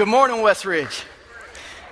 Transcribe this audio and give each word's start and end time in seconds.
Good 0.00 0.08
morning, 0.08 0.40
West 0.40 0.64
Ridge. 0.64 1.04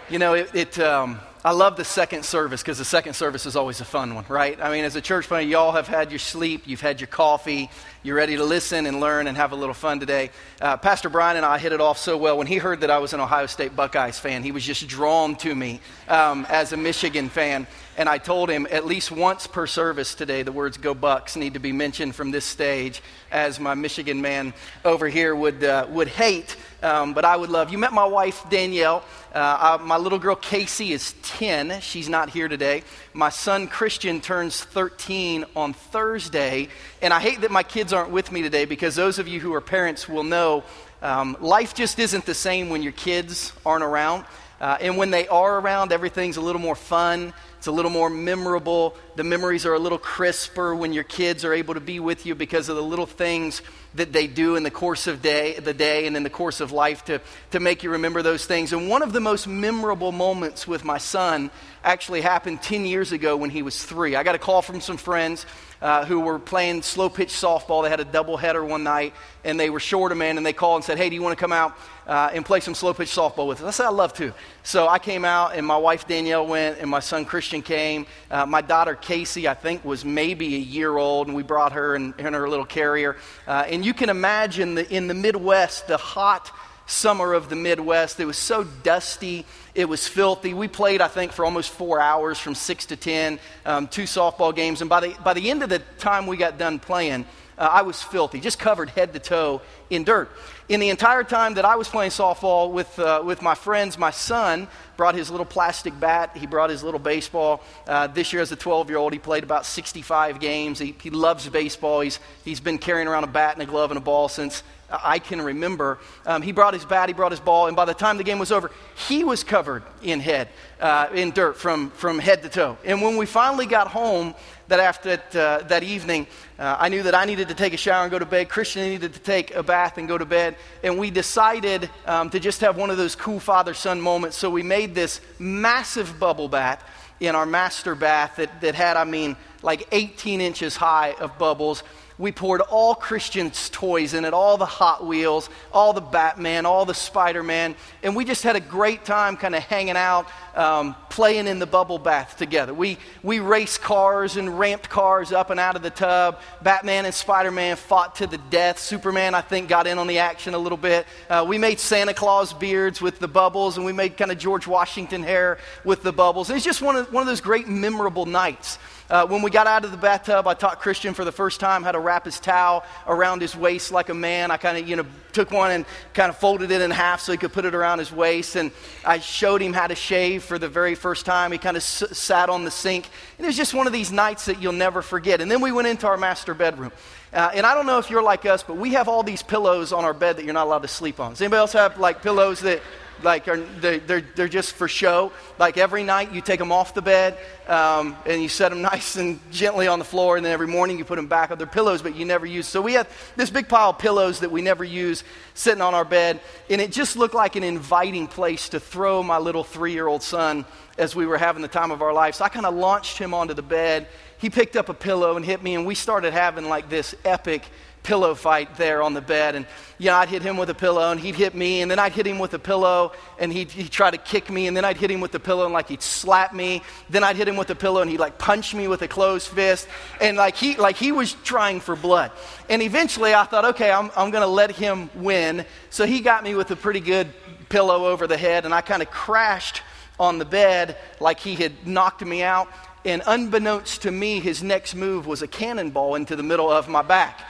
You 0.09 0.19
know, 0.19 0.33
it, 0.33 0.55
it 0.55 0.79
um, 0.79 1.21
I 1.45 1.53
love 1.53 1.77
the 1.77 1.85
second 1.85 2.25
service 2.25 2.63
because 2.63 2.79
the 2.79 2.85
second 2.87 3.13
service 3.13 3.45
is 3.45 3.55
always 3.55 3.83
a 3.83 3.85
fun 3.85 4.15
one, 4.15 4.25
right? 4.31 4.59
I 4.63 4.73
mean, 4.73 4.85
as 4.85 4.97
a 4.97 5.03
church 5.03 5.27
family, 5.27 5.45
y'all 5.45 5.73
have 5.73 5.87
had 5.87 6.11
your 6.11 6.19
sleep, 6.19 6.63
you've 6.65 6.81
had 6.81 7.03
your 7.03 7.07
coffee, 7.07 7.69
you're 8.03 8.17
ready 8.17 8.37
to 8.37 8.45
listen 8.45 8.87
and 8.87 8.99
learn 8.99 9.27
and 9.27 9.37
have 9.37 9.53
a 9.53 9.57
little 9.57 9.75
fun 9.75 10.01
today. 10.01 10.31
Uh, 10.59 10.79
Pastor 10.79 11.11
Brian 11.11 11.37
and 11.37 11.45
I 11.45 11.59
hit 11.59 11.73
it 11.73 11.83
off 11.83 11.99
so 11.99 12.17
well. 12.17 12.39
When 12.39 12.47
he 12.47 12.57
heard 12.57 12.81
that 12.81 12.91
I 12.91 12.97
was 12.97 13.13
an 13.13 13.21
Ohio 13.21 13.45
State 13.45 13.77
Buckeyes 13.77 14.19
fan, 14.19 14.43
he 14.43 14.53
was 14.53 14.65
just 14.65 14.89
drawn 14.89 15.37
to 15.37 15.55
me 15.55 15.79
um, 16.09 16.47
as 16.49 16.73
a 16.73 16.79
Michigan 16.79 17.29
fan. 17.29 17.67
And 17.99 18.09
I 18.09 18.19
told 18.19 18.49
him 18.49 18.69
at 18.71 18.87
least 18.87 19.11
once 19.11 19.49
per 19.49 19.67
service 19.67 20.15
today, 20.15 20.45
the 20.45 20.53
words 20.53 20.77
"Go 20.77 20.95
Bucks" 20.95 21.35
need 21.35 21.55
to 21.55 21.59
be 21.59 21.73
mentioned 21.73 22.15
from 22.15 22.31
this 22.31 22.45
stage, 22.45 23.03
as 23.33 23.59
my 23.59 23.75
Michigan 23.75 24.23
man 24.23 24.55
over 24.85 25.09
here 25.09 25.35
would 25.35 25.65
uh, 25.65 25.85
would 25.91 26.07
hate, 26.07 26.55
um, 26.81 27.13
but 27.13 27.25
I 27.25 27.37
would 27.37 27.51
love. 27.51 27.73
You 27.73 27.79
met 27.79 27.93
my 27.93 28.05
wife 28.05 28.49
Danielle. 28.49 29.03
Uh, 29.35 29.79
I, 29.81 29.83
my 29.83 29.97
little 29.97 30.21
girl 30.21 30.37
Casey 30.37 30.93
is 30.93 31.15
10. 31.23 31.81
She's 31.81 32.09
not 32.09 32.31
here 32.31 32.47
today. 32.47 32.85
My 33.15 33.31
son 33.31 33.67
Christian 33.67 34.21
turns 34.21 34.63
13 34.63 35.45
on 35.57 35.73
Thursday. 35.73 36.69
And 37.03 37.13
I 37.13 37.19
hate 37.19 37.41
that 37.41 37.51
my 37.51 37.65
kids 37.65 37.93
aren't 37.93 38.11
with 38.11 38.31
me 38.31 38.43
today 38.43 38.65
because 38.65 38.95
those 38.95 39.19
of 39.19 39.27
you 39.27 39.41
who 39.41 39.53
are 39.55 39.61
parents 39.61 40.09
will 40.09 40.23
know 40.23 40.63
um, 41.03 41.37
life 41.41 41.75
just 41.75 41.99
isn't 41.99 42.27
the 42.27 42.35
same 42.35 42.71
when 42.71 42.85
your 42.85 42.93
kids 42.93 43.53
aren't 43.67 43.83
around. 43.83 44.25
Uh, 44.61 44.77
and 44.81 44.97
when 44.97 45.11
they 45.11 45.29
are 45.29 45.61
around, 45.61 45.93
everything's 45.93 46.37
a 46.37 46.41
little 46.41 46.61
more 46.61 46.75
fun. 46.75 47.33
It's 47.69 47.73
a 47.75 47.77
little 47.77 47.91
more 47.91 48.09
memorable. 48.09 48.97
The 49.17 49.25
memories 49.25 49.67
are 49.67 49.75
a 49.75 49.79
little 49.79 49.99
crisper 49.99 50.75
when 50.75 50.95
your 50.95 51.05
kids 51.05 51.45
are 51.45 51.53
able 51.53 51.75
to 51.75 51.81
be 51.81 52.01
with 52.01 52.25
you 52.25 52.35
because 52.35 52.71
of 52.71 52.77
the 52.77 52.83
little 52.83 53.05
things 53.05 53.61
that 53.95 54.13
they 54.13 54.27
do 54.27 54.57
in 54.57 54.63
the 54.63 54.71
course 54.71 55.07
of 55.07 55.23
day, 55.23 55.59
the 55.59 55.75
day 55.75 56.07
and 56.07 56.17
in 56.17 56.23
the 56.23 56.31
course 56.31 56.61
of 56.61 56.73
life 56.73 57.05
to, 57.07 57.21
to 57.51 57.61
make 57.61 57.83
you 57.83 57.91
remember 57.91 58.23
those 58.23 58.45
things. 58.45 58.73
And 58.73 58.89
one 58.89 59.03
of 59.03 59.13
the 59.13 59.21
most 59.21 59.47
memorable 59.47 60.13
moments 60.13 60.67
with 60.67 60.85
my 60.85 60.99
son 60.99 61.51
actually 61.83 62.21
happened 62.21 62.63
10 62.63 62.85
years 62.85 63.13
ago 63.13 63.37
when 63.37 63.51
he 63.51 63.63
was 63.63 63.83
three. 63.83 64.15
I 64.15 64.23
got 64.23 64.35
a 64.35 64.39
call 64.39 64.63
from 64.63 64.81
some 64.81 64.97
friends 64.97 65.47
uh, 65.81 66.05
who 66.05 66.21
were 66.21 66.39
playing 66.39 66.83
slow 66.83 67.09
pitch 67.09 67.31
softball. 67.31 67.83
They 67.83 67.91
had 67.91 68.01
a 68.01 68.05
doubleheader 68.05 68.67
one 68.67 68.83
night, 68.83 69.15
and 69.45 69.59
they 69.59 69.71
were 69.71 69.81
short 69.81 70.13
a 70.13 70.15
man, 70.15 70.37
and 70.37 70.45
they 70.45 70.53
called 70.53 70.79
and 70.79 70.85
said, 70.85 70.99
Hey, 70.99 71.09
do 71.09 71.15
you 71.15 71.23
want 71.23 71.39
to 71.39 71.41
come 71.41 71.53
out 71.53 71.77
uh, 72.07 72.31
and 72.33 72.45
play 72.45 72.61
some 72.61 72.75
slow 72.75 72.93
pitch 72.95 73.11
softball 73.11 73.47
with 73.47 73.61
us? 73.63 73.67
I 73.67 73.71
said, 73.71 73.87
I'd 73.87 73.95
love 73.95 74.13
to. 74.15 74.33
So 74.65 74.89
I 74.89 74.99
came 74.99 75.25
out, 75.25 75.55
and 75.55 75.65
my 75.65 75.77
wife 75.77 76.09
Danielle 76.09 76.47
went, 76.47 76.79
and 76.79 76.91
my 76.91 77.01
son 77.01 77.25
Christian 77.25 77.63
came. 77.63 78.07
Uh, 78.31 78.45
my 78.45 78.61
daughter 78.61 78.95
Casey, 78.97 79.47
I 79.47 79.55
think, 79.55 79.85
was 79.85 80.05
maybe 80.05 80.57
a 80.57 80.59
year 80.59 80.97
old, 80.97 81.29
and 81.29 81.37
we 81.37 81.43
brought 81.43 81.73
her 81.73 81.95
in 81.95 82.13
her 82.19 82.49
little 82.49 82.67
carrier. 82.67 83.17
Uh, 83.47 83.65
and 83.79 83.87
you 83.87 83.95
can 83.95 84.09
imagine 84.09 84.75
the, 84.75 84.93
in 84.93 85.07
the 85.07 85.15
Midwest, 85.15 85.87
the 85.87 85.99
hot, 85.99 86.51
summer 86.87 87.33
of 87.33 87.49
the 87.49 87.55
Midwest. 87.55 88.19
It 88.19 88.25
was 88.25 88.37
so 88.37 88.65
dusty. 88.65 89.47
It 89.73 89.89
was 89.89 90.09
filthy. 90.09 90.53
We 90.53 90.67
played, 90.67 91.01
I 91.01 91.07
think, 91.07 91.31
for 91.31 91.45
almost 91.45 91.71
four 91.71 92.01
hours 92.01 92.41
from 92.41 92.57
6 92.57 92.87
to 92.87 92.97
10, 92.97 93.39
um, 93.65 93.87
two 93.87 94.03
softball 94.03 94.53
games. 94.53 94.81
And 94.81 94.91
by 94.91 94.99
the, 94.99 95.17
by 95.23 95.33
the 95.33 95.49
end 95.49 95.63
of 95.63 95.69
the 95.69 95.79
time 96.01 96.27
we 96.27 96.37
got 96.37 96.59
done 96.59 96.81
playing, 96.81 97.25
uh, 97.59 97.69
I 97.71 97.83
was 97.83 98.03
filthy, 98.03 98.41
just 98.41 98.59
covered 98.59 98.91
head 98.91 99.13
to 99.13 99.19
toe 99.19 99.61
in 99.91 100.05
dirt. 100.05 100.31
In 100.69 100.81
the 100.81 100.91
entire 100.91 101.25
time 101.25 101.55
that 101.55 101.65
I 101.65 101.77
was 101.77 101.89
playing 101.89 102.11
softball 102.11 102.71
with, 102.71 102.99
uh, 102.99 103.23
with 103.25 103.43
my 103.43 103.55
friends, 103.55 103.99
my 103.99 104.11
son 104.11 104.69
brought 104.97 105.15
his 105.15 105.31
little 105.31 105.47
plastic 105.47 105.99
bat. 105.99 106.37
He 106.37 106.47
brought 106.47 106.71
his 106.71 106.83
little 106.83 107.01
baseball. 107.01 107.63
Uh, 107.87 108.07
this 108.07 108.33
year, 108.33 108.43
as 108.43 108.53
a 108.53 108.57
12 108.57 108.91
year 108.91 108.99
old, 108.99 109.13
he 109.13 109.19
played 109.19 109.45
about 109.45 109.67
65 109.67 110.41
games. 110.41 110.79
He, 110.79 110.95
he 111.03 111.11
loves 111.11 111.49
baseball. 111.49 112.01
He's, 112.01 112.21
he's 112.45 112.61
been 112.61 112.79
carrying 112.79 113.09
around 113.09 113.25
a 113.25 113.29
bat 113.29 113.55
and 113.55 113.63
a 113.63 113.67
glove 113.67 113.91
and 113.91 113.99
a 113.99 114.03
ball 114.03 114.29
since 114.29 114.63
I 114.91 115.19
can 115.19 115.41
remember. 115.41 115.99
Um, 116.25 116.43
he 116.43 116.53
brought 116.53 116.75
his 116.75 116.85
bat, 116.85 117.09
he 117.09 117.13
brought 117.13 117.33
his 117.33 117.41
ball, 117.41 117.67
and 117.67 117.77
by 117.77 117.85
the 117.85 117.95
time 117.95 118.17
the 118.17 118.25
game 118.25 118.39
was 118.39 118.51
over, 118.51 118.71
he 119.09 119.23
was 119.25 119.45
covered 119.45 119.83
in 120.03 120.21
head, 120.21 120.49
uh, 120.81 121.09
in 121.13 121.31
dirt 121.31 121.57
from, 121.57 121.91
from 121.91 122.19
head 122.19 122.43
to 122.43 122.49
toe. 122.49 122.79
And 122.85 123.03
when 123.03 123.17
we 123.17 123.27
finally 123.27 123.67
got 123.67 123.89
home 123.89 124.35
that 124.69 124.81
after 124.81 125.21
uh, 125.39 125.59
that 125.69 125.83
evening, 125.83 126.27
uh, 126.59 126.77
I 126.79 126.89
knew 126.89 127.03
that 127.03 127.15
I 127.15 127.25
needed 127.25 127.49
to 127.49 127.55
take 127.55 127.73
a 127.73 127.77
shower 127.77 128.03
and 128.03 128.11
go 128.11 128.19
to 128.19 128.27
bed. 128.27 128.49
Christian 128.49 128.83
needed 128.83 129.15
to 129.15 129.21
take 129.21 129.55
a 129.55 129.63
bath 129.63 129.99
and 129.99 130.09
go 130.09 130.19
to 130.19 130.27
bed. 130.27 130.57
And 130.83 130.99
we 130.99 131.11
decided 131.11 131.89
um, 132.07 132.31
to 132.31 132.41
just 132.41 132.61
have 132.61 132.77
one 132.77 132.91
of 132.91 132.97
those 132.97 133.15
cool 133.15 133.41
father 133.41 133.75
son 133.75 134.01
moments. 134.01 134.37
So 134.37 134.51
we 134.51 134.63
made 134.63 134.95
this 134.95 135.21
massive 135.39 136.19
bubble 136.19 136.49
bath 136.49 136.85
in 137.21 137.35
our 137.35 137.47
master 137.47 137.95
bath 137.95 138.37
that, 138.37 138.61
that 138.61 138.75
had, 138.75 138.97
I 138.97 139.05
mean, 139.05 139.37
like 139.63 139.89
18 139.93 140.41
inches 140.41 140.77
high 140.77 141.15
of 141.19 141.39
bubbles 141.39 141.83
we 142.19 142.33
poured 142.33 142.61
all 142.61 142.95
Christian's 142.95 143.71
toys 143.71 144.13
in 144.13 144.25
it, 144.25 144.35
all 144.35 144.57
the 144.57 144.67
Hot 144.67 145.07
Wheels, 145.07 145.49
all 145.73 145.93
the 145.93 146.01
Batman, 146.01 146.67
all 146.67 146.85
the 146.85 146.95
Spider 146.95 147.43
Man, 147.43 147.77
and 148.03 148.17
we 148.17 148.25
just 148.25 148.43
had 148.43 148.57
a 148.57 148.61
great 148.61 149.05
time 149.05 149.37
kind 149.37 149.55
of 149.55 149.63
hanging 149.63 149.97
out, 149.97 150.27
um, 150.57 150.97
playing 151.11 151.47
in 151.47 151.61
the 151.61 151.67
bubble 151.67 151.99
bath 151.99 152.37
together. 152.37 152.75
We, 152.75 152.99
we 153.23 153.39
raced 153.39 153.81
cars 153.83 154.37
and 154.37 154.59
ramped 154.59 154.89
cars 154.89 155.33
up 155.33 155.51
and 155.51 155.61
out 155.61 155.77
of 155.77 155.83
the 155.83 155.91
tub. 155.91 156.41
Batman 156.63 157.05
and 157.05 157.15
Spider 157.15 157.51
Man 157.53 157.77
fought 157.77 158.17
to 158.17 158.27
the 158.27 158.39
death. 158.39 158.79
Superman, 158.79 159.35
I 159.35 159.41
think, 159.41 159.69
got 159.69 159.87
in 159.87 159.99
on 159.99 160.09
the 160.09 160.19
action 160.19 160.55
a 160.55 160.59
little 160.59 160.79
bit. 160.79 161.07
Uh, 161.31 161.45
we 161.47 161.57
made 161.59 161.79
Santa 161.79 162.15
Claus 162.15 162.53
beards 162.53 163.01
with 163.01 163.21
the 163.21 163.29
bubbles, 163.29 163.77
and 163.77 163.87
we 163.87 163.93
made 163.93 164.17
kind 164.17 164.33
of 164.33 164.39
George 164.39 164.67
Washington 164.67 165.23
hair 165.23 165.59
with 165.85 166.03
the 166.03 166.13
bubbles. 166.13 166.51
And 166.51 166.57
it's 166.57 166.67
just 166.67 166.83
one 166.83 166.97
of, 166.97 167.13
one 167.13 167.21
of 167.21 167.29
those 167.29 167.41
great 167.41 167.69
memorable 167.69 168.27
nights. 168.27 168.79
Uh, 169.11 169.27
when 169.27 169.41
we 169.41 169.51
got 169.51 169.67
out 169.67 169.87
of 169.87 169.91
the 169.91 169.97
bathtub, 169.97 170.47
I 170.47 170.53
taught 170.53 170.81
Christian 170.81 171.15
for 171.15 171.25
the 171.25 171.33
first 171.33 171.61
time 171.61 171.83
how 171.83 171.93
to 171.93 171.99
wrap 171.99 172.27
his 172.27 172.39
towel 172.39 172.85
around 173.07 173.41
his 173.41 173.57
waist 173.57 173.91
like 173.91 174.11
a 174.11 174.15
man. 174.15 174.51
I 174.51 174.59
kind 174.59 174.77
of, 174.77 174.87
you 174.87 174.97
know, 174.97 175.07
took 175.33 175.51
one 175.51 175.71
and 175.71 175.87
kind 176.13 176.29
of 176.29 176.37
folded 176.37 176.71
it 176.71 176.83
in 176.83 176.91
half 176.91 177.21
so 177.21 177.33
he 177.33 177.39
could 177.39 177.53
put 177.53 177.65
it 177.65 177.75
around 177.75 178.01
his 178.01 178.13
waist. 178.13 178.55
And 178.57 178.71
I 179.07 179.19
showed 179.19 179.63
him 179.63 179.73
how 179.73 179.87
to 179.87 179.95
shave 179.95 180.45
for 180.45 180.59
the 180.59 180.69
very 180.69 180.95
first 180.95 181.25
time. 181.25 181.53
He 181.53 181.59
kind 181.59 181.79
of 181.79 181.83
s- 181.83 182.05
sat 182.13 182.51
on 182.51 182.65
the 182.65 182.71
sink. 182.71 183.09
And 183.39 183.47
it 183.47 183.49
was 183.49 183.57
just 183.57 183.73
one 183.73 183.87
of 183.87 183.95
these 183.95 184.13
nights 184.13 184.45
that 184.45 184.61
you'll 184.61 184.73
never 184.75 185.01
forget. 185.01 185.41
And 185.41 185.51
then 185.51 185.63
we 185.63 185.73
went 185.73 185.89
into 185.89 186.07
our 186.07 186.19
master 186.19 186.53
bedroom. 186.53 186.93
Uh, 187.33 187.51
and 187.55 187.67
I 187.67 187.75
don't 187.75 187.87
know 187.87 187.99
if 187.99 188.11
you're 188.11 188.23
like 188.23 188.47
us, 188.47 188.63
but 188.63 188.77
we 188.77 188.95
have 188.95 189.09
all 189.09 189.23
these 189.23 189.43
pillows 189.43 189.93
on 189.93 190.05
our 190.05 190.15
bed 190.15 190.37
that 190.37 190.45
you're 190.45 190.55
not 190.55 190.67
allowed 190.67 190.83
to 190.83 190.89
sleep 190.89 191.21
on. 191.21 191.33
Does 191.33 191.43
anybody 191.43 191.59
else 191.59 191.73
have 191.73 191.99
like 191.99 192.23
pillows 192.23 192.61
that 192.61 192.81
like 193.23 193.49
are, 193.49 193.57
they're, 193.57 194.21
they're, 194.21 194.49
just 194.49 194.73
for 194.73 194.89
show. 194.89 195.33
Like 195.59 195.77
every 195.77 196.05
night 196.05 196.33
you 196.33 196.41
take 196.41 196.59
them 196.59 196.73
off 196.73 196.95
the 196.95 197.03
bed 197.03 197.37
um, 197.67 198.17
and 198.27 198.41
you 198.43 198.49
set 198.49 198.71
them 198.71 198.83
nice 198.89 199.17
and 199.17 199.39
gently 199.51 199.87
on 199.87 199.99
the 199.99 200.05
floor, 200.05 200.37
and 200.37 200.45
then 200.45 200.53
every 200.53 200.67
morning 200.67 200.99
you 200.99 201.05
put 201.05 201.17
them 201.17 201.27
back 201.27 201.51
on 201.51 201.59
their 201.59 201.67
pillows, 201.67 202.03
but 202.03 202.15
you 202.15 202.25
never 202.25 202.47
use. 202.47 202.67
So 202.67 202.81
we 202.81 202.95
have 202.95 203.09
this 203.37 203.51
big 203.51 203.69
pile 203.69 203.91
of 203.91 203.99
pillows 203.99 204.41
that 204.41 204.51
we 204.51 204.63
never 204.63 204.85
use 204.85 205.25
sitting 205.55 205.83
on 205.83 205.95
our 205.95 206.05
bed, 206.05 206.41
and 206.71 206.81
it 206.81 206.93
just 206.93 207.17
looked 207.17 207.35
like 207.35 207.57
an 207.57 207.65
inviting 207.65 208.27
place 208.27 208.71
to 208.71 208.81
throw 208.81 209.23
my 209.23 209.39
little 209.39 209.65
three 209.65 209.93
year 209.93 210.07
old 210.07 210.23
son 210.23 210.65
as 210.97 211.15
we 211.15 211.27
were 211.27 211.39
having 211.39 211.63
the 211.63 211.69
time 211.69 211.91
of 211.91 212.03
our 212.03 212.13
life. 212.13 212.37
So 212.37 212.45
I 212.45 212.49
kind 212.49 212.67
of 212.67 212.75
launched 212.75 213.19
him 213.19 213.35
onto 213.35 213.55
the 213.55 213.63
bed. 213.63 214.09
He 214.39 214.51
picked 214.51 214.77
up 214.77 214.89
a 214.89 214.95
pillow 214.95 215.37
and 215.37 215.45
hit 215.45 215.63
me, 215.63 215.75
and 215.75 215.87
we 215.87 215.95
started 215.95 216.33
having 216.33 216.69
like 216.69 216.89
this 216.89 217.15
epic 217.25 217.63
pillow 218.03 218.35
fight 218.35 218.77
there 218.79 219.03
on 219.03 219.13
the 219.13 219.21
bed. 219.21 219.55
And, 219.55 219.67
you 219.99 220.07
know, 220.07 220.17
I'd 220.17 220.31
hit 220.31 220.41
him 220.41 220.57
with 220.57 220.71
a 220.71 220.75
pillow 220.75 221.11
and 221.11 221.21
he'd 221.21 221.35
hit 221.35 221.55
me, 221.55 221.83
and 221.83 221.91
then 221.91 221.99
I'd 221.99 222.13
hit 222.13 222.27
him 222.27 222.39
with 222.39 222.55
a 222.55 222.59
pillow 222.59 223.13
and 223.39 223.53
he'd, 223.53 223.71
he'd 223.71 223.91
try 223.91 224.11
to 224.11 224.17
kick 224.17 224.49
me, 224.51 224.67
and 224.67 224.75
then 224.75 224.85
I'd 224.85 224.97
hit 224.97 225.11
him 225.11 225.21
with 225.21 225.33
the 225.33 225.41
pillow 225.41 225.65
and 225.65 225.75
like 225.75 225.89
he'd 225.89 226.01
slap 226.01 226.55
me. 226.55 226.83
Then 227.11 227.23
I'd 227.23 227.37
hit 227.37 227.49
him 227.49 227.57
with 227.57 227.69
a 227.69 227.75
pillow 227.75 228.01
and 228.01 228.11
he'd 228.11 228.21
like 228.21 228.39
punch 228.39 228.75
me 228.75 228.89
with 228.89 229.03
a 229.03 229.09
closed 229.09 229.49
fist. 229.49 229.89
And 230.21 230.39
like 230.39 230.57
he, 230.57 230.77
like 230.77 230.97
he 230.97 231.13
was 231.13 231.35
trying 231.45 231.81
for 231.81 231.97
blood. 231.97 232.31
And 232.71 232.81
eventually 232.81 233.35
I 233.35 233.45
thought, 233.45 233.67
okay, 233.67 233.91
I'm, 233.91 234.11
I'm 234.17 234.31
going 234.31 234.43
to 234.43 234.47
let 234.47 234.71
him 234.71 235.11
win. 235.15 235.67
So 235.91 236.07
he 236.07 236.21
got 236.21 236.45
me 236.45 236.55
with 236.55 236.71
a 236.71 236.77
pretty 236.77 237.01
good 237.01 237.29
pillow 237.69 238.07
over 238.07 238.27
the 238.27 238.39
head, 238.39 238.65
and 238.65 238.73
I 238.73 238.81
kind 238.81 239.03
of 239.03 239.11
crashed 239.11 239.83
on 240.19 240.39
the 240.39 240.45
bed 240.45 240.97
like 241.21 241.39
he 241.41 241.55
had 241.55 241.87
knocked 241.87 242.25
me 242.25 242.43
out. 242.43 242.69
And 243.09 243.23
unbeknownst 243.27 244.03
to 244.03 244.11
me, 244.11 244.39
his 244.39 244.63
next 244.63 244.95
move 244.95 245.27
was 245.27 245.41
a 245.41 245.49
cannonball 245.49 246.15
into 246.15 246.37
the 246.37 246.43
middle 246.43 246.71
of 246.71 246.91
my 246.91 247.01
back. 247.01 247.41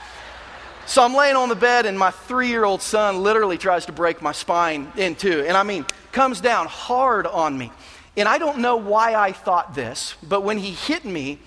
So 0.85 1.03
I'm 1.03 1.13
laying 1.13 1.35
on 1.35 1.49
the 1.49 1.55
bed, 1.55 1.85
and 1.85 1.99
my 1.99 2.11
three 2.11 2.47
year 2.47 2.63
old 2.63 2.81
son 2.81 3.23
literally 3.23 3.57
tries 3.57 3.85
to 3.87 3.91
break 3.91 4.21
my 4.21 4.31
spine 4.31 4.89
in 4.95 5.15
two. 5.15 5.43
And 5.45 5.57
I 5.57 5.63
mean, 5.63 5.85
comes 6.13 6.39
down 6.39 6.67
hard 6.67 7.27
on 7.27 7.57
me. 7.57 7.73
And 8.15 8.25
I 8.25 8.37
don't 8.37 8.59
know 8.59 8.77
why 8.77 9.15
I 9.15 9.33
thought 9.33 9.75
this, 9.75 10.15
but 10.23 10.45
when 10.45 10.57
he 10.57 10.71
hit 10.71 11.03
me, 11.03 11.39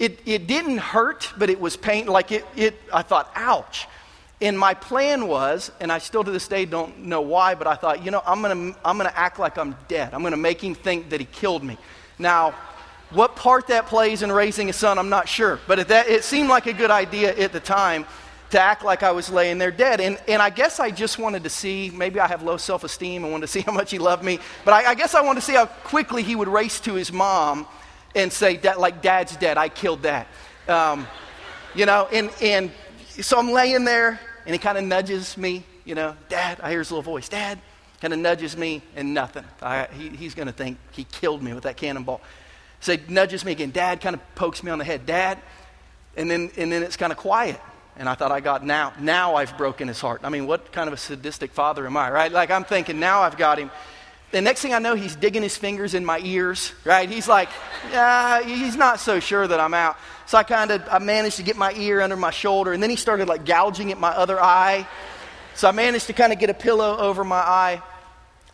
it, 0.00 0.18
it 0.26 0.48
didn't 0.48 0.78
hurt, 0.78 1.32
but 1.38 1.48
it 1.48 1.60
was 1.60 1.76
pain. 1.76 2.06
Like 2.06 2.32
it, 2.32 2.44
it, 2.56 2.74
I 2.92 3.02
thought, 3.02 3.30
ouch. 3.36 3.86
And 4.40 4.58
my 4.58 4.74
plan 4.74 5.28
was, 5.28 5.70
and 5.78 5.92
I 5.92 5.98
still 5.98 6.24
to 6.24 6.30
this 6.32 6.48
day 6.48 6.64
don't 6.64 7.04
know 7.04 7.20
why, 7.20 7.54
but 7.54 7.68
I 7.68 7.76
thought, 7.76 8.04
you 8.04 8.10
know, 8.10 8.22
I'm 8.26 8.42
going 8.42 8.72
to 8.72 8.78
I'm 8.84 8.98
going 8.98 9.08
to 9.08 9.16
act 9.16 9.38
like 9.38 9.58
I'm 9.58 9.76
dead. 9.86 10.12
I'm 10.12 10.22
going 10.22 10.32
to 10.32 10.36
make 10.36 10.60
him 10.60 10.74
think 10.74 11.10
that 11.10 11.20
he 11.20 11.26
killed 11.26 11.62
me. 11.62 11.78
Now, 12.18 12.54
what 13.10 13.36
part 13.36 13.68
that 13.68 13.86
plays 13.86 14.22
in 14.22 14.30
raising 14.30 14.70
a 14.70 14.72
son, 14.72 14.98
I'm 14.98 15.08
not 15.08 15.28
sure. 15.28 15.58
But 15.66 15.88
that, 15.88 16.08
it 16.08 16.24
seemed 16.24 16.48
like 16.48 16.66
a 16.66 16.72
good 16.72 16.90
idea 16.90 17.36
at 17.36 17.52
the 17.52 17.60
time 17.60 18.06
to 18.50 18.60
act 18.60 18.84
like 18.84 19.02
I 19.02 19.12
was 19.12 19.30
laying 19.30 19.58
there 19.58 19.70
dead. 19.70 20.00
And, 20.00 20.20
and 20.28 20.42
I 20.42 20.50
guess 20.50 20.80
I 20.80 20.90
just 20.90 21.18
wanted 21.18 21.44
to 21.44 21.50
see, 21.50 21.90
maybe 21.94 22.20
I 22.20 22.26
have 22.26 22.42
low 22.42 22.56
self 22.56 22.84
esteem 22.84 23.24
and 23.24 23.32
wanted 23.32 23.46
to 23.46 23.52
see 23.52 23.60
how 23.66 23.72
much 23.72 23.90
he 23.90 23.98
loved 23.98 24.24
me, 24.24 24.38
but 24.64 24.74
I, 24.74 24.90
I, 24.90 24.94
guess 24.94 25.14
I 25.14 25.22
wanted 25.22 25.40
to 25.40 25.46
see 25.46 25.54
how 25.54 25.66
quickly 25.66 26.22
he 26.22 26.36
would 26.36 26.48
race 26.48 26.80
to 26.80 26.94
his 26.94 27.12
mom 27.12 27.66
and 28.14 28.32
say, 28.32 28.56
that, 28.58 28.80
like, 28.80 29.02
Dad's 29.02 29.36
dead, 29.36 29.56
I 29.56 29.68
killed 29.68 30.02
Dad. 30.02 30.26
Um, 30.68 31.06
you 31.74 31.86
know, 31.86 32.08
and, 32.12 32.30
and 32.42 32.72
so 33.20 33.38
I'm 33.38 33.52
laying 33.52 33.84
there, 33.84 34.18
and 34.46 34.52
he 34.52 34.58
kind 34.58 34.76
of 34.76 34.84
nudges 34.84 35.36
me, 35.36 35.64
you 35.84 35.94
know, 35.94 36.16
Dad, 36.28 36.60
I 36.60 36.70
hear 36.70 36.80
his 36.80 36.90
little 36.90 37.02
voice, 37.02 37.28
Dad, 37.28 37.60
kind 38.00 38.12
of 38.12 38.18
nudges 38.18 38.56
me 38.56 38.82
and 38.96 39.14
nothing. 39.14 39.44
I, 39.62 39.86
he, 39.96 40.08
he's 40.08 40.34
going 40.34 40.46
to 40.46 40.52
think 40.52 40.78
he 40.90 41.04
killed 41.04 41.42
me 41.42 41.52
with 41.52 41.64
that 41.64 41.76
cannonball. 41.76 42.20
So 42.80 42.96
nudges 43.08 43.44
me 43.44 43.52
again. 43.52 43.70
Dad 43.70 44.00
kind 44.00 44.14
of 44.14 44.34
pokes 44.34 44.62
me 44.62 44.70
on 44.70 44.78
the 44.78 44.84
head. 44.84 45.06
Dad, 45.06 45.38
and 46.16 46.30
then, 46.30 46.50
and 46.56 46.72
then 46.72 46.82
it's 46.82 46.96
kind 46.96 47.12
of 47.12 47.18
quiet. 47.18 47.60
And 47.96 48.08
I 48.08 48.14
thought 48.14 48.32
I 48.32 48.40
got 48.40 48.64
now, 48.64 48.94
now 48.98 49.34
I've 49.34 49.56
broken 49.58 49.86
his 49.88 50.00
heart. 50.00 50.22
I 50.24 50.30
mean, 50.30 50.46
what 50.46 50.72
kind 50.72 50.88
of 50.88 50.94
a 50.94 50.96
sadistic 50.96 51.52
father 51.52 51.86
am 51.86 51.96
I, 51.96 52.10
right? 52.10 52.32
Like 52.32 52.50
I'm 52.50 52.64
thinking 52.64 52.98
now 52.98 53.20
I've 53.20 53.36
got 53.36 53.58
him. 53.58 53.70
The 54.30 54.40
next 54.40 54.62
thing 54.62 54.72
I 54.72 54.78
know, 54.78 54.94
he's 54.94 55.16
digging 55.16 55.42
his 55.42 55.56
fingers 55.56 55.92
in 55.92 56.04
my 56.04 56.20
ears, 56.20 56.72
right? 56.84 57.08
He's 57.08 57.28
like, 57.28 57.48
yeah, 57.90 58.42
he's 58.42 58.76
not 58.76 59.00
so 59.00 59.18
sure 59.18 59.46
that 59.46 59.58
I'm 59.58 59.74
out. 59.74 59.96
So 60.26 60.38
I 60.38 60.44
kind 60.44 60.70
of, 60.70 60.82
I 60.88 61.00
managed 61.00 61.36
to 61.38 61.42
get 61.42 61.56
my 61.56 61.72
ear 61.72 62.00
under 62.00 62.16
my 62.16 62.30
shoulder, 62.30 62.72
and 62.72 62.80
then 62.80 62.90
he 62.90 62.96
started 62.96 63.26
like 63.26 63.44
gouging 63.44 63.90
at 63.90 63.98
my 63.98 64.10
other 64.10 64.40
eye. 64.40 64.86
So 65.56 65.68
I 65.68 65.72
managed 65.72 66.06
to 66.06 66.12
kind 66.12 66.32
of 66.32 66.38
get 66.38 66.48
a 66.48 66.54
pillow 66.54 66.96
over 66.96 67.24
my 67.24 67.36
eye 67.36 67.82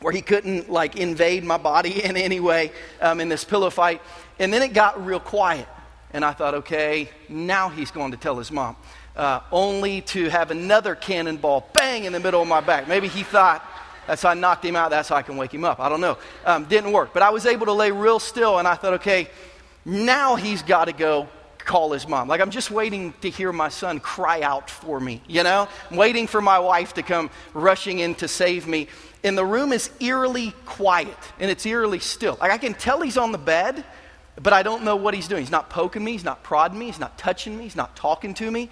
where 0.00 0.12
he 0.12 0.22
couldn't 0.22 0.70
like 0.70 0.96
invade 0.96 1.44
my 1.44 1.56
body 1.56 2.04
in 2.04 2.16
any 2.16 2.40
way 2.40 2.72
um, 3.00 3.20
in 3.20 3.28
this 3.28 3.44
pillow 3.44 3.70
fight. 3.70 4.00
And 4.38 4.52
then 4.52 4.62
it 4.62 4.72
got 4.72 5.04
real 5.04 5.20
quiet. 5.20 5.68
And 6.12 6.24
I 6.24 6.32
thought, 6.32 6.54
okay, 6.54 7.10
now 7.28 7.68
he's 7.68 7.90
going 7.90 8.12
to 8.12 8.16
tell 8.16 8.38
his 8.38 8.50
mom. 8.50 8.76
Uh, 9.16 9.40
only 9.50 10.02
to 10.02 10.28
have 10.28 10.50
another 10.50 10.94
cannonball 10.94 11.68
bang 11.72 12.04
in 12.04 12.12
the 12.12 12.20
middle 12.20 12.42
of 12.42 12.48
my 12.48 12.60
back. 12.60 12.86
Maybe 12.86 13.08
he 13.08 13.22
thought, 13.22 13.64
that's 14.06 14.22
how 14.22 14.30
I 14.30 14.34
knocked 14.34 14.64
him 14.64 14.76
out. 14.76 14.90
That's 14.90 15.08
how 15.08 15.16
I 15.16 15.22
can 15.22 15.36
wake 15.36 15.52
him 15.52 15.64
up. 15.64 15.80
I 15.80 15.88
don't 15.88 16.00
know. 16.00 16.18
Um, 16.44 16.64
didn't 16.66 16.92
work. 16.92 17.12
But 17.12 17.22
I 17.22 17.30
was 17.30 17.46
able 17.46 17.66
to 17.66 17.72
lay 17.72 17.90
real 17.90 18.18
still, 18.18 18.58
and 18.58 18.68
I 18.68 18.74
thought, 18.74 18.94
okay, 18.94 19.28
now 19.84 20.36
he's 20.36 20.62
got 20.62 20.84
to 20.84 20.92
go 20.92 21.28
call 21.66 21.92
his 21.92 22.08
mom. 22.08 22.28
Like 22.28 22.40
I'm 22.40 22.50
just 22.50 22.70
waiting 22.70 23.12
to 23.20 23.28
hear 23.28 23.52
my 23.52 23.68
son 23.68 24.00
cry 24.00 24.40
out 24.40 24.70
for 24.70 24.98
me, 25.00 25.20
you 25.26 25.42
know? 25.42 25.68
I'm 25.90 25.96
waiting 25.96 26.26
for 26.26 26.40
my 26.40 26.58
wife 26.58 26.94
to 26.94 27.02
come 27.02 27.28
rushing 27.52 27.98
in 27.98 28.14
to 28.16 28.28
save 28.28 28.66
me. 28.66 28.88
And 29.24 29.36
the 29.36 29.44
room 29.44 29.72
is 29.72 29.90
eerily 30.00 30.54
quiet 30.64 31.18
and 31.38 31.50
it's 31.50 31.66
eerily 31.66 31.98
still. 31.98 32.38
Like 32.40 32.52
I 32.52 32.58
can 32.58 32.72
tell 32.72 33.02
he's 33.02 33.18
on 33.18 33.32
the 33.32 33.38
bed, 33.38 33.84
but 34.40 34.52
I 34.52 34.62
don't 34.62 34.84
know 34.84 34.96
what 34.96 35.12
he's 35.12 35.28
doing. 35.28 35.42
He's 35.42 35.50
not 35.50 35.68
poking 35.68 36.04
me, 36.04 36.12
he's 36.12 36.24
not 36.24 36.42
prodding 36.42 36.78
me, 36.78 36.86
he's 36.86 37.00
not 37.00 37.18
touching 37.18 37.56
me, 37.56 37.64
he's 37.64 37.76
not 37.76 37.96
talking 37.96 38.32
to 38.34 38.50
me. 38.50 38.70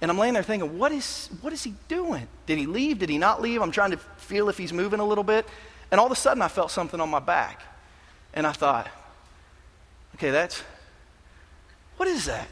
And 0.00 0.10
I'm 0.10 0.18
laying 0.18 0.34
there 0.34 0.42
thinking, 0.42 0.78
what 0.78 0.92
is, 0.92 1.28
what 1.42 1.52
is 1.52 1.62
he 1.62 1.74
doing? 1.88 2.26
Did 2.46 2.58
he 2.58 2.66
leave? 2.66 2.98
Did 2.98 3.10
he 3.10 3.18
not 3.18 3.42
leave? 3.42 3.60
I'm 3.60 3.70
trying 3.70 3.90
to 3.90 3.98
feel 4.16 4.48
if 4.48 4.56
he's 4.56 4.72
moving 4.72 4.98
a 4.98 5.04
little 5.04 5.24
bit. 5.24 5.46
And 5.90 6.00
all 6.00 6.06
of 6.06 6.12
a 6.12 6.16
sudden, 6.16 6.40
I 6.40 6.48
felt 6.48 6.70
something 6.70 7.00
on 7.00 7.10
my 7.10 7.18
back. 7.18 7.60
And 8.32 8.46
I 8.46 8.52
thought, 8.52 8.88
okay, 10.14 10.30
that's, 10.30 10.62
what 12.00 12.08
is 12.08 12.24
that? 12.24 12.48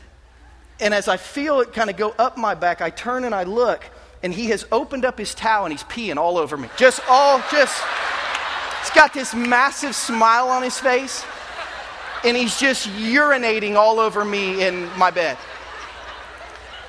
And 0.78 0.92
as 0.92 1.08
I 1.08 1.16
feel 1.16 1.60
it 1.60 1.72
kind 1.72 1.88
of 1.88 1.96
go 1.96 2.10
up 2.18 2.36
my 2.36 2.54
back, 2.54 2.82
I 2.82 2.90
turn 2.90 3.24
and 3.24 3.34
I 3.34 3.44
look, 3.44 3.82
and 4.22 4.30
he 4.30 4.48
has 4.48 4.66
opened 4.70 5.06
up 5.06 5.18
his 5.18 5.34
towel 5.34 5.64
and 5.64 5.72
he's 5.72 5.84
peeing 5.84 6.18
all 6.18 6.36
over 6.36 6.58
me. 6.58 6.68
Just 6.76 7.00
all, 7.08 7.42
just, 7.50 7.82
he's 8.82 8.90
got 8.90 9.14
this 9.14 9.34
massive 9.34 9.94
smile 9.94 10.48
on 10.48 10.62
his 10.62 10.78
face, 10.78 11.24
and 12.26 12.36
he's 12.36 12.60
just 12.60 12.88
urinating 12.88 13.74
all 13.74 14.00
over 14.00 14.22
me 14.22 14.62
in 14.62 14.86
my 14.98 15.10
bed. 15.10 15.38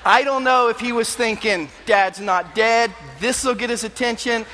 I 0.03 0.25
don't 0.25 0.44
know 0.44 0.67
if 0.67 0.81
he 0.81 0.91
was 0.91 1.15
thinking, 1.15 1.69
Dad's 1.85 2.19
not 2.19 2.55
dead, 2.55 2.91
this 3.21 3.45
will 3.45 3.55
get 3.55 3.69
his 3.69 3.85
attention, 3.85 4.45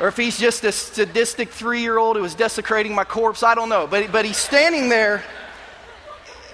or 0.00 0.08
if 0.08 0.16
he's 0.16 0.36
just 0.36 0.64
a 0.64 0.72
sadistic 0.72 1.50
three 1.50 1.80
year 1.80 1.96
old 1.96 2.16
who 2.16 2.22
was 2.22 2.34
desecrating 2.34 2.92
my 2.92 3.04
corpse. 3.04 3.44
I 3.44 3.54
don't 3.54 3.68
know. 3.68 3.86
But, 3.86 4.10
but 4.10 4.24
he's 4.24 4.36
standing 4.36 4.88
there 4.88 5.22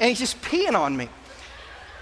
and 0.01 0.09
he's 0.09 0.19
just 0.19 0.41
peeing 0.43 0.79
on 0.79 0.97
me. 0.97 1.09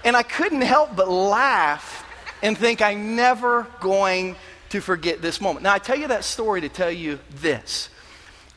And 0.03 0.15
I 0.15 0.23
couldn't 0.23 0.61
help 0.61 0.95
but 0.95 1.09
laugh 1.09 2.05
and 2.41 2.57
think 2.57 2.81
I'm 2.81 3.15
never 3.15 3.67
going 3.79 4.35
to 4.69 4.81
forget 4.81 5.21
this 5.21 5.39
moment. 5.39 5.63
Now, 5.63 5.73
I 5.73 5.79
tell 5.79 5.97
you 5.97 6.07
that 6.09 6.23
story 6.23 6.61
to 6.61 6.69
tell 6.69 6.91
you 6.91 7.19
this. 7.35 7.89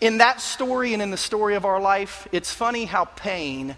In 0.01 0.19
that 0.19 0.41
story 0.41 0.93
and 0.93 1.03
in 1.03 1.11
the 1.11 1.17
story 1.17 1.55
of 1.55 1.65
our 1.65 1.81
life, 1.81 2.27
it's 2.33 2.53
funny 2.53 2.85
how 2.85 3.05
pain 3.05 3.77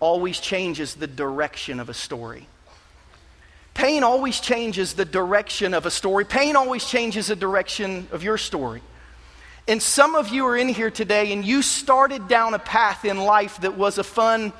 always 0.00 0.40
changes 0.40 0.94
the 0.94 1.06
direction 1.06 1.78
of 1.78 1.88
a 1.88 1.94
story. 1.94 2.46
Pain 3.74 4.02
always 4.02 4.40
changes 4.40 4.94
the 4.94 5.04
direction 5.04 5.74
of 5.74 5.86
a 5.86 5.90
story. 5.90 6.24
Pain 6.24 6.56
always 6.56 6.84
changes 6.84 7.28
the 7.28 7.36
direction 7.36 8.08
of 8.10 8.22
your 8.22 8.36
story. 8.36 8.82
And 9.68 9.80
some 9.80 10.16
of 10.16 10.28
you 10.28 10.46
are 10.46 10.56
in 10.56 10.68
here 10.68 10.90
today 10.90 11.32
and 11.32 11.44
you 11.44 11.62
started 11.62 12.26
down 12.26 12.54
a 12.54 12.58
path 12.58 13.04
in 13.04 13.16
life 13.16 13.60
that 13.60 13.76
was 13.76 13.98
a 13.98 14.04
fun 14.04 14.52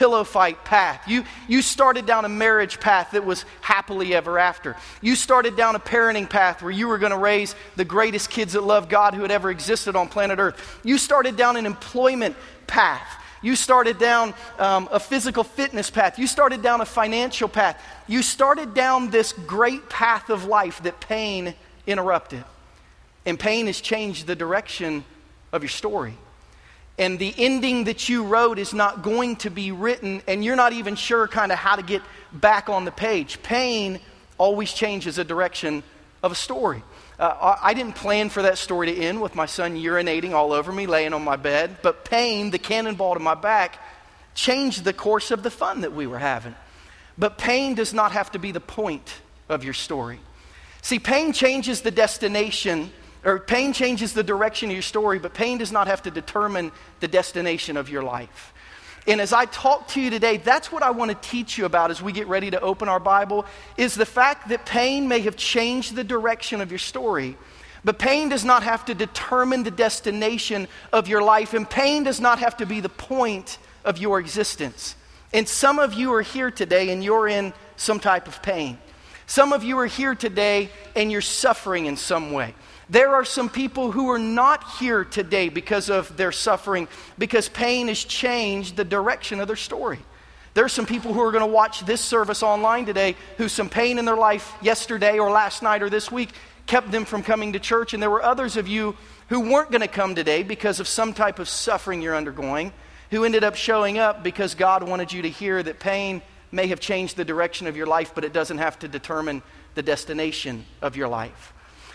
pillow 0.00 0.24
fight 0.24 0.64
path. 0.64 1.06
You, 1.06 1.24
you 1.46 1.60
started 1.60 2.06
down 2.06 2.24
a 2.24 2.28
marriage 2.30 2.80
path 2.80 3.10
that 3.10 3.22
was 3.22 3.44
happily 3.60 4.14
ever 4.14 4.38
after. 4.38 4.74
You 5.02 5.14
started 5.14 5.58
down 5.58 5.76
a 5.76 5.78
parenting 5.78 6.28
path 6.28 6.62
where 6.62 6.72
you 6.72 6.88
were 6.88 6.96
going 6.96 7.12
to 7.12 7.18
raise 7.18 7.54
the 7.76 7.84
greatest 7.84 8.30
kids 8.30 8.54
that 8.54 8.62
love 8.62 8.88
God 8.88 9.12
who 9.12 9.20
had 9.20 9.30
ever 9.30 9.50
existed 9.50 9.96
on 9.96 10.08
planet 10.08 10.38
Earth. 10.38 10.80
You 10.84 10.96
started 10.96 11.36
down 11.36 11.58
an 11.58 11.66
employment 11.66 12.34
path. 12.66 13.22
You 13.42 13.54
started 13.54 13.98
down 13.98 14.32
um, 14.58 14.88
a 14.90 14.98
physical 14.98 15.44
fitness 15.44 15.90
path. 15.90 16.18
You 16.18 16.26
started 16.26 16.62
down 16.62 16.80
a 16.80 16.86
financial 16.86 17.50
path. 17.50 17.78
You 18.08 18.22
started 18.22 18.72
down 18.72 19.10
this 19.10 19.34
great 19.34 19.90
path 19.90 20.30
of 20.30 20.46
life 20.46 20.82
that 20.84 20.98
pain 21.00 21.52
interrupted. 21.86 22.42
And 23.26 23.38
pain 23.38 23.66
has 23.66 23.82
changed 23.82 24.26
the 24.26 24.34
direction 24.34 25.04
of 25.52 25.62
your 25.62 25.68
story 25.68 26.16
and 27.00 27.18
the 27.18 27.34
ending 27.38 27.84
that 27.84 28.10
you 28.10 28.24
wrote 28.24 28.58
is 28.58 28.74
not 28.74 29.02
going 29.02 29.36
to 29.36 29.50
be 29.50 29.72
written, 29.72 30.22
and 30.28 30.44
you're 30.44 30.54
not 30.54 30.74
even 30.74 30.96
sure 30.96 31.26
kind 31.26 31.50
of 31.50 31.56
how 31.56 31.74
to 31.74 31.82
get 31.82 32.02
back 32.30 32.68
on 32.68 32.84
the 32.84 32.92
page. 32.92 33.42
Pain 33.42 34.00
always 34.36 34.70
changes 34.70 35.16
the 35.16 35.24
direction 35.24 35.82
of 36.22 36.30
a 36.30 36.34
story. 36.34 36.82
Uh, 37.18 37.56
I 37.62 37.72
didn't 37.72 37.94
plan 37.94 38.28
for 38.28 38.42
that 38.42 38.58
story 38.58 38.88
to 38.88 38.94
end 38.94 39.22
with 39.22 39.34
my 39.34 39.46
son 39.46 39.76
urinating 39.76 40.32
all 40.32 40.52
over 40.52 40.70
me, 40.70 40.86
laying 40.86 41.14
on 41.14 41.24
my 41.24 41.36
bed, 41.36 41.78
but 41.82 42.04
pain, 42.04 42.50
the 42.50 42.58
cannonball 42.58 43.14
to 43.14 43.20
my 43.20 43.34
back, 43.34 43.78
changed 44.34 44.84
the 44.84 44.92
course 44.92 45.30
of 45.30 45.42
the 45.42 45.50
fun 45.50 45.80
that 45.80 45.94
we 45.94 46.06
were 46.06 46.18
having. 46.18 46.54
But 47.16 47.38
pain 47.38 47.74
does 47.74 47.94
not 47.94 48.12
have 48.12 48.30
to 48.32 48.38
be 48.38 48.52
the 48.52 48.60
point 48.60 49.10
of 49.48 49.64
your 49.64 49.74
story. 49.74 50.20
See, 50.82 50.98
pain 50.98 51.32
changes 51.32 51.80
the 51.80 51.90
destination 51.90 52.92
or 53.24 53.38
pain 53.38 53.72
changes 53.72 54.12
the 54.12 54.22
direction 54.22 54.70
of 54.70 54.74
your 54.74 54.82
story, 54.82 55.18
but 55.18 55.34
pain 55.34 55.58
does 55.58 55.72
not 55.72 55.86
have 55.86 56.02
to 56.02 56.10
determine 56.10 56.72
the 57.00 57.08
destination 57.08 57.76
of 57.76 57.88
your 57.88 58.02
life. 58.02 58.54
And 59.06 59.20
as 59.20 59.32
I 59.32 59.46
talk 59.46 59.88
to 59.88 60.00
you 60.00 60.10
today, 60.10 60.36
that's 60.36 60.70
what 60.70 60.82
I 60.82 60.90
want 60.90 61.10
to 61.10 61.28
teach 61.28 61.56
you 61.56 61.64
about 61.64 61.90
as 61.90 62.02
we 62.02 62.12
get 62.12 62.28
ready 62.28 62.50
to 62.50 62.60
open 62.60 62.88
our 62.88 63.00
Bible 63.00 63.46
is 63.76 63.94
the 63.94 64.06
fact 64.06 64.48
that 64.50 64.66
pain 64.66 65.08
may 65.08 65.20
have 65.20 65.36
changed 65.36 65.94
the 65.94 66.04
direction 66.04 66.60
of 66.60 66.70
your 66.70 66.78
story, 66.78 67.36
but 67.82 67.98
pain 67.98 68.28
does 68.28 68.44
not 68.44 68.62
have 68.62 68.84
to 68.86 68.94
determine 68.94 69.62
the 69.62 69.70
destination 69.70 70.68
of 70.92 71.08
your 71.08 71.22
life, 71.22 71.54
and 71.54 71.68
pain 71.68 72.04
does 72.04 72.20
not 72.20 72.38
have 72.40 72.58
to 72.58 72.66
be 72.66 72.80
the 72.80 72.90
point 72.90 73.58
of 73.84 73.98
your 73.98 74.20
existence. 74.20 74.96
And 75.32 75.48
some 75.48 75.78
of 75.78 75.94
you 75.94 76.12
are 76.14 76.22
here 76.22 76.50
today 76.50 76.90
and 76.90 77.02
you're 77.02 77.28
in 77.28 77.52
some 77.76 78.00
type 78.00 78.28
of 78.28 78.42
pain. 78.42 78.78
Some 79.26 79.52
of 79.52 79.62
you 79.62 79.78
are 79.78 79.86
here 79.86 80.14
today 80.14 80.70
and 80.96 81.10
you're 81.10 81.20
suffering 81.20 81.86
in 81.86 81.96
some 81.96 82.32
way. 82.32 82.54
There 82.90 83.14
are 83.14 83.24
some 83.24 83.48
people 83.48 83.92
who 83.92 84.10
are 84.10 84.18
not 84.18 84.68
here 84.80 85.04
today 85.04 85.48
because 85.48 85.90
of 85.90 86.16
their 86.16 86.32
suffering, 86.32 86.88
because 87.18 87.48
pain 87.48 87.86
has 87.86 88.02
changed 88.02 88.74
the 88.74 88.84
direction 88.84 89.38
of 89.38 89.46
their 89.46 89.54
story. 89.54 90.00
There 90.54 90.64
are 90.64 90.68
some 90.68 90.86
people 90.86 91.14
who 91.14 91.22
are 91.22 91.30
going 91.30 91.44
to 91.44 91.54
watch 91.54 91.86
this 91.86 92.00
service 92.00 92.42
online 92.42 92.86
today 92.86 93.14
who 93.36 93.46
some 93.46 93.68
pain 93.68 94.00
in 94.00 94.04
their 94.04 94.16
life 94.16 94.52
yesterday 94.60 95.20
or 95.20 95.30
last 95.30 95.62
night 95.62 95.84
or 95.84 95.88
this 95.88 96.10
week 96.10 96.30
kept 96.66 96.90
them 96.90 97.04
from 97.04 97.22
coming 97.22 97.52
to 97.52 97.60
church. 97.60 97.94
And 97.94 98.02
there 98.02 98.10
were 98.10 98.24
others 98.24 98.56
of 98.56 98.66
you 98.66 98.96
who 99.28 99.38
weren't 99.38 99.70
going 99.70 99.82
to 99.82 99.88
come 99.88 100.16
today 100.16 100.42
because 100.42 100.80
of 100.80 100.88
some 100.88 101.14
type 101.14 101.38
of 101.38 101.48
suffering 101.48 102.02
you're 102.02 102.16
undergoing, 102.16 102.72
who 103.12 103.22
ended 103.24 103.44
up 103.44 103.54
showing 103.54 103.98
up 103.98 104.24
because 104.24 104.56
God 104.56 104.82
wanted 104.82 105.12
you 105.12 105.22
to 105.22 105.30
hear 105.30 105.62
that 105.62 105.78
pain 105.78 106.22
may 106.50 106.66
have 106.66 106.80
changed 106.80 107.16
the 107.16 107.24
direction 107.24 107.68
of 107.68 107.76
your 107.76 107.86
life, 107.86 108.12
but 108.16 108.24
it 108.24 108.32
doesn't 108.32 108.58
have 108.58 108.80
to 108.80 108.88
determine 108.88 109.42
the 109.76 109.82
destination 109.82 110.64
of 110.82 110.96
your 110.96 111.06
life. 111.06 111.52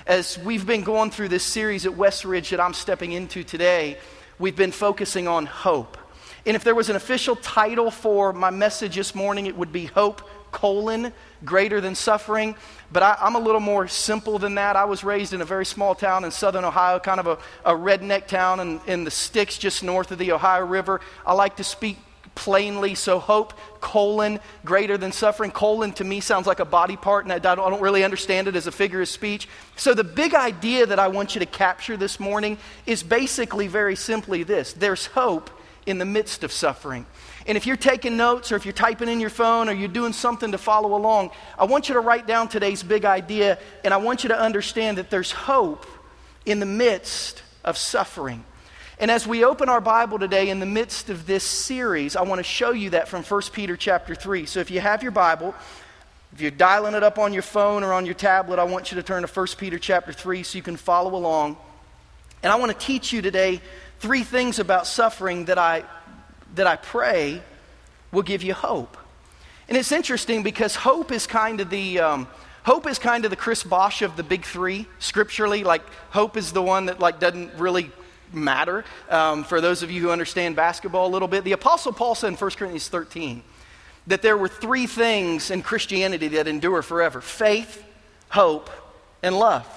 As 0.08 0.38
we've 0.38 0.68
been 0.68 0.84
going 0.84 1.10
through 1.10 1.30
this 1.30 1.44
series 1.44 1.88
at 1.88 1.94
Westridge 1.94 2.52
that 2.52 2.60
I'm 2.60 2.76
stepping 2.76 3.12
into 3.12 3.44
today, 3.44 3.98
we've 4.38 4.56
been 4.56 4.72
focusing 4.72 5.28
on 5.28 5.48
hope. 5.48 5.98
And 6.46 6.56
if 6.56 6.64
there 6.64 6.76
was 6.76 6.92
an 6.92 6.96
official 6.96 7.36
title 7.38 7.90
for 7.90 8.32
my 8.32 8.52
message 8.52 8.98
this 8.98 9.16
morning, 9.16 9.48
it 9.48 9.58
would 9.58 9.72
be 9.72 9.86
Hope, 9.86 10.22
colon, 10.52 11.12
greater 11.44 11.82
than 11.82 11.96
suffering. 11.96 12.56
But 12.92 13.02
I, 13.02 13.18
am 13.20 13.34
a 13.34 13.40
little 13.40 13.60
more 13.60 13.88
simple 13.88 14.38
than 14.38 14.54
that. 14.56 14.76
I 14.76 14.86
was 14.86 15.04
raised 15.04 15.34
in 15.34 15.42
a 15.42 15.46
very 15.46 15.66
small 15.66 15.96
town 15.96 16.24
in 16.24 16.30
southern 16.30 16.66
Ohio, 16.66 17.00
kind 17.00 17.20
of 17.20 17.26
a, 17.26 17.40
a 17.66 17.74
redneck 17.74 18.28
town 18.28 18.60
in, 18.60 18.82
in 18.86 19.04
the 19.06 19.12
sticks 19.12 19.58
just 19.58 19.82
north 19.82 20.12
of 20.12 20.20
the 20.20 20.34
Ohio 20.34 20.64
River. 20.68 21.02
I 21.26 21.34
like 21.34 21.56
to 21.56 21.64
speak 21.64 21.98
plainly. 22.36 22.96
So 22.96 23.20
hope, 23.20 23.54
colon, 23.82 24.40
greater 24.64 24.98
than 24.98 25.12
suffering. 25.12 25.52
Colon 25.52 25.94
to 25.94 26.04
me 26.04 26.20
sounds 26.20 26.46
like 26.46 26.60
a 26.60 26.66
body 26.66 26.98
part, 26.98 27.26
and 27.26 27.34
I 27.34 27.40
don't, 27.40 27.82
really 27.82 28.04
understand 28.04 28.48
it 28.48 28.56
as 28.56 28.68
a 28.68 28.72
figure 28.72 29.02
of 29.02 29.08
speech. 29.08 29.48
So 29.76 29.94
the 29.94 30.04
big 30.04 30.34
idea 30.34 30.86
that 30.86 31.00
I 31.00 31.08
want 31.08 31.36
you 31.36 31.40
to 31.40 31.46
capture 31.46 31.98
this 31.98 32.20
morning 32.20 32.58
is 32.86 33.04
basically 33.04 33.68
very 33.68 33.96
simply 33.96 34.44
this 34.44 34.74
there's 34.74 35.08
hope 35.08 35.50
in 35.86 35.98
the 35.98 36.06
midst 36.06 36.44
of 36.44 36.52
suffering. 36.52 37.06
And 37.48 37.58
if 37.58 37.68
you're 37.68 37.78
taking 37.78 38.18
notes 38.18 38.52
or 38.52 38.56
if 38.56 38.66
you're 38.66 38.74
typing 38.74 39.08
in 39.08 39.20
your 39.20 39.30
phone 39.30 39.70
or 39.70 39.74
you're 39.74 39.88
doing 39.88 40.14
something 40.14 40.52
to 40.52 40.58
follow 40.58 40.96
along, 40.96 41.30
I 41.60 41.66
want 41.66 41.90
you 41.90 41.94
to 41.94 42.00
write 42.00 42.26
down 42.26 42.48
today's 42.48 42.82
big 42.82 43.06
idea 43.06 43.60
and 43.84 43.94
I 43.94 43.98
want 43.98 44.24
you 44.24 44.30
to 44.30 44.40
understand 44.40 44.98
that 44.98 45.12
there's 45.12 45.32
hope 45.32 45.86
in 46.46 46.60
the 46.60 46.66
midst 46.66 47.44
of 47.64 47.78
suffering. 47.78 48.44
And 48.98 49.12
as 49.12 49.28
we 49.28 49.44
open 49.44 49.68
our 49.68 49.82
Bible 49.82 50.20
today 50.20 50.50
in 50.50 50.62
the 50.62 50.66
midst 50.66 51.10
of 51.10 51.28
this 51.28 51.44
series, 51.44 52.16
I 52.16 52.22
want 52.22 52.40
to 52.40 52.44
show 52.44 52.72
you 52.72 52.92
that 52.92 53.10
from 53.10 53.24
1 53.24 53.42
Peter 53.52 53.76
chapter 53.76 54.16
3. 54.16 54.46
So 54.46 54.62
if 54.62 54.72
you 54.72 54.80
have 54.80 55.04
your 55.04 55.12
Bible, 55.12 55.54
if 56.32 56.40
you're 56.40 56.52
dialing 56.52 56.96
it 56.96 57.04
up 57.04 57.20
on 57.20 57.34
your 57.34 57.42
phone 57.42 57.84
or 57.84 57.92
on 57.92 58.06
your 58.06 58.16
tablet, 58.16 58.58
I 58.58 58.64
want 58.64 58.92
you 58.92 58.96
to 58.96 59.04
turn 59.04 59.24
to 59.24 59.28
1 59.28 59.48
Peter 59.58 59.78
chapter 59.78 60.14
3 60.14 60.44
so 60.44 60.58
you 60.58 60.62
can 60.62 60.78
follow 60.78 61.14
along. 61.14 61.58
And 62.42 62.54
I 62.54 62.56
want 62.56 62.72
to 62.72 62.78
teach 62.78 63.12
you 63.12 63.22
today 63.22 63.60
three 64.00 64.24
things 64.24 64.60
about 64.60 64.88
suffering 64.88 65.46
that 65.46 65.58
I, 65.58 65.84
that 66.56 66.68
I 66.68 66.78
pray 66.78 67.42
will 68.14 68.24
give 68.24 68.44
you 68.44 68.54
hope. 68.54 68.96
And 69.68 69.78
it's 69.78 69.92
interesting 69.92 70.42
because 70.42 70.76
hope 70.76 71.12
is 71.12 71.28
kind 71.28 71.60
of 71.60 71.70
the. 71.70 72.00
Um, 72.00 72.28
hope 72.64 72.88
is 72.88 72.98
kind 72.98 73.26
of 73.26 73.32
the 73.32 73.36
Chris 73.36 73.64
Bosh 73.64 74.02
of 74.02 74.16
the 74.16 74.24
big 74.24 74.46
three 74.46 74.88
scripturally. 75.00 75.64
Like 75.64 75.82
hope 76.12 76.38
is 76.38 76.52
the 76.52 76.62
one 76.62 76.86
that 76.86 77.00
like 77.00 77.20
doesn't 77.20 77.56
really 77.56 77.92
matter. 78.34 78.86
Um, 79.10 79.44
for 79.44 79.62
those 79.62 79.84
of 79.84 79.92
you 79.92 80.02
who 80.02 80.12
understand 80.12 80.56
basketball 80.56 81.08
a 81.08 81.12
little 81.12 81.28
bit, 81.28 81.44
the 81.44 81.54
Apostle 81.54 81.94
Paul 81.94 82.16
said 82.16 82.28
in 82.28 82.36
1 82.36 82.52
Corinthians 82.52 82.88
13 82.88 83.44
that 84.08 84.22
there 84.22 84.38
were 84.38 84.48
three 84.48 84.88
things 84.88 85.52
in 85.52 85.62
Christianity 85.62 86.28
that 86.30 86.48
endure 86.48 86.82
forever 86.82 87.22
faith, 87.22 87.84
hope, 88.30 88.70
and 89.24 89.38
love. 89.38 89.68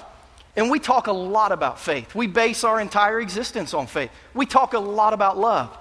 And 0.57 0.71
we 0.71 0.81
talk 0.81 1.07
a 1.07 1.13
lot 1.13 1.53
about 1.53 1.79
faith. 1.79 2.15
We 2.15 2.27
base 2.27 2.65
our 2.65 2.81
entire 2.81 3.21
existence 3.21 3.75
on 3.75 3.87
faith. 3.87 4.11
We 4.35 4.45
talk 4.45 4.75
a 4.75 4.79
lot 4.79 5.13
about 5.13 5.39
love. 5.39 5.77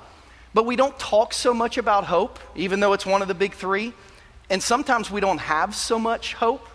But 0.54 0.66
we 0.66 0.76
don't 0.76 0.98
talk 1.00 1.34
so 1.34 1.54
much 1.54 1.78
about 1.78 2.06
hope, 2.06 2.40
even 2.56 2.80
though 2.80 2.94
it's 2.94 3.06
one 3.06 3.22
of 3.22 3.28
the 3.28 3.34
big 3.34 3.54
three. 3.54 3.94
And 4.50 4.62
sometimes 4.62 5.12
we 5.12 5.20
don't 5.20 5.40
have 5.40 5.76
so 5.76 6.00
much 6.00 6.34
hope, 6.36 6.68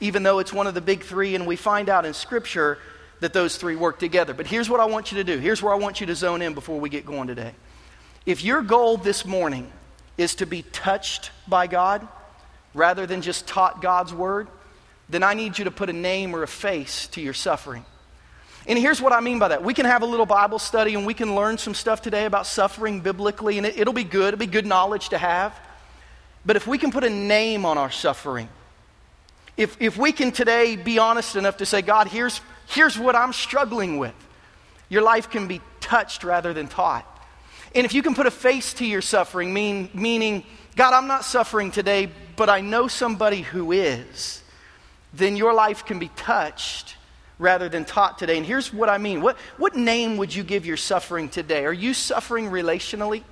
even 0.00 0.22
though 0.22 0.38
it's 0.38 0.52
one 0.52 0.66
of 0.66 0.74
the 0.74 0.80
big 0.80 1.02
three. 1.02 1.34
And 1.34 1.46
we 1.46 1.56
find 1.56 1.88
out 1.88 2.04
in 2.04 2.14
Scripture 2.14 2.78
that 3.20 3.32
those 3.32 3.56
three 3.56 3.76
work 3.76 3.98
together. 3.98 4.34
But 4.34 4.46
here's 4.46 4.68
what 4.68 4.80
I 4.80 4.86
want 4.86 5.12
you 5.12 5.18
to 5.18 5.24
do. 5.24 5.38
Here's 5.38 5.62
where 5.62 5.72
I 5.72 5.76
want 5.76 6.00
you 6.00 6.06
to 6.06 6.14
zone 6.14 6.42
in 6.42 6.54
before 6.54 6.80
we 6.80 6.88
get 6.88 7.06
going 7.06 7.28
today. 7.28 7.54
If 8.26 8.44
your 8.44 8.62
goal 8.62 8.96
this 8.96 9.24
morning 9.24 9.70
is 10.18 10.34
to 10.36 10.46
be 10.46 10.62
touched 10.62 11.30
by 11.48 11.66
God 11.66 12.06
rather 12.74 13.06
than 13.06 13.22
just 13.22 13.46
taught 13.46 13.80
God's 13.80 14.12
word, 14.12 14.48
then 15.08 15.22
I 15.22 15.34
need 15.34 15.58
you 15.58 15.64
to 15.64 15.70
put 15.70 15.90
a 15.90 15.92
name 15.92 16.34
or 16.34 16.42
a 16.42 16.48
face 16.48 17.06
to 17.08 17.20
your 17.20 17.34
suffering. 17.34 17.84
And 18.66 18.78
here's 18.78 19.00
what 19.00 19.12
I 19.12 19.20
mean 19.20 19.38
by 19.38 19.48
that. 19.48 19.64
We 19.64 19.74
can 19.74 19.86
have 19.86 20.02
a 20.02 20.06
little 20.06 20.26
Bible 20.26 20.58
study 20.58 20.94
and 20.94 21.06
we 21.06 21.14
can 21.14 21.34
learn 21.34 21.58
some 21.58 21.74
stuff 21.74 22.02
today 22.02 22.26
about 22.26 22.46
suffering 22.46 23.00
biblically, 23.00 23.56
and 23.58 23.66
it, 23.66 23.86
will 23.86 23.92
be 23.92 24.04
good. 24.04 24.34
It'll 24.34 24.38
be 24.38 24.46
good 24.46 24.66
knowledge 24.66 25.08
to 25.10 25.18
have. 25.18 25.58
But 26.44 26.56
if 26.56 26.66
we 26.66 26.78
can 26.78 26.92
put 26.92 27.04
a 27.04 27.10
name 27.10 27.64
on 27.64 27.78
our 27.78 27.90
suffering, 27.90 28.48
if, 29.56 29.76
if 29.80 29.96
we 29.96 30.12
can 30.12 30.30
today 30.30 30.76
be 30.76 30.98
honest 30.98 31.36
enough 31.36 31.58
to 31.58 31.66
say, 31.66 31.82
God, 31.82 32.08
here's, 32.08 32.40
Here's 32.70 32.96
what 32.96 33.16
I'm 33.16 33.32
struggling 33.32 33.98
with. 33.98 34.14
Your 34.88 35.02
life 35.02 35.28
can 35.28 35.48
be 35.48 35.60
touched 35.80 36.22
rather 36.22 36.54
than 36.54 36.68
taught. 36.68 37.04
And 37.74 37.84
if 37.84 37.92
you 37.94 38.02
can 38.02 38.14
put 38.14 38.26
a 38.26 38.30
face 38.30 38.74
to 38.74 38.86
your 38.86 39.02
suffering, 39.02 39.52
mean, 39.52 39.90
meaning, 39.92 40.44
God, 40.76 40.94
I'm 40.94 41.08
not 41.08 41.24
suffering 41.24 41.72
today, 41.72 42.08
but 42.36 42.48
I 42.48 42.60
know 42.60 42.86
somebody 42.86 43.42
who 43.42 43.72
is, 43.72 44.40
then 45.12 45.36
your 45.36 45.52
life 45.52 45.84
can 45.84 45.98
be 45.98 46.08
touched 46.14 46.96
rather 47.40 47.68
than 47.68 47.84
taught 47.84 48.18
today. 48.18 48.36
And 48.36 48.46
here's 48.46 48.72
what 48.72 48.88
I 48.88 48.98
mean 48.98 49.20
what, 49.20 49.36
what 49.56 49.74
name 49.74 50.16
would 50.18 50.32
you 50.32 50.44
give 50.44 50.64
your 50.64 50.76
suffering 50.76 51.28
today? 51.28 51.64
Are 51.64 51.72
you 51.72 51.92
suffering 51.92 52.50
relationally? 52.50 53.24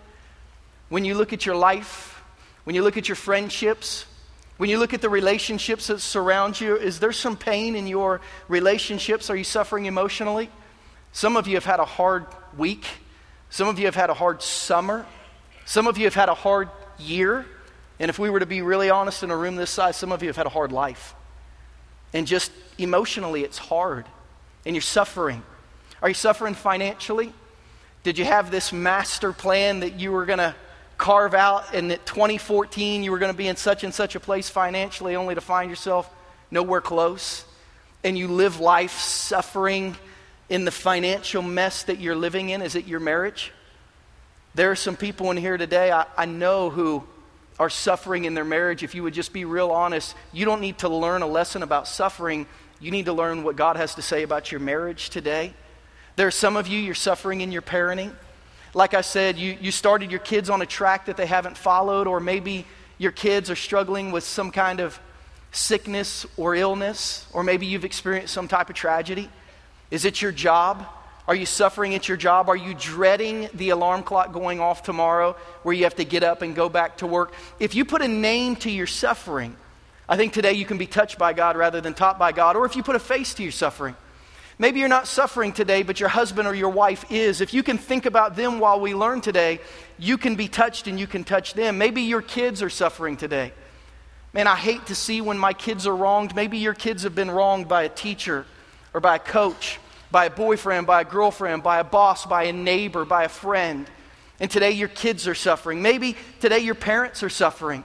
When 0.88 1.04
you 1.04 1.14
look 1.14 1.32
at 1.32 1.46
your 1.46 1.54
life, 1.54 2.20
when 2.64 2.74
you 2.74 2.82
look 2.82 2.96
at 2.96 3.08
your 3.08 3.16
friendships, 3.16 4.04
when 4.58 4.68
you 4.68 4.78
look 4.78 4.92
at 4.92 5.00
the 5.00 5.08
relationships 5.08 5.86
that 5.86 6.00
surround 6.00 6.60
you, 6.60 6.76
is 6.76 6.98
there 6.98 7.12
some 7.12 7.36
pain 7.36 7.76
in 7.76 7.86
your 7.86 8.20
relationships? 8.48 9.30
Are 9.30 9.36
you 9.36 9.44
suffering 9.44 9.86
emotionally? 9.86 10.50
Some 11.12 11.36
of 11.36 11.46
you 11.46 11.54
have 11.54 11.64
had 11.64 11.80
a 11.80 11.84
hard 11.84 12.26
week. 12.56 12.84
Some 13.50 13.68
of 13.68 13.78
you 13.78 13.86
have 13.86 13.94
had 13.94 14.10
a 14.10 14.14
hard 14.14 14.42
summer. 14.42 15.06
Some 15.64 15.86
of 15.86 15.96
you 15.96 16.04
have 16.04 16.14
had 16.14 16.28
a 16.28 16.34
hard 16.34 16.68
year. 16.98 17.46
And 18.00 18.08
if 18.08 18.18
we 18.18 18.30
were 18.30 18.40
to 18.40 18.46
be 18.46 18.60
really 18.60 18.90
honest 18.90 19.22
in 19.22 19.30
a 19.30 19.36
room 19.36 19.54
this 19.54 19.70
size, 19.70 19.96
some 19.96 20.10
of 20.10 20.22
you 20.22 20.28
have 20.28 20.36
had 20.36 20.46
a 20.46 20.50
hard 20.50 20.72
life. 20.72 21.14
And 22.12 22.26
just 22.26 22.50
emotionally, 22.78 23.44
it's 23.44 23.58
hard. 23.58 24.06
And 24.66 24.74
you're 24.74 24.82
suffering. 24.82 25.42
Are 26.02 26.08
you 26.08 26.14
suffering 26.14 26.54
financially? 26.54 27.32
Did 28.02 28.18
you 28.18 28.24
have 28.24 28.50
this 28.50 28.72
master 28.72 29.32
plan 29.32 29.80
that 29.80 30.00
you 30.00 30.10
were 30.10 30.26
going 30.26 30.38
to 30.38 30.54
carve 30.98 31.32
out 31.32 31.72
and 31.72 31.92
that 31.92 32.04
2014 32.04 33.04
you 33.04 33.12
were 33.12 33.18
going 33.18 33.32
to 33.32 33.38
be 33.38 33.46
in 33.46 33.56
such 33.56 33.84
and 33.84 33.94
such 33.94 34.16
a 34.16 34.20
place 34.20 34.50
financially 34.50 35.14
only 35.14 35.36
to 35.36 35.40
find 35.40 35.70
yourself 35.70 36.12
nowhere 36.50 36.80
close. 36.80 37.44
And 38.04 38.18
you 38.18 38.28
live 38.28 38.60
life 38.60 38.98
suffering 38.98 39.96
in 40.48 40.64
the 40.64 40.70
financial 40.70 41.40
mess 41.40 41.84
that 41.84 42.00
you're 42.00 42.16
living 42.16 42.50
in. 42.50 42.62
Is 42.62 42.74
it 42.74 42.86
your 42.86 43.00
marriage? 43.00 43.52
There 44.54 44.70
are 44.70 44.76
some 44.76 44.96
people 44.96 45.30
in 45.30 45.36
here 45.36 45.56
today 45.56 45.92
I, 45.92 46.06
I 46.16 46.26
know 46.26 46.68
who 46.68 47.04
are 47.60 47.70
suffering 47.70 48.24
in 48.24 48.34
their 48.34 48.44
marriage. 48.44 48.82
If 48.82 48.94
you 48.94 49.04
would 49.04 49.14
just 49.14 49.32
be 49.32 49.44
real 49.44 49.70
honest 49.70 50.16
you 50.32 50.44
don't 50.44 50.60
need 50.60 50.78
to 50.78 50.88
learn 50.88 51.22
a 51.22 51.26
lesson 51.26 51.62
about 51.62 51.86
suffering. 51.86 52.46
You 52.80 52.90
need 52.90 53.06
to 53.06 53.12
learn 53.12 53.44
what 53.44 53.54
god 53.54 53.76
has 53.76 53.94
to 53.94 54.02
say 54.02 54.24
about 54.24 54.50
your 54.50 54.60
marriage 54.60 55.10
today. 55.10 55.54
There 56.16 56.26
are 56.26 56.32
some 56.32 56.56
of 56.56 56.66
you 56.66 56.80
you're 56.80 56.94
suffering 56.96 57.40
in 57.40 57.52
your 57.52 57.62
parenting 57.62 58.12
like 58.78 58.94
I 58.94 59.00
said, 59.00 59.38
you, 59.38 59.58
you 59.60 59.72
started 59.72 60.12
your 60.12 60.20
kids 60.20 60.48
on 60.48 60.62
a 60.62 60.66
track 60.66 61.06
that 61.06 61.16
they 61.16 61.26
haven't 61.26 61.58
followed, 61.58 62.06
or 62.06 62.20
maybe 62.20 62.64
your 62.96 63.10
kids 63.10 63.50
are 63.50 63.56
struggling 63.56 64.12
with 64.12 64.22
some 64.22 64.52
kind 64.52 64.78
of 64.78 65.00
sickness 65.50 66.24
or 66.36 66.54
illness, 66.54 67.26
or 67.32 67.42
maybe 67.42 67.66
you've 67.66 67.84
experienced 67.84 68.32
some 68.32 68.46
type 68.46 68.70
of 68.70 68.76
tragedy. 68.76 69.28
Is 69.90 70.04
it 70.04 70.22
your 70.22 70.30
job? 70.30 70.86
Are 71.26 71.34
you 71.34 71.44
suffering 71.44 71.96
at 71.96 72.06
your 72.06 72.16
job? 72.16 72.48
Are 72.48 72.56
you 72.56 72.72
dreading 72.72 73.48
the 73.52 73.70
alarm 73.70 74.04
clock 74.04 74.32
going 74.32 74.60
off 74.60 74.84
tomorrow 74.84 75.34
where 75.64 75.74
you 75.74 75.82
have 75.82 75.96
to 75.96 76.04
get 76.04 76.22
up 76.22 76.42
and 76.42 76.54
go 76.54 76.68
back 76.68 76.98
to 76.98 77.06
work? 77.08 77.32
If 77.58 77.74
you 77.74 77.84
put 77.84 78.00
a 78.00 78.08
name 78.08 78.54
to 78.56 78.70
your 78.70 78.86
suffering, 78.86 79.56
I 80.08 80.16
think 80.16 80.32
today 80.32 80.52
you 80.52 80.64
can 80.64 80.78
be 80.78 80.86
touched 80.86 81.18
by 81.18 81.32
God 81.32 81.56
rather 81.56 81.80
than 81.80 81.94
taught 81.94 82.16
by 82.16 82.30
God. 82.30 82.54
Or 82.54 82.64
if 82.64 82.76
you 82.76 82.84
put 82.84 82.94
a 82.94 83.00
face 83.00 83.34
to 83.34 83.42
your 83.42 83.50
suffering, 83.50 83.96
Maybe 84.60 84.80
you're 84.80 84.88
not 84.88 85.06
suffering 85.06 85.52
today, 85.52 85.84
but 85.84 86.00
your 86.00 86.08
husband 86.08 86.48
or 86.48 86.54
your 86.54 86.70
wife 86.70 87.04
is. 87.10 87.40
If 87.40 87.54
you 87.54 87.62
can 87.62 87.78
think 87.78 88.06
about 88.06 88.34
them 88.34 88.58
while 88.58 88.80
we 88.80 88.92
learn 88.92 89.20
today, 89.20 89.60
you 89.98 90.18
can 90.18 90.34
be 90.34 90.48
touched 90.48 90.88
and 90.88 90.98
you 90.98 91.06
can 91.06 91.22
touch 91.22 91.54
them. 91.54 91.78
Maybe 91.78 92.02
your 92.02 92.22
kids 92.22 92.60
are 92.60 92.70
suffering 92.70 93.16
today. 93.16 93.52
Man, 94.32 94.48
I 94.48 94.56
hate 94.56 94.86
to 94.86 94.96
see 94.96 95.20
when 95.20 95.38
my 95.38 95.52
kids 95.52 95.86
are 95.86 95.94
wronged. 95.94 96.34
Maybe 96.34 96.58
your 96.58 96.74
kids 96.74 97.04
have 97.04 97.14
been 97.14 97.30
wronged 97.30 97.68
by 97.68 97.84
a 97.84 97.88
teacher 97.88 98.46
or 98.92 99.00
by 99.00 99.16
a 99.16 99.20
coach, 99.20 99.78
by 100.10 100.24
a 100.24 100.30
boyfriend, 100.30 100.88
by 100.88 101.02
a 101.02 101.04
girlfriend, 101.04 101.62
by 101.62 101.78
a 101.78 101.84
boss, 101.84 102.26
by 102.26 102.44
a 102.44 102.52
neighbor, 102.52 103.04
by 103.04 103.24
a 103.24 103.28
friend. 103.28 103.88
And 104.40 104.50
today 104.50 104.72
your 104.72 104.88
kids 104.88 105.28
are 105.28 105.36
suffering. 105.36 105.82
Maybe 105.82 106.16
today 106.40 106.58
your 106.58 106.74
parents 106.74 107.22
are 107.22 107.30
suffering. 107.30 107.84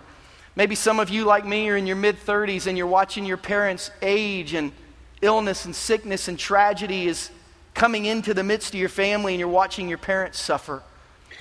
Maybe 0.55 0.73
some 0.73 0.99
of 0.99 1.09
you, 1.09 1.25
like 1.25 1.45
me, 1.45 1.69
are 1.69 1.77
in 1.77 1.85
your 1.85 1.95
mid 1.95 2.17
30s 2.17 2.65
and 2.65 2.77
you're 2.77 2.87
watching 2.87 3.25
your 3.25 3.37
parents 3.37 3.91
age 4.01 4.53
and 4.55 4.71
illness 5.23 5.65
and 5.65 5.75
sickness 5.75 6.27
and 6.27 6.37
tragedy 6.37 7.07
is 7.07 7.31
coming 7.73 8.05
into 8.05 8.33
the 8.33 8.43
midst 8.43 8.73
of 8.73 8.79
your 8.79 8.89
family 8.89 9.33
and 9.33 9.39
you're 9.39 9.47
watching 9.47 9.89
your 9.89 9.97
parents 9.97 10.39
suffer. 10.39 10.83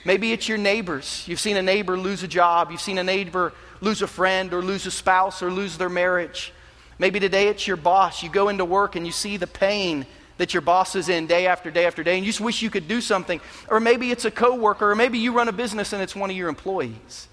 Maybe 0.04 0.32
it's 0.32 0.48
your 0.48 0.58
neighbors. 0.58 1.24
You've 1.26 1.40
seen 1.40 1.56
a 1.56 1.62
neighbor 1.62 1.98
lose 1.98 2.22
a 2.22 2.28
job. 2.28 2.70
You've 2.70 2.80
seen 2.80 2.98
a 2.98 3.04
neighbor 3.04 3.52
lose 3.80 4.02
a 4.02 4.06
friend 4.06 4.52
or 4.54 4.62
lose 4.62 4.86
a 4.86 4.90
spouse 4.90 5.42
or 5.42 5.50
lose 5.50 5.76
their 5.76 5.88
marriage. 5.88 6.52
Maybe 6.98 7.20
today 7.20 7.48
it's 7.48 7.66
your 7.66 7.76
boss. 7.76 8.22
You 8.22 8.30
go 8.30 8.48
into 8.48 8.64
work 8.64 8.96
and 8.96 9.04
you 9.04 9.12
see 9.12 9.36
the 9.36 9.46
pain 9.46 10.06
that 10.38 10.54
your 10.54 10.60
boss 10.60 10.96
is 10.96 11.08
in 11.08 11.26
day 11.26 11.46
after 11.46 11.70
day 11.70 11.86
after 11.86 12.02
day, 12.02 12.16
and 12.16 12.24
you 12.24 12.32
just 12.32 12.40
wish 12.40 12.62
you 12.62 12.70
could 12.70 12.88
do 12.88 13.00
something. 13.00 13.40
Or 13.68 13.78
maybe 13.80 14.10
it's 14.10 14.24
a 14.24 14.30
coworker, 14.30 14.90
or 14.90 14.94
maybe 14.94 15.18
you 15.18 15.32
run 15.32 15.48
a 15.48 15.52
business 15.52 15.92
and 15.92 16.02
it's 16.02 16.16
one 16.16 16.30
of 16.30 16.36
your 16.36 16.48
employees. 16.48 17.28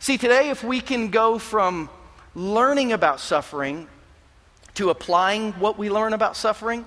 See, 0.00 0.18
today, 0.18 0.50
if 0.50 0.64
we 0.64 0.80
can 0.80 1.10
go 1.10 1.38
from 1.38 1.88
learning 2.34 2.92
about 2.92 3.20
suffering 3.20 3.86
to 4.74 4.90
applying 4.90 5.52
what 5.54 5.78
we 5.78 5.90
learn 5.90 6.12
about 6.12 6.36
suffering, 6.36 6.84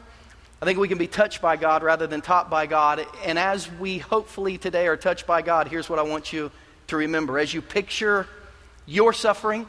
I 0.61 0.65
think 0.65 0.79
we 0.79 0.87
can 0.87 0.97
be 0.97 1.07
touched 1.07 1.41
by 1.41 1.57
God 1.57 1.83
rather 1.83 2.07
than 2.07 2.21
taught 2.21 2.49
by 2.49 2.65
God. 2.65 3.05
And 3.23 3.37
as 3.37 3.71
we 3.71 3.99
hopefully 3.99 4.57
today 4.57 4.87
are 4.87 4.97
touched 4.97 5.27
by 5.27 5.41
God, 5.41 5.67
here's 5.67 5.89
what 5.89 5.99
I 5.99 6.01
want 6.01 6.33
you 6.33 6.51
to 6.87 6.97
remember. 6.97 7.37
As 7.37 7.53
you 7.53 7.61
picture 7.61 8.27
your 8.85 9.13
suffering, 9.13 9.67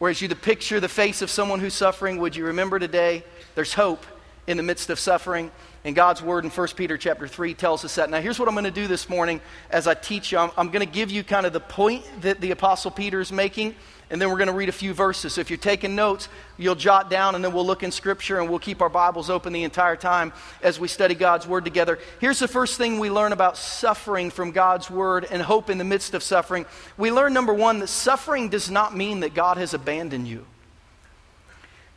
or 0.00 0.08
as 0.08 0.22
you 0.22 0.28
picture 0.28 0.80
the 0.80 0.88
face 0.88 1.22
of 1.22 1.30
someone 1.30 1.60
who's 1.60 1.74
suffering, 1.74 2.18
would 2.18 2.36
you 2.36 2.46
remember 2.46 2.78
today 2.78 3.24
there's 3.54 3.74
hope 3.74 4.06
in 4.46 4.56
the 4.56 4.62
midst 4.62 4.90
of 4.90 4.98
suffering? 4.98 5.50
And 5.84 5.94
God's 5.96 6.22
word 6.22 6.44
in 6.44 6.50
1 6.50 6.68
Peter 6.76 6.96
chapter 6.96 7.26
3 7.26 7.54
tells 7.54 7.84
us 7.84 7.94
that. 7.96 8.10
Now, 8.10 8.20
here's 8.20 8.38
what 8.38 8.48
I'm 8.48 8.54
going 8.54 8.64
to 8.64 8.70
do 8.70 8.86
this 8.86 9.08
morning 9.08 9.40
as 9.70 9.86
I 9.86 9.94
teach 9.94 10.32
you. 10.32 10.38
I'm, 10.38 10.50
I'm 10.56 10.70
going 10.70 10.86
to 10.86 10.92
give 10.92 11.10
you 11.10 11.24
kind 11.24 11.46
of 11.46 11.52
the 11.52 11.60
point 11.60 12.04
that 12.20 12.40
the 12.40 12.50
Apostle 12.52 12.90
Peter 12.90 13.20
is 13.20 13.32
making 13.32 13.74
and 14.10 14.20
then 14.20 14.30
we're 14.30 14.38
going 14.38 14.48
to 14.48 14.54
read 14.54 14.68
a 14.68 14.72
few 14.72 14.94
verses. 14.94 15.34
So 15.34 15.40
if 15.40 15.50
you're 15.50 15.58
taking 15.58 15.94
notes, 15.94 16.28
you'll 16.56 16.74
jot 16.74 17.10
down, 17.10 17.34
and 17.34 17.44
then 17.44 17.52
we'll 17.52 17.66
look 17.66 17.82
in 17.82 17.92
Scripture 17.92 18.40
and 18.40 18.48
we'll 18.48 18.58
keep 18.58 18.80
our 18.80 18.88
Bibles 18.88 19.28
open 19.28 19.52
the 19.52 19.64
entire 19.64 19.96
time 19.96 20.32
as 20.62 20.80
we 20.80 20.88
study 20.88 21.14
God's 21.14 21.46
Word 21.46 21.64
together. 21.64 21.98
Here's 22.20 22.38
the 22.38 22.48
first 22.48 22.78
thing 22.78 22.98
we 22.98 23.10
learn 23.10 23.32
about 23.32 23.56
suffering 23.56 24.30
from 24.30 24.52
God's 24.52 24.90
Word 24.90 25.26
and 25.30 25.42
hope 25.42 25.68
in 25.68 25.78
the 25.78 25.84
midst 25.84 26.14
of 26.14 26.22
suffering. 26.22 26.64
We 26.96 27.12
learn, 27.12 27.34
number 27.34 27.52
one, 27.52 27.80
that 27.80 27.88
suffering 27.88 28.48
does 28.48 28.70
not 28.70 28.96
mean 28.96 29.20
that 29.20 29.34
God 29.34 29.58
has 29.58 29.74
abandoned 29.74 30.26
you. 30.26 30.46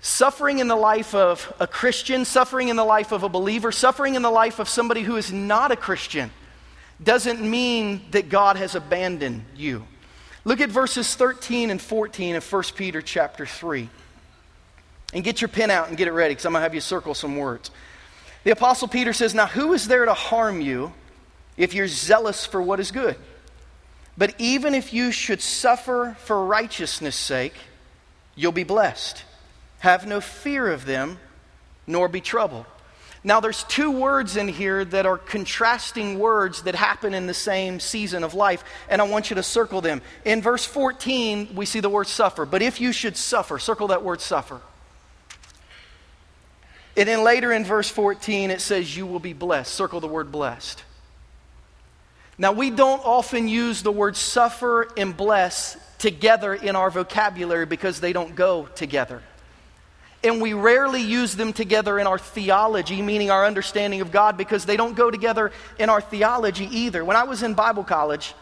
Suffering 0.02 0.60
in 0.60 0.68
the 0.68 0.76
life 0.76 1.14
of 1.14 1.54
a 1.60 1.68
Christian, 1.68 2.26
suffering 2.26 2.70
in 2.70 2.76
the 2.76 2.84
life 2.84 3.12
of 3.12 3.24
a 3.24 3.30
believer, 3.30 3.72
suffering 3.72 4.16
in 4.16 4.24
the 4.24 4.32
life 4.32 4.60
of 4.60 4.68
somebody 4.68 5.04
who 5.04 5.16
is 5.16 5.32
not 5.32 5.72
a 5.72 5.76
Christian 5.76 6.32
doesn't 7.02 7.40
mean 7.40 8.02
that 8.12 8.28
God 8.28 8.58
has 8.58 8.76
abandoned 8.76 9.46
you. 9.56 9.86
Look 10.44 10.60
at 10.60 10.70
verses 10.70 11.16
13 11.16 11.70
and 11.70 11.82
14 11.82 12.36
of 12.36 12.52
1 12.52 12.64
Peter 12.76 13.02
chapter 13.02 13.46
3. 13.46 13.90
And 15.14 15.24
get 15.24 15.42
your 15.42 15.50
pen 15.50 15.70
out 15.70 15.90
and 15.90 15.98
get 15.98 16.08
it 16.08 16.14
ready 16.14 16.32
because 16.32 16.46
I'm 16.46 16.54
going 16.54 16.62
to 16.62 16.64
have 16.64 16.74
you 16.74 16.82
circle 16.82 17.14
some 17.14 17.38
words. 17.38 17.70
The 18.44 18.52
Apostle 18.52 18.88
Peter 18.88 19.14
says, 19.14 19.36
Now 19.36 19.46
who 19.46 19.74
is 19.74 19.88
there 19.88 20.06
to 20.06 20.14
harm 20.14 20.62
you 20.62 20.94
if 21.58 21.74
you're 21.74 21.88
zealous 21.88 22.46
for 22.46 22.62
what 22.62 22.80
is 22.80 22.92
good? 22.92 23.16
But 24.18 24.36
even 24.40 24.74
if 24.74 24.94
you 24.94 25.12
should 25.12 25.42
suffer 25.42 26.16
for 26.20 26.46
righteousness' 26.46 27.16
sake, 27.16 27.56
you'll 28.36 28.52
be 28.52 28.64
blessed. 28.64 29.24
Have 29.80 30.08
no 30.08 30.22
fear 30.22 30.70
of 30.70 30.86
them, 30.86 31.20
nor 31.86 32.08
be 32.08 32.22
troubled. 32.22 32.66
Now, 33.24 33.40
there's 33.40 33.64
two 33.66 33.92
words 33.92 34.36
in 34.36 34.48
here 34.48 34.84
that 34.84 35.06
are 35.06 35.18
contrasting 35.18 36.18
words 36.18 36.64
that 36.64 36.74
happen 36.74 37.14
in 37.14 37.28
the 37.28 37.36
same 37.36 37.80
season 37.80 38.24
of 38.24 38.34
life, 38.34 38.64
and 38.90 39.00
I 39.00 39.06
want 39.06 39.30
you 39.30 39.36
to 39.36 39.44
circle 39.44 39.80
them. 39.80 40.02
In 40.26 40.42
verse 40.42 40.66
14, 40.66 41.50
we 41.54 41.68
see 41.68 41.82
the 41.82 41.90
word 41.90 42.08
suffer. 42.08 42.48
But 42.48 42.64
if 42.64 42.82
you 42.82 42.92
should 42.92 43.16
suffer, 43.16 43.60
circle 43.60 43.90
that 43.90 44.04
word 44.04 44.22
suffer. 44.22 44.60
And 46.98 47.08
then 47.08 47.24
later 47.24 47.52
in 47.52 47.64
verse 47.64 47.90
14, 47.90 48.50
it 48.50 48.60
says, 48.60 48.98
You 48.98 49.06
will 49.06 49.20
be 49.20 49.34
blessed. 49.34 49.72
Circle 49.72 50.00
the 50.00 50.08
word 50.08 50.32
blessed. 50.32 50.84
Now, 52.40 52.54
we 52.54 52.72
don't 52.72 53.06
often 53.06 53.48
use 53.48 53.84
the 53.84 53.92
word 53.92 54.18
suffer 54.18 54.88
and 54.98 55.16
bless 55.16 55.78
together 56.00 56.56
in 56.56 56.76
our 56.76 56.90
vocabulary 56.90 57.68
because 57.68 58.00
they 58.00 58.14
don't 58.14 58.36
go 58.36 58.66
together. 58.74 59.22
And 60.24 60.42
we 60.42 60.54
rarely 60.54 61.02
use 61.02 61.36
them 61.36 61.52
together 61.52 61.98
in 61.98 62.06
our 62.06 62.20
theology, 62.20 63.02
meaning 63.02 63.32
our 63.32 63.46
understanding 63.46 64.02
of 64.02 64.12
God, 64.12 64.38
because 64.38 64.66
they 64.66 64.78
don't 64.78 64.96
go 64.96 65.10
together 65.10 65.52
in 65.80 65.90
our 65.90 66.02
theology 66.02 66.66
either. 66.66 67.04
When 67.04 67.18
I 67.18 67.24
was 67.24 67.42
in 67.42 67.56
Bible 67.56 67.84
college, 67.84 68.36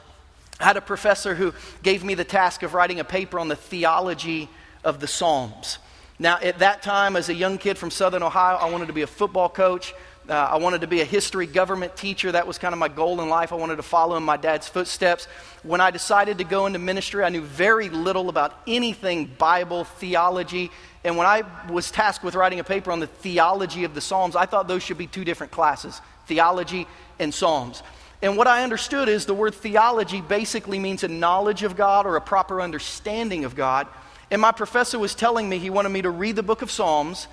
I 0.60 0.66
had 0.66 0.76
a 0.76 0.82
professor 0.82 1.36
who 1.36 1.54
gave 1.82 2.04
me 2.04 2.16
the 2.16 2.26
task 2.26 2.64
of 2.64 2.74
writing 2.74 3.00
a 3.00 3.06
paper 3.06 3.40
on 3.40 3.48
the 3.48 3.56
theology 3.56 4.50
of 4.84 5.00
the 5.00 5.08
Psalms. 5.08 5.78
Now, 6.22 6.38
at 6.42 6.60
that 6.60 6.82
time, 6.82 7.16
as 7.16 7.30
a 7.30 7.34
young 7.34 7.58
kid 7.58 7.78
from 7.78 7.92
Southern 7.92 8.24
Ohio, 8.24 8.58
I 8.58 8.70
wanted 8.70 8.88
to 8.88 8.94
be 8.94 9.04
a 9.04 9.08
football 9.08 9.48
coach. 9.48 9.94
Uh, 10.30 10.34
I 10.52 10.58
wanted 10.58 10.82
to 10.82 10.88
be 10.88 11.02
a 11.02 11.06
history 11.06 11.48
government 11.48 11.98
teacher. 11.98 12.32
That 12.32 12.46
was 12.46 12.60
kind 12.60 12.72
of 12.72 12.78
my 12.78 12.88
goal 12.88 13.20
in 13.20 13.30
life. 13.30 13.52
I 13.52 13.56
wanted 13.56 13.78
to 13.78 13.84
follow 13.84 14.16
in 14.16 14.22
my 14.22 14.38
dad's 14.38 14.68
footsteps. 14.68 15.26
When 15.64 15.82
I 15.82 15.90
decided 15.90 16.38
to 16.38 16.44
go 16.44 16.68
into 16.68 16.78
ministry, 16.78 17.24
I 17.24 17.30
knew 17.30 17.42
very 17.42 17.90
little 17.90 18.30
about 18.30 18.54
anything 18.68 19.26
Bible, 19.26 19.86
theology. 19.86 20.70
And 21.04 21.18
when 21.18 21.26
I 21.26 21.42
was 21.72 21.90
tasked 21.90 22.24
with 22.24 22.36
writing 22.36 22.60
a 22.60 22.64
paper 22.64 22.92
on 22.92 23.00
the 23.00 23.08
theology 23.08 23.86
of 23.86 23.96
the 23.96 24.02
Psalms, 24.02 24.36
I 24.36 24.46
thought 24.46 24.68
those 24.68 24.84
should 24.84 25.00
be 25.00 25.08
two 25.08 25.26
different 25.26 25.52
classes 25.52 26.00
theology 26.28 26.86
and 27.18 27.34
Psalms. 27.34 27.82
And 28.22 28.38
what 28.38 28.46
I 28.46 28.62
understood 28.62 29.10
is 29.10 29.26
the 29.26 29.34
word 29.34 29.56
theology 29.56 30.22
basically 30.22 30.78
means 30.78 31.04
a 31.04 31.08
knowledge 31.08 31.64
of 31.64 31.76
God 31.76 32.06
or 32.06 32.18
a 32.18 32.22
proper 32.22 32.62
understanding 32.62 33.46
of 33.46 33.56
God. 33.56 33.88
And 34.30 34.40
my 34.40 34.52
professor 34.52 35.00
was 35.00 35.16
telling 35.16 35.50
me 35.50 35.58
he 35.58 35.72
wanted 35.72 35.90
me 35.90 36.04
to 36.04 36.12
read 36.12 36.36
the 36.36 36.44
book 36.44 36.62
of 36.62 36.70
Psalms 36.70 37.28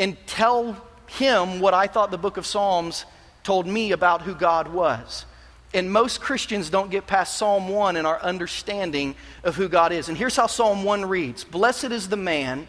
and 0.00 0.16
tell 0.26 0.82
him 1.10 1.60
what 1.60 1.74
I 1.74 1.86
thought 1.86 2.10
the 2.10 2.18
book 2.18 2.36
of 2.36 2.46
Psalms 2.46 3.04
told 3.42 3.66
me 3.66 3.92
about 3.92 4.22
who 4.22 4.34
God 4.34 4.68
was. 4.68 5.24
And 5.72 5.92
most 5.92 6.20
Christians 6.20 6.68
don't 6.68 6.90
get 6.90 7.06
past 7.06 7.36
Psalm 7.36 7.68
1 7.68 7.96
in 7.96 8.04
our 8.04 8.20
understanding 8.20 9.14
of 9.44 9.56
who 9.56 9.68
God 9.68 9.92
is. 9.92 10.08
And 10.08 10.18
here's 10.18 10.36
how 10.36 10.46
Psalm 10.46 10.82
1 10.82 11.04
reads 11.04 11.44
Blessed 11.44 11.84
is 11.84 12.08
the 12.08 12.16
man 12.16 12.66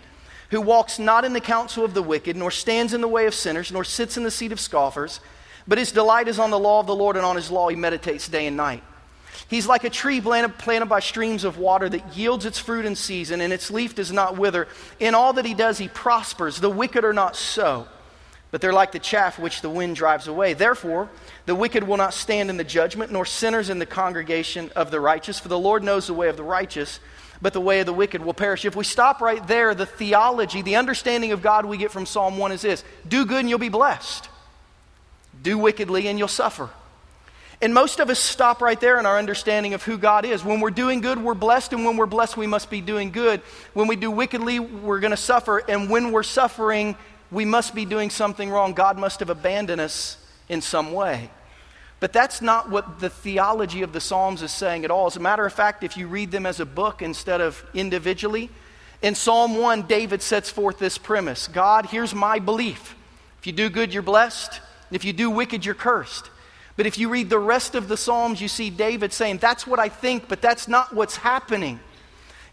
who 0.50 0.62
walks 0.62 1.00
not 1.00 1.26
in 1.26 1.34
the 1.34 1.40
counsel 1.40 1.84
of 1.84 1.94
the 1.94 2.04
wicked, 2.04 2.36
nor 2.36 2.52
stands 2.52 2.94
in 2.94 3.02
the 3.02 3.08
way 3.08 3.26
of 3.26 3.34
sinners, 3.34 3.72
nor 3.72 3.84
sits 3.84 4.18
in 4.18 4.24
the 4.24 4.32
seat 4.32 4.52
of 4.52 4.60
scoffers, 4.60 5.20
but 5.68 5.78
his 5.78 5.92
delight 5.92 6.28
is 6.28 6.40
on 6.40 6.52
the 6.52 6.60
law 6.60 6.80
of 6.80 6.88
the 6.88 6.96
Lord, 6.96 7.16
and 7.16 7.26
on 7.26 7.36
his 7.36 7.50
law 7.50 7.70
he 7.70 7.76
meditates 7.76 8.28
day 8.28 8.48
and 8.48 8.58
night. 8.58 8.84
He's 9.48 9.68
like 9.68 9.84
a 9.84 9.90
tree 9.90 10.22
planted, 10.22 10.58
planted 10.58 10.88
by 10.88 11.00
streams 11.00 11.44
of 11.44 11.58
water 11.58 11.90
that 11.90 12.16
yields 12.16 12.46
its 12.46 12.60
fruit 12.60 12.86
in 12.86 12.96
season, 12.96 13.42
and 13.42 13.52
its 13.52 13.72
leaf 13.72 13.96
does 13.96 14.12
not 14.12 14.38
wither. 14.38 14.68
In 15.00 15.16
all 15.16 15.34
that 15.34 15.46
he 15.46 15.54
does, 15.54 15.78
he 15.78 15.88
prospers. 15.88 16.60
The 16.60 16.70
wicked 16.70 17.04
are 17.04 17.14
not 17.14 17.36
so, 17.36 17.88
but 18.52 18.62
they're 18.62 18.74
like 18.74 18.92
the 18.92 19.00
chaff 19.00 19.40
which 19.40 19.62
the 19.62 19.70
wind 19.70 19.96
drives 19.96 20.28
away. 20.28 20.54
Therefore, 20.54 21.10
the 21.46 21.56
wicked 21.56 21.84
will 21.84 21.98
not 21.98 22.14
stand 22.14 22.50
in 22.50 22.58
the 22.58 22.64
judgment, 22.64 23.12
nor 23.12 23.26
sinners 23.26 23.70
in 23.70 23.80
the 23.80 23.86
congregation 23.86 24.70
of 24.76 24.92
the 24.92 25.00
righteous, 25.00 25.40
for 25.40 25.48
the 25.48 25.60
Lord 25.60 25.84
knows 25.84 26.08
the 26.08 26.14
way 26.14 26.30
of 26.30 26.38
the 26.38 26.44
righteous 26.44 27.00
but 27.42 27.54
the 27.54 27.62
way 27.62 27.80
of 27.80 27.86
the 27.88 27.94
wicked 27.94 28.24
will 28.24 28.34
perish. 28.34 28.66
If 28.66 28.76
we 28.76 28.84
stop 28.84 29.20
right 29.20 29.46
there, 29.48 29.74
the 29.74 29.86
theology, 29.86 30.62
the 30.62 30.76
understanding 30.76 31.32
of 31.32 31.42
God 31.42 31.66
we 31.66 31.78
get 31.78 31.92
from 31.92 32.06
Psalm 32.06 32.38
1 32.38 32.52
is 32.52 32.62
this 32.62 32.84
do 33.08 33.26
good 33.26 33.40
and 33.40 33.50
you'll 33.50 33.60
be 33.60 33.70
blessed, 33.70 34.30
do 35.42 35.58
wickedly 35.58 36.08
and 36.08 36.20
you'll 36.20 36.28
suffer. 36.28 36.70
And 37.64 37.76
most 37.76 38.00
of 38.00 38.10
us 38.10 38.18
stop 38.18 38.60
right 38.60 38.80
there 38.80 39.00
in 39.00 39.06
our 39.06 39.20
understanding 39.20 39.76
of 39.76 39.84
who 39.84 40.00
God 40.00 40.26
is. 40.26 40.44
When 40.44 40.62
we're 40.62 40.72
doing 40.72 41.00
good, 41.00 41.24
we're 41.24 41.36
blessed, 41.36 41.74
and 41.74 41.86
when 41.86 41.96
we're 41.96 42.08
blessed, 42.08 42.36
we 42.36 42.48
must 42.48 42.72
be 42.72 42.82
doing 42.82 43.12
good. 43.12 43.40
When 43.76 43.86
we 43.86 43.96
do 43.96 44.10
wickedly, 44.10 44.60
we're 44.60 45.00
going 45.00 45.12
to 45.12 45.18
suffer, 45.18 45.60
and 45.70 45.88
when 45.88 46.12
we're 46.12 46.24
suffering, 46.24 46.96
we 47.32 47.46
must 47.46 47.74
be 47.74 47.86
doing 47.86 48.10
something 48.10 48.50
wrong. 48.50 48.74
God 48.74 49.00
must 49.00 49.20
have 49.22 49.30
abandoned 49.30 49.82
us 49.82 50.18
in 50.50 50.62
some 50.62 50.92
way. 50.92 51.30
But 52.02 52.14
that's 52.14 52.42
not 52.42 52.70
what 52.70 53.00
the 53.00 53.10
theology 53.10 53.84
of 53.84 53.94
the 53.94 54.02
Psalms 54.02 54.42
is 54.42 54.52
saying 54.52 54.84
at 54.84 54.92
all. 54.92 55.06
As 55.06 55.16
a 55.16 55.22
matter 55.22 55.46
of 55.46 55.54
fact, 55.54 55.84
if 55.84 55.96
you 55.96 56.08
read 56.08 56.32
them 56.32 56.46
as 56.46 56.60
a 56.60 56.66
book 56.66 57.02
instead 57.02 57.42
of 57.42 57.64
individually, 57.74 58.50
in 59.02 59.16
Psalm 59.16 59.58
1, 59.58 59.84
David 59.84 60.22
sets 60.22 60.50
forth 60.50 60.78
this 60.78 60.98
premise 60.98 61.48
God, 61.48 61.86
here's 61.86 62.14
my 62.14 62.40
belief. 62.40 62.96
If 63.40 63.48
you 63.48 63.54
do 63.54 63.70
good, 63.70 63.94
you're 63.94 64.04
blessed. 64.04 64.62
If 64.92 65.06
you 65.06 65.14
do 65.14 65.30
wicked, 65.30 65.66
you're 65.66 65.74
cursed. 65.76 66.30
But 66.76 66.86
if 66.86 66.98
you 66.98 67.10
read 67.10 67.30
the 67.30 67.40
rest 67.40 67.76
of 67.76 67.88
the 67.88 67.98
Psalms, 67.98 68.42
you 68.42 68.48
see 68.48 68.70
David 68.70 69.14
saying, 69.14 69.38
That's 69.38 69.66
what 69.66 69.80
I 69.80 69.90
think, 69.90 70.28
but 70.28 70.42
that's 70.42 70.68
not 70.68 70.94
what's 70.94 71.16
happening. 71.16 71.80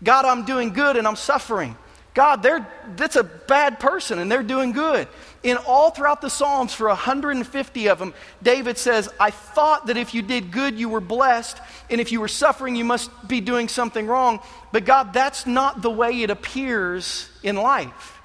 God, 0.02 0.24
I'm 0.24 0.44
doing 0.44 0.72
good 0.72 0.96
and 0.96 1.06
I'm 1.06 1.16
suffering. 1.16 1.76
God, 2.14 2.42
they're, 2.42 2.66
that's 2.96 3.16
a 3.16 3.22
bad 3.22 3.78
person 3.78 4.18
and 4.18 4.30
they're 4.30 4.42
doing 4.42 4.72
good. 4.72 5.06
In 5.44 5.56
all 5.56 5.90
throughout 5.90 6.20
the 6.20 6.30
Psalms, 6.30 6.74
for 6.74 6.88
150 6.88 7.88
of 7.88 7.98
them, 7.98 8.12
David 8.42 8.76
says, 8.76 9.08
I 9.20 9.30
thought 9.30 9.86
that 9.86 9.96
if 9.96 10.14
you 10.14 10.22
did 10.22 10.50
good, 10.50 10.78
you 10.78 10.88
were 10.88 11.00
blessed, 11.00 11.58
and 11.90 12.00
if 12.00 12.10
you 12.10 12.20
were 12.20 12.28
suffering, 12.28 12.74
you 12.74 12.84
must 12.84 13.10
be 13.28 13.40
doing 13.40 13.68
something 13.68 14.06
wrong. 14.06 14.40
But 14.72 14.84
God, 14.84 15.12
that's 15.12 15.46
not 15.46 15.80
the 15.80 15.90
way 15.90 16.22
it 16.22 16.30
appears 16.30 17.28
in 17.44 17.54
life. 17.54 18.20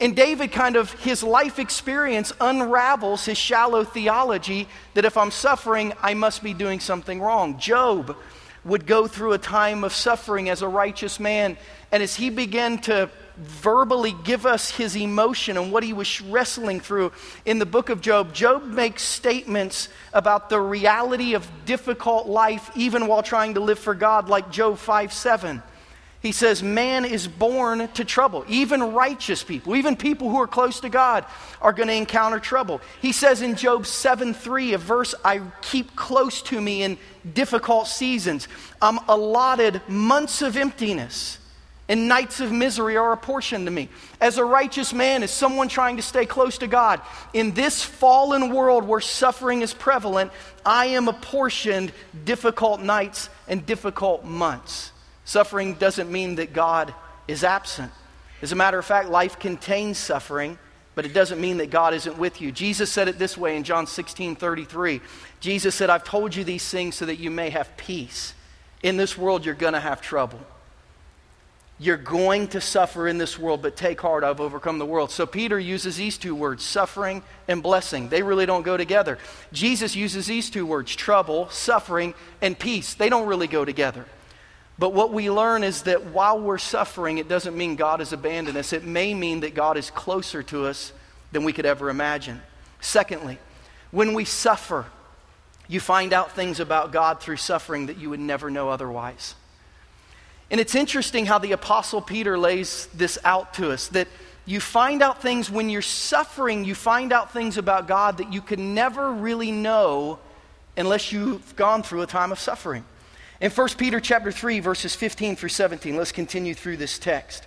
And 0.00 0.14
David 0.14 0.52
kind 0.52 0.76
of, 0.76 0.92
his 0.92 1.22
life 1.22 1.58
experience 1.58 2.32
unravels 2.40 3.24
his 3.24 3.38
shallow 3.38 3.84
theology 3.84 4.68
that 4.94 5.04
if 5.04 5.16
I'm 5.16 5.30
suffering, 5.30 5.92
I 6.02 6.14
must 6.14 6.42
be 6.42 6.52
doing 6.52 6.80
something 6.80 7.20
wrong. 7.20 7.58
Job 7.58 8.16
would 8.66 8.86
go 8.86 9.06
through 9.06 9.32
a 9.32 9.38
time 9.38 9.84
of 9.84 9.92
suffering 9.92 10.50
as 10.50 10.60
a 10.60 10.68
righteous 10.68 11.18
man, 11.18 11.56
and 11.92 12.02
as 12.02 12.16
he 12.16 12.30
began 12.30 12.78
to 12.78 13.08
verbally 13.36 14.14
give 14.24 14.46
us 14.46 14.70
his 14.70 14.96
emotion 14.96 15.56
and 15.56 15.70
what 15.70 15.82
he 15.82 15.92
was 15.92 16.20
wrestling 16.22 16.80
through 16.80 17.12
in 17.44 17.58
the 17.58 17.66
book 17.66 17.90
of 17.90 18.00
Job, 18.00 18.34
Job 18.34 18.64
makes 18.64 19.02
statements 19.02 19.88
about 20.12 20.48
the 20.48 20.60
reality 20.60 21.34
of 21.34 21.48
difficult 21.64 22.26
life 22.26 22.70
even 22.74 23.06
while 23.06 23.22
trying 23.22 23.54
to 23.54 23.60
live 23.60 23.78
for 23.78 23.94
God, 23.94 24.28
like 24.28 24.50
Job 24.50 24.78
5 24.78 25.12
7. 25.12 25.62
He 26.26 26.32
says, 26.32 26.60
Man 26.60 27.04
is 27.04 27.28
born 27.28 27.86
to 27.94 28.04
trouble. 28.04 28.44
Even 28.48 28.94
righteous 28.94 29.44
people, 29.44 29.76
even 29.76 29.94
people 29.94 30.28
who 30.28 30.40
are 30.40 30.48
close 30.48 30.80
to 30.80 30.88
God, 30.88 31.24
are 31.62 31.72
going 31.72 31.86
to 31.86 31.94
encounter 31.94 32.40
trouble. 32.40 32.80
He 33.00 33.12
says 33.12 33.42
in 33.42 33.54
Job 33.54 33.86
7 33.86 34.34
3, 34.34 34.72
a 34.72 34.78
verse 34.78 35.14
I 35.24 35.40
keep 35.62 35.94
close 35.94 36.42
to 36.42 36.60
me 36.60 36.82
in 36.82 36.98
difficult 37.32 37.86
seasons, 37.86 38.48
I'm 38.82 38.98
allotted 39.06 39.80
months 39.88 40.42
of 40.42 40.56
emptiness 40.56 41.38
and 41.88 42.08
nights 42.08 42.40
of 42.40 42.50
misery 42.50 42.96
are 42.96 43.12
apportioned 43.12 43.66
to 43.66 43.70
me. 43.70 43.88
As 44.20 44.36
a 44.36 44.44
righteous 44.44 44.92
man, 44.92 45.22
as 45.22 45.30
someone 45.30 45.68
trying 45.68 45.96
to 45.96 46.02
stay 46.02 46.26
close 46.26 46.58
to 46.58 46.66
God, 46.66 47.00
in 47.34 47.52
this 47.52 47.84
fallen 47.84 48.52
world 48.52 48.82
where 48.82 49.00
suffering 49.00 49.62
is 49.62 49.72
prevalent, 49.72 50.32
I 50.64 50.86
am 50.86 51.06
apportioned 51.06 51.92
difficult 52.24 52.80
nights 52.80 53.30
and 53.46 53.64
difficult 53.64 54.24
months. 54.24 54.90
Suffering 55.26 55.74
doesn't 55.74 56.10
mean 56.10 56.36
that 56.36 56.52
God 56.52 56.94
is 57.26 57.42
absent. 57.42 57.90
As 58.42 58.52
a 58.52 58.56
matter 58.56 58.78
of 58.78 58.84
fact, 58.84 59.08
life 59.08 59.40
contains 59.40 59.98
suffering, 59.98 60.56
but 60.94 61.04
it 61.04 61.12
doesn't 61.12 61.40
mean 61.40 61.56
that 61.56 61.68
God 61.68 61.94
isn't 61.94 62.16
with 62.16 62.40
you. 62.40 62.52
Jesus 62.52 62.92
said 62.92 63.08
it 63.08 63.18
this 63.18 63.36
way 63.36 63.56
in 63.56 63.64
John 63.64 63.88
16 63.88 64.36
33. 64.36 65.00
Jesus 65.40 65.74
said, 65.74 65.90
I've 65.90 66.04
told 66.04 66.34
you 66.34 66.44
these 66.44 66.66
things 66.68 66.94
so 66.94 67.06
that 67.06 67.16
you 67.16 67.30
may 67.30 67.50
have 67.50 67.76
peace. 67.76 68.34
In 68.84 68.96
this 68.96 69.18
world, 69.18 69.44
you're 69.44 69.56
going 69.56 69.72
to 69.72 69.80
have 69.80 70.00
trouble. 70.00 70.38
You're 71.80 71.96
going 71.96 72.46
to 72.48 72.60
suffer 72.60 73.08
in 73.08 73.18
this 73.18 73.36
world, 73.36 73.62
but 73.62 73.76
take 73.76 74.00
heart, 74.00 74.22
I've 74.22 74.40
overcome 74.40 74.78
the 74.78 74.86
world. 74.86 75.10
So 75.10 75.26
Peter 75.26 75.58
uses 75.58 75.96
these 75.96 76.18
two 76.18 76.36
words, 76.36 76.64
suffering 76.64 77.24
and 77.48 77.64
blessing. 77.64 78.08
They 78.10 78.22
really 78.22 78.46
don't 78.46 78.62
go 78.62 78.76
together. 78.76 79.18
Jesus 79.52 79.96
uses 79.96 80.26
these 80.26 80.50
two 80.50 80.64
words, 80.64 80.94
trouble, 80.94 81.48
suffering, 81.50 82.14
and 82.40 82.56
peace. 82.56 82.94
They 82.94 83.08
don't 83.08 83.26
really 83.26 83.48
go 83.48 83.64
together. 83.64 84.06
But 84.78 84.92
what 84.92 85.12
we 85.12 85.30
learn 85.30 85.64
is 85.64 85.82
that 85.82 86.06
while 86.06 86.38
we're 86.38 86.58
suffering, 86.58 87.18
it 87.18 87.28
doesn't 87.28 87.56
mean 87.56 87.76
God 87.76 88.00
has 88.00 88.12
abandoned 88.12 88.58
us. 88.58 88.72
It 88.72 88.84
may 88.84 89.14
mean 89.14 89.40
that 89.40 89.54
God 89.54 89.76
is 89.76 89.90
closer 89.90 90.42
to 90.44 90.66
us 90.66 90.92
than 91.32 91.44
we 91.44 91.52
could 91.52 91.66
ever 91.66 91.88
imagine. 91.88 92.42
Secondly, 92.80 93.38
when 93.90 94.12
we 94.12 94.24
suffer, 94.24 94.86
you 95.66 95.80
find 95.80 96.12
out 96.12 96.32
things 96.32 96.60
about 96.60 96.92
God 96.92 97.20
through 97.20 97.38
suffering 97.38 97.86
that 97.86 97.96
you 97.96 98.10
would 98.10 98.20
never 98.20 98.50
know 98.50 98.68
otherwise. 98.68 99.34
And 100.50 100.60
it's 100.60 100.74
interesting 100.74 101.26
how 101.26 101.38
the 101.38 101.52
Apostle 101.52 102.00
Peter 102.00 102.38
lays 102.38 102.86
this 102.94 103.18
out 103.24 103.54
to 103.54 103.72
us 103.72 103.88
that 103.88 104.08
you 104.44 104.60
find 104.60 105.02
out 105.02 105.22
things 105.22 105.50
when 105.50 105.70
you're 105.70 105.82
suffering, 105.82 106.64
you 106.64 106.76
find 106.76 107.12
out 107.12 107.32
things 107.32 107.58
about 107.58 107.88
God 107.88 108.18
that 108.18 108.32
you 108.32 108.40
can 108.40 108.74
never 108.74 109.12
really 109.12 109.50
know 109.50 110.20
unless 110.76 111.10
you've 111.10 111.56
gone 111.56 111.82
through 111.82 112.02
a 112.02 112.06
time 112.06 112.30
of 112.30 112.38
suffering. 112.38 112.84
In 113.40 113.50
1 113.50 113.68
Peter 113.76 114.00
chapter 114.00 114.32
3 114.32 114.60
verses 114.60 114.94
15 114.94 115.36
through 115.36 115.50
17, 115.50 115.96
let's 115.96 116.12
continue 116.12 116.54
through 116.54 116.78
this 116.78 116.98
text. 116.98 117.46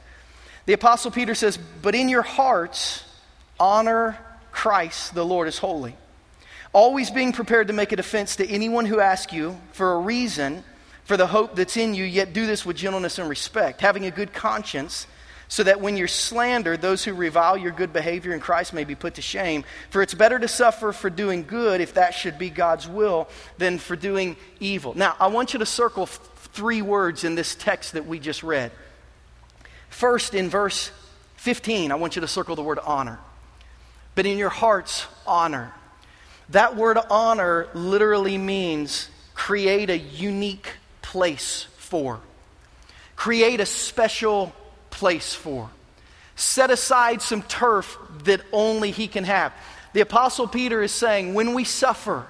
The 0.65 0.73
apostle 0.73 1.10
Peter 1.10 1.34
says, 1.34 1.58
"But 1.58 1.95
in 1.95 2.10
your 2.10 2.21
hearts 2.21 3.04
honor 3.60 4.17
Christ 4.52 5.15
the 5.15 5.25
Lord 5.25 5.47
as 5.47 5.58
holy, 5.58 5.95
always 6.73 7.10
being 7.10 7.34
prepared 7.34 7.67
to 7.67 7.73
make 7.73 7.91
a 7.91 7.95
defense 7.95 8.36
to 8.36 8.47
anyone 8.47 8.86
who 8.86 8.99
asks 8.99 9.34
you 9.34 9.60
for 9.71 9.93
a 9.93 9.99
reason 9.99 10.63
for 11.06 11.17
the 11.17 11.28
hope 11.28 11.56
that's 11.56 11.75
in 11.75 11.95
you, 11.95 12.04
yet 12.04 12.34
do 12.34 12.45
this 12.45 12.65
with 12.67 12.78
gentleness 12.78 13.17
and 13.17 13.28
respect, 13.28 13.82
having 13.82 14.06
a 14.06 14.12
good 14.12 14.32
conscience, 14.32 15.08
so 15.51 15.63
that 15.63 15.81
when 15.81 15.97
you're 15.97 16.07
slandered, 16.07 16.79
those 16.79 17.03
who 17.03 17.13
revile 17.13 17.57
your 17.57 17.71
good 17.71 17.91
behavior 17.91 18.33
in 18.33 18.39
Christ 18.39 18.71
may 18.71 18.83
be 18.83 18.93
put 18.93 19.15
to 19.15 19.21
shame. 19.23 19.63
For 19.89 20.03
it's 20.03 20.13
better 20.13 20.38
to 20.38 20.47
suffer 20.47 20.93
for 20.93 21.09
doing 21.09 21.43
good, 21.43 21.81
if 21.81 21.95
that 21.95 22.13
should 22.13 22.38
be 22.38 22.51
God's 22.51 22.88
will, 22.88 23.27
than 23.57 23.79
for 23.79 23.95
doing 23.95 24.38
evil. 24.59 24.93
Now, 24.95 25.15
I 25.19 25.27
want 25.27 25.53
you 25.53 25.59
to 25.59 25.65
circle 25.65 26.03
f- 26.03 26.19
three 26.53 26.83
words 26.83 27.23
in 27.23 27.33
this 27.33 27.55
text 27.55 27.93
that 27.93 28.05
we 28.05 28.19
just 28.19 28.43
read. 28.43 28.71
First, 29.89 30.35
in 30.35 30.49
verse 30.49 30.91
15, 31.38 31.91
I 31.91 31.95
want 31.95 32.15
you 32.15 32.21
to 32.21 32.27
circle 32.27 32.55
the 32.55 32.62
word 32.62 32.77
honor. 32.77 33.19
But 34.13 34.27
in 34.27 34.38
your 34.38 34.49
hearts, 34.49 35.07
honor. 35.25 35.73
That 36.49 36.75
word 36.75 36.99
honor 37.09 37.69
literally 37.73 38.38
means 38.38 39.09
create 39.33 39.89
a 39.89 39.97
unique 39.97 40.73
place 41.01 41.65
for. 41.77 42.19
Create 43.15 43.59
a 43.59 43.65
special 43.65 44.53
place 44.89 45.34
for. 45.34 45.69
Set 46.36 46.71
aside 46.71 47.21
some 47.21 47.41
turf 47.43 47.97
that 48.23 48.41
only 48.52 48.91
He 48.91 49.08
can 49.08 49.23
have. 49.25 49.54
The 49.93 50.02
Apostle 50.02 50.47
Peter 50.47 50.82
is 50.82 50.91
saying 50.91 51.34
when 51.34 51.54
we 51.54 51.63
suffer, 51.63 52.28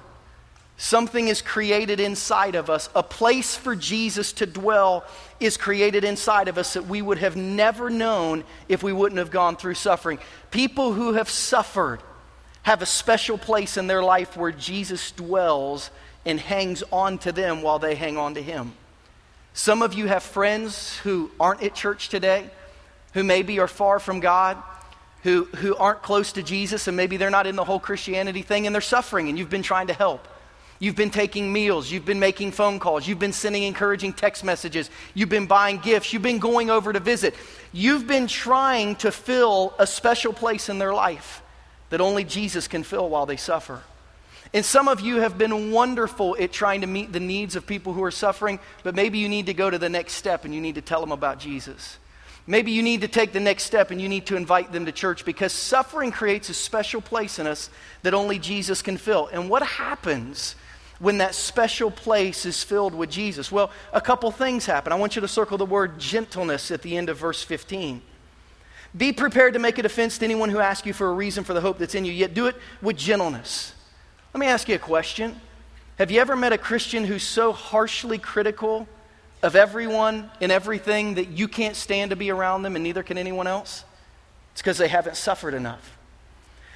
something 0.78 1.28
is 1.28 1.42
created 1.42 2.00
inside 2.00 2.56
of 2.56 2.70
us. 2.70 2.90
A 2.96 3.04
place 3.04 3.56
for 3.56 3.76
Jesus 3.76 4.34
to 4.34 4.46
dwell 4.46 5.04
is 5.40 5.58
created 5.58 6.04
inside 6.04 6.48
of 6.48 6.58
us 6.58 6.74
that 6.74 6.88
we 6.88 7.02
would 7.02 7.18
have 7.18 7.36
never 7.36 7.90
known 7.90 8.44
if 8.68 8.82
we 8.82 8.94
wouldn't 8.94 9.20
have 9.20 9.32
gone 9.32 9.58
through 9.58 9.76
suffering. 9.76 10.20
People 10.52 10.94
who 10.94 11.14
have 11.14 11.30
suffered 11.30 12.00
have 12.64 12.82
a 12.82 12.86
special 12.86 13.38
place 13.38 13.78
in 13.78 13.88
their 13.88 14.04
life 14.04 14.38
where 14.38 14.52
Jesus 14.52 15.12
dwells 15.12 15.92
and 16.26 16.40
hangs 16.40 16.84
on 16.92 17.18
to 17.20 17.32
them 17.32 17.62
while 17.62 17.80
they 17.80 17.96
hang 17.96 18.18
on 18.18 18.36
to 18.36 18.42
him. 18.42 18.74
Some 19.60 19.82
of 19.82 19.94
you 19.94 20.06
have 20.06 20.24
friends 20.24 20.96
who 21.00 21.30
aren't 21.38 21.62
at 21.64 21.76
church 21.76 22.08
today, 22.08 22.50
who 23.14 23.26
maybe 23.26 23.60
are 23.60 23.68
far 23.68 24.00
from 24.00 24.22
God, 24.22 24.56
who, 25.24 25.44
who 25.58 25.76
aren't 25.76 26.02
close 26.02 26.32
to 26.32 26.44
Jesus, 26.44 26.88
and 26.88 26.96
maybe 26.96 27.18
they're 27.18 27.30
not 27.30 27.46
in 27.46 27.58
the 27.58 27.66
whole 27.66 27.78
Christianity 27.78 28.42
thing 28.42 28.66
and 28.66 28.74
they're 28.74 28.82
suffering, 28.82 29.28
and 29.28 29.38
you've 29.38 29.50
been 29.50 29.62
trying 29.62 29.88
to 29.88 29.94
help. 29.94 30.26
You've 30.80 30.96
been 30.96 31.10
taking 31.10 31.52
meals. 31.52 31.92
You've 31.92 32.06
been 32.06 32.22
making 32.22 32.54
phone 32.54 32.80
calls. 32.80 33.06
You've 33.06 33.20
been 33.20 33.34
sending 33.34 33.64
encouraging 33.64 34.14
text 34.14 34.46
messages. 34.46 34.90
You've 35.14 35.28
been 35.28 35.46
buying 35.46 35.80
gifts. 35.80 36.14
You've 36.14 36.22
been 36.22 36.40
going 36.40 36.70
over 36.70 36.94
to 36.94 37.02
visit. 37.02 37.36
You've 37.74 38.08
been 38.08 38.28
trying 38.28 38.96
to 38.96 39.12
fill 39.12 39.74
a 39.78 39.86
special 39.86 40.32
place 40.32 40.70
in 40.70 40.80
their 40.80 40.94
life 40.94 41.42
that 41.90 42.00
only 42.00 42.24
Jesus 42.24 42.70
can 42.70 42.84
fill 42.84 43.10
while 43.10 43.26
they 43.26 43.36
suffer. 43.36 43.82
And 44.54 44.66
some 44.66 44.88
of 44.88 45.00
you 45.00 45.18
have 45.18 45.38
been 45.38 45.72
wonderful 45.72 46.36
at 46.40 46.52
trying 46.52 46.82
to 46.82 46.88
meet 46.88 47.14
the 47.14 47.20
needs 47.20 47.56
of 47.56 47.68
people 47.68 47.94
who 47.94 48.04
are 48.04 48.12
suffering, 48.12 48.60
but 48.84 48.96
maybe 48.96 49.20
you 49.20 49.30
need 49.30 49.46
to 49.46 49.54
go 49.54 49.70
to 49.70 49.78
the 49.78 49.90
next 49.90 50.14
step 50.14 50.44
and 50.44 50.56
you 50.56 50.62
need 50.62 50.76
to 50.76 50.82
tell 50.82 51.00
them 51.02 51.12
about 51.12 51.40
Jesus. 51.40 51.98
Maybe 52.48 52.72
you 52.72 52.82
need 52.82 53.02
to 53.02 53.08
take 53.08 53.32
the 53.32 53.40
next 53.40 53.66
step 53.66 53.92
and 53.92 54.02
you 54.02 54.10
need 54.10 54.26
to 54.26 54.36
invite 54.36 54.72
them 54.72 54.88
to 54.88 54.92
church 54.92 55.24
because 55.24 55.54
suffering 55.54 56.12
creates 56.12 56.50
a 56.50 56.56
special 56.56 57.00
place 57.00 57.38
in 57.38 57.46
us 57.46 57.70
that 58.02 58.16
only 58.16 58.40
Jesus 58.40 58.82
can 58.82 58.98
fill. 58.98 59.28
And 59.28 59.52
what 59.52 59.62
happens 59.62 60.56
when 60.98 61.20
that 61.20 61.36
special 61.36 61.92
place 61.92 62.48
is 62.48 62.64
filled 62.64 62.96
with 62.96 63.12
Jesus? 63.12 63.52
Well, 63.52 63.70
a 63.94 64.02
couple 64.02 64.32
things 64.32 64.66
happen. 64.66 64.92
I 64.92 64.96
want 64.96 65.16
you 65.16 65.22
to 65.22 65.28
circle 65.28 65.60
the 65.60 65.66
word 65.66 66.00
gentleness 66.00 66.72
at 66.72 66.82
the 66.82 66.98
end 66.98 67.10
of 67.10 67.18
verse 67.18 67.44
15. 67.44 68.02
Be 68.98 69.14
prepared 69.14 69.54
to 69.54 69.60
make 69.60 69.78
a 69.78 69.84
defense 69.84 70.18
to 70.18 70.26
anyone 70.26 70.50
who 70.50 70.58
asks 70.58 70.88
you 70.88 70.94
for 70.94 71.08
a 71.08 71.14
reason 71.14 71.44
for 71.44 71.54
the 71.54 71.62
hope 71.62 71.78
that's 71.78 71.94
in 71.94 72.04
you, 72.04 72.12
yet 72.12 72.34
do 72.34 72.48
it 72.48 72.56
with 72.82 72.98
gentleness. 72.98 73.74
Let 74.34 74.40
me 74.40 74.48
ask 74.48 74.70
you 74.70 74.76
a 74.76 74.80
question. 74.80 75.40
Have 75.98 76.12
you 76.12 76.22
ever 76.22 76.36
met 76.36 76.54
a 76.54 76.58
Christian 76.58 77.04
who's 77.04 77.24
so 77.24 77.52
harshly 77.52 78.20
critical 78.20 78.88
of 79.42 79.56
everyone 79.56 80.30
and 80.40 80.52
everything 80.52 81.16
that 81.16 81.30
you 81.30 81.48
can't 81.48 81.76
stand 81.76 82.12
to 82.12 82.16
be 82.16 82.30
around 82.30 82.62
them 82.62 82.76
and 82.76 82.84
neither 82.84 83.02
can 83.02 83.18
anyone 83.18 83.48
else? 83.48 83.84
It's 84.54 84.62
because 84.62 84.78
they 84.78 84.88
haven't 84.88 85.16
suffered 85.16 85.56
enough. 85.56 85.98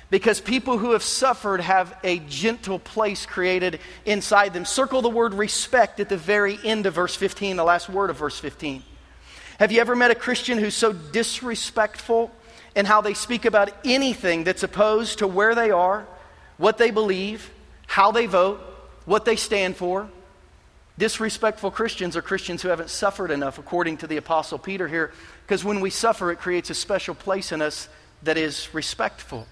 Because 0.10 0.42
people 0.42 0.80
who 0.80 0.92
have 0.92 1.04
suffered 1.04 1.62
have 1.62 1.96
a 2.04 2.20
gentle 2.28 2.80
place 2.80 3.26
created 3.26 3.80
inside 4.06 4.54
them. 4.54 4.66
Circle 4.66 5.04
the 5.04 5.10
word 5.10 5.34
respect 5.34 6.00
at 6.00 6.10
the 6.10 6.18
very 6.18 6.58
end 6.63 6.86
of 6.88 6.96
verse 6.96 7.16
15, 7.16 7.56
the 7.56 7.63
last 7.63 7.88
word 7.88 8.10
of 8.10 8.18
verse 8.18 8.39
15. 8.39 8.84
Have 9.60 9.72
you 9.72 9.80
ever 9.80 9.96
met 9.96 10.12
a 10.12 10.16
Christian 10.16 10.58
who's 10.58 10.76
so 10.76 10.92
disrespectful 10.92 12.32
in 12.76 12.86
how 12.86 13.02
they 13.02 13.13
speak 13.13 13.46
about 13.46 13.70
anything 13.86 14.44
that's 14.44 14.63
opposed 14.63 15.20
to 15.20 15.28
where 15.28 15.54
they 15.54 15.70
are 15.70 16.08
what 16.58 16.78
they 16.78 16.92
believe, 16.92 17.52
how 17.88 18.12
they 18.12 18.26
vote, 18.26 18.60
what 19.06 19.26
they 19.26 19.36
stand 19.36 19.76
for. 19.76 20.10
Disrespectful 20.98 21.72
Christians 21.72 22.16
are 22.16 22.22
Christians 22.22 22.62
who 22.62 22.70
haven't 22.70 22.89
suffered 22.89 23.32
enough, 23.32 23.58
according 23.58 23.98
to 23.98 24.08
the 24.08 24.18
Apostle 24.18 24.60
Peter 24.60 24.88
here, 24.88 25.12
because 25.46 25.63
when 25.63 25.82
we 25.82 25.89
suffer, 25.89 26.32
it 26.32 26.38
creates 26.38 26.70
a 26.70 26.76
special 26.76 27.16
place 27.16 27.52
in 27.52 27.62
us 27.62 27.89
that 28.22 28.38
is 28.38 28.74
respectful. 28.74 29.48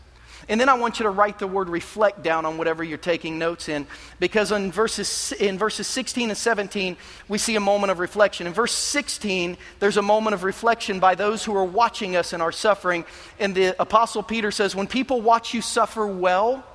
And 0.49 0.59
then 0.59 0.69
I 0.69 0.73
want 0.73 0.99
you 0.99 1.03
to 1.03 1.09
write 1.09 1.39
the 1.39 1.47
word 1.47 1.69
reflect 1.69 2.23
down 2.23 2.45
on 2.45 2.57
whatever 2.57 2.83
you're 2.83 2.97
taking 2.97 3.37
notes 3.37 3.69
in. 3.69 3.85
Because 4.19 4.51
in 4.51 4.71
verses, 4.71 5.31
in 5.33 5.57
verses 5.57 5.87
16 5.87 6.29
and 6.29 6.37
17, 6.37 6.97
we 7.27 7.37
see 7.37 7.55
a 7.55 7.59
moment 7.59 7.91
of 7.91 7.99
reflection. 7.99 8.47
In 8.47 8.53
verse 8.53 8.73
16, 8.73 9.57
there's 9.79 9.97
a 9.97 10.01
moment 10.01 10.33
of 10.33 10.43
reflection 10.43 10.99
by 10.99 11.15
those 11.15 11.43
who 11.43 11.55
are 11.55 11.65
watching 11.65 12.15
us 12.15 12.33
in 12.33 12.41
our 12.41 12.51
suffering. 12.51 13.05
And 13.39 13.53
the 13.53 13.79
Apostle 13.79 14.23
Peter 14.23 14.51
says, 14.51 14.75
When 14.75 14.87
people 14.87 15.21
watch 15.21 15.53
you 15.53 15.61
suffer 15.61 16.07
well, 16.07 16.65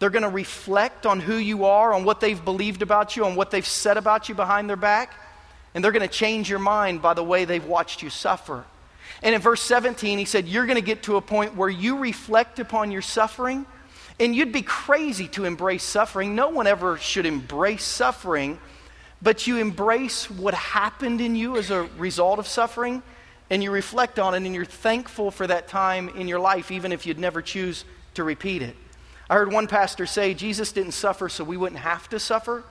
they're 0.00 0.10
going 0.10 0.22
to 0.22 0.30
reflect 0.30 1.04
on 1.04 1.20
who 1.20 1.36
you 1.36 1.66
are, 1.66 1.92
on 1.92 2.04
what 2.04 2.20
they've 2.20 2.42
believed 2.42 2.80
about 2.80 3.16
you, 3.16 3.24
on 3.26 3.36
what 3.36 3.50
they've 3.50 3.66
said 3.66 3.98
about 3.98 4.28
you 4.28 4.34
behind 4.34 4.68
their 4.68 4.76
back. 4.76 5.12
And 5.74 5.84
they're 5.84 5.92
going 5.92 6.08
to 6.08 6.12
change 6.12 6.50
your 6.50 6.58
mind 6.58 7.02
by 7.02 7.14
the 7.14 7.22
way 7.22 7.44
they've 7.44 7.64
watched 7.64 8.02
you 8.02 8.10
suffer. 8.10 8.64
And 9.22 9.34
in 9.34 9.42
verse 9.42 9.60
17, 9.60 10.18
he 10.18 10.24
said, 10.24 10.48
You're 10.48 10.64
going 10.64 10.76
to 10.76 10.82
get 10.82 11.04
to 11.04 11.16
a 11.16 11.20
point 11.20 11.54
where 11.54 11.68
you 11.68 11.98
reflect 11.98 12.58
upon 12.58 12.90
your 12.90 13.02
suffering. 13.02 13.66
And 14.18 14.34
you'd 14.34 14.52
be 14.52 14.62
crazy 14.62 15.28
to 15.28 15.44
embrace 15.44 15.82
suffering. 15.82 16.34
No 16.34 16.48
one 16.48 16.66
ever 16.66 16.96
should 16.96 17.26
embrace 17.26 17.84
suffering, 17.84 18.58
but 19.22 19.46
you 19.46 19.58
embrace 19.58 20.30
what 20.30 20.54
happened 20.54 21.20
in 21.20 21.36
you 21.36 21.56
as 21.56 21.70
a 21.70 21.84
result 21.96 22.38
of 22.38 22.46
suffering, 22.46 23.02
and 23.48 23.62
you 23.62 23.70
reflect 23.70 24.18
on 24.18 24.34
it, 24.34 24.44
and 24.44 24.54
you're 24.54 24.64
thankful 24.66 25.30
for 25.30 25.46
that 25.46 25.68
time 25.68 26.10
in 26.10 26.28
your 26.28 26.38
life, 26.38 26.70
even 26.70 26.92
if 26.92 27.06
you'd 27.06 27.18
never 27.18 27.40
choose 27.40 27.84
to 28.14 28.24
repeat 28.24 28.60
it. 28.60 28.76
I 29.30 29.34
heard 29.34 29.52
one 29.52 29.68
pastor 29.68 30.06
say 30.06 30.34
Jesus 30.34 30.72
didn't 30.72 30.92
suffer 30.92 31.28
so 31.28 31.44
we 31.44 31.56
wouldn't 31.56 31.80
have 31.80 32.08
to 32.08 32.18
suffer, 32.18 32.64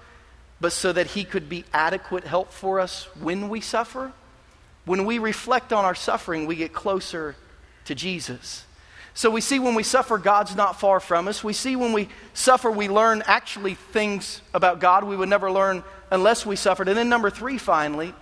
but 0.60 0.74
so 0.74 0.91
that 0.91 1.08
he 1.08 1.24
could 1.24 1.48
be 1.48 1.63
adequate 1.72 2.26
help 2.26 2.52
for 2.52 2.82
us 2.82 3.08
when 3.22 3.48
we 3.48 3.62
suffer. 3.62 4.12
When 4.84 5.06
we 5.06 5.19
reflect 5.19 5.72
on 5.72 5.86
our 5.86 5.95
suffering, 5.95 6.48
we 6.48 6.58
get 6.58 6.74
closer 6.74 7.38
to 7.86 7.95
Jesus. 7.95 8.65
So 9.13 9.30
we 9.30 9.39
see 9.39 9.58
when 9.58 9.74
we 9.74 9.84
suffer, 9.84 10.17
God's 10.17 10.54
not 10.54 10.78
far 10.78 11.00
from 11.00 11.30
us. 11.30 11.45
We 11.45 11.54
see 11.54 11.78
when 11.78 11.93
we 11.93 12.10
suffer, 12.34 12.69
we 12.69 12.89
learn 12.89 13.24
actually 13.26 13.76
things 13.76 14.41
about 14.54 14.82
God 14.82 15.06
we 15.06 15.15
would 15.15 15.30
never 15.30 15.50
learn 15.50 15.82
unless 16.12 16.45
we 16.45 16.58
suffered. 16.58 16.89
And 16.89 16.98
then, 16.98 17.08
number 17.08 17.30
three, 17.30 17.58
finally, 17.58 18.13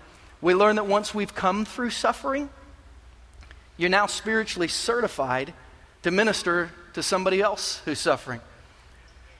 we 0.41 0.54
learn 0.54 0.76
that 0.76 0.86
once 0.86 1.12
we've 1.12 1.34
come 1.34 1.65
through 1.65 1.89
suffering, 1.89 2.50
you're 3.78 3.89
now 3.89 4.06
spiritually 4.06 4.67
certified 4.67 5.56
to 6.04 6.12
minister 6.12 6.69
to 6.97 7.03
somebody 7.03 7.41
else 7.41 7.79
who's 7.86 7.99
suffering. 7.99 8.41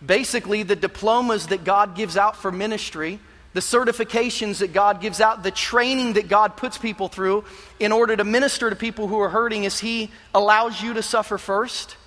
Basically, 0.06 0.62
the 0.62 0.76
diplomas 0.76 1.48
that 1.48 1.64
God 1.64 1.96
gives 1.96 2.16
out 2.16 2.38
for 2.38 2.52
ministry, 2.52 3.20
the 3.54 3.62
certifications 3.62 4.60
that 4.60 4.74
God 4.74 5.02
gives 5.02 5.20
out, 5.20 5.42
the 5.42 5.50
training 5.50 6.14
that 6.14 6.28
God 6.28 6.56
puts 6.56 6.78
people 6.78 7.08
through 7.08 7.44
in 7.80 7.92
order 7.92 8.16
to 8.16 8.24
minister 8.24 8.70
to 8.70 8.76
people 8.76 9.08
who 9.08 9.20
are 9.20 9.30
hurting, 9.30 9.64
is 9.64 9.80
He 9.80 10.12
allows 10.36 10.82
you 10.82 10.94
to 10.94 11.02
suffer 11.02 11.40
first 11.40 11.98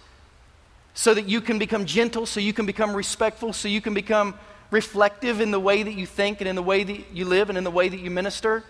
so 0.94 1.12
that 1.14 1.28
you 1.28 1.40
can 1.40 1.58
become 1.58 1.84
gentle, 1.84 2.26
so 2.26 2.38
you 2.38 2.52
can 2.52 2.64
become 2.64 2.94
respectful, 2.94 3.52
so 3.52 3.66
you 3.66 3.80
can 3.80 3.92
become 3.92 4.34
reflective 4.70 5.40
in 5.40 5.50
the 5.50 5.58
way 5.58 5.82
that 5.82 5.94
you 5.94 6.06
think 6.06 6.40
and 6.40 6.48
in 6.48 6.54
the 6.54 6.62
way 6.62 6.84
that 6.84 7.12
you 7.12 7.24
live 7.24 7.48
and 7.48 7.58
in 7.58 7.64
the 7.64 7.70
way 7.72 7.88
that 7.88 7.98
you 7.98 8.10
minister. 8.10 8.62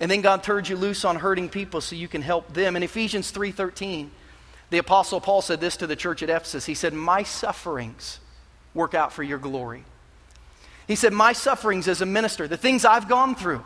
And 0.00 0.10
then 0.10 0.20
God 0.20 0.42
turns 0.42 0.68
you 0.68 0.76
loose 0.76 1.06
on 1.06 1.16
hurting 1.16 1.48
people 1.48 1.80
so 1.80 1.96
you 1.96 2.08
can 2.08 2.20
help 2.20 2.52
them. 2.52 2.76
In 2.76 2.82
Ephesians 2.82 3.30
3:13, 3.30 4.10
the 4.70 4.78
apostle 4.78 5.20
Paul 5.20 5.42
said 5.42 5.60
this 5.60 5.76
to 5.78 5.86
the 5.86 5.96
church 5.96 6.22
at 6.22 6.30
Ephesus. 6.30 6.66
He 6.66 6.74
said, 6.74 6.92
"My 6.92 7.22
sufferings 7.22 8.18
work 8.74 8.94
out 8.94 9.12
for 9.12 9.22
your 9.22 9.38
glory." 9.38 9.84
He 10.86 10.96
said, 10.96 11.12
"My 11.12 11.32
sufferings 11.32 11.88
as 11.88 12.00
a 12.00 12.06
minister, 12.06 12.46
the 12.48 12.56
things 12.56 12.84
I've 12.84 13.08
gone 13.08 13.34
through, 13.34 13.64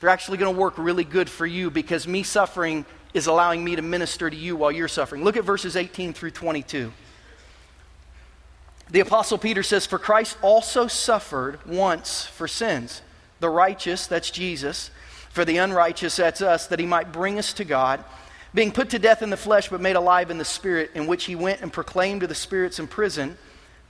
they're 0.00 0.10
actually 0.10 0.38
going 0.38 0.54
to 0.54 0.60
work 0.60 0.74
really 0.76 1.04
good 1.04 1.28
for 1.30 1.46
you 1.46 1.70
because 1.70 2.06
me 2.06 2.22
suffering 2.22 2.84
is 3.14 3.26
allowing 3.26 3.64
me 3.64 3.76
to 3.76 3.82
minister 3.82 4.28
to 4.28 4.36
you 4.36 4.56
while 4.56 4.72
you're 4.72 4.88
suffering." 4.88 5.24
Look 5.24 5.36
at 5.36 5.44
verses 5.44 5.76
18 5.76 6.12
through 6.12 6.32
22. 6.32 6.92
The 8.88 9.00
apostle 9.00 9.38
Peter 9.38 9.62
says, 9.62 9.84
"For 9.84 9.98
Christ 9.98 10.36
also 10.42 10.86
suffered 10.86 11.58
once 11.66 12.24
for 12.24 12.46
sins, 12.46 13.02
the 13.40 13.48
righteous, 13.50 14.06
that's 14.06 14.30
Jesus, 14.30 14.90
for 15.30 15.44
the 15.44 15.58
unrighteous, 15.58 16.16
that's 16.16 16.40
us, 16.40 16.66
that 16.68 16.78
he 16.78 16.86
might 16.86 17.10
bring 17.10 17.38
us 17.38 17.52
to 17.54 17.64
God, 17.64 18.04
being 18.56 18.72
put 18.72 18.88
to 18.88 18.98
death 18.98 19.20
in 19.20 19.28
the 19.28 19.36
flesh, 19.36 19.68
but 19.68 19.82
made 19.82 19.96
alive 19.96 20.30
in 20.30 20.38
the 20.38 20.44
spirit, 20.44 20.90
in 20.94 21.06
which 21.06 21.24
he 21.24 21.36
went 21.36 21.60
and 21.60 21.70
proclaimed 21.70 22.22
to 22.22 22.26
the 22.26 22.34
spirits 22.34 22.78
in 22.78 22.86
prison, 22.86 23.36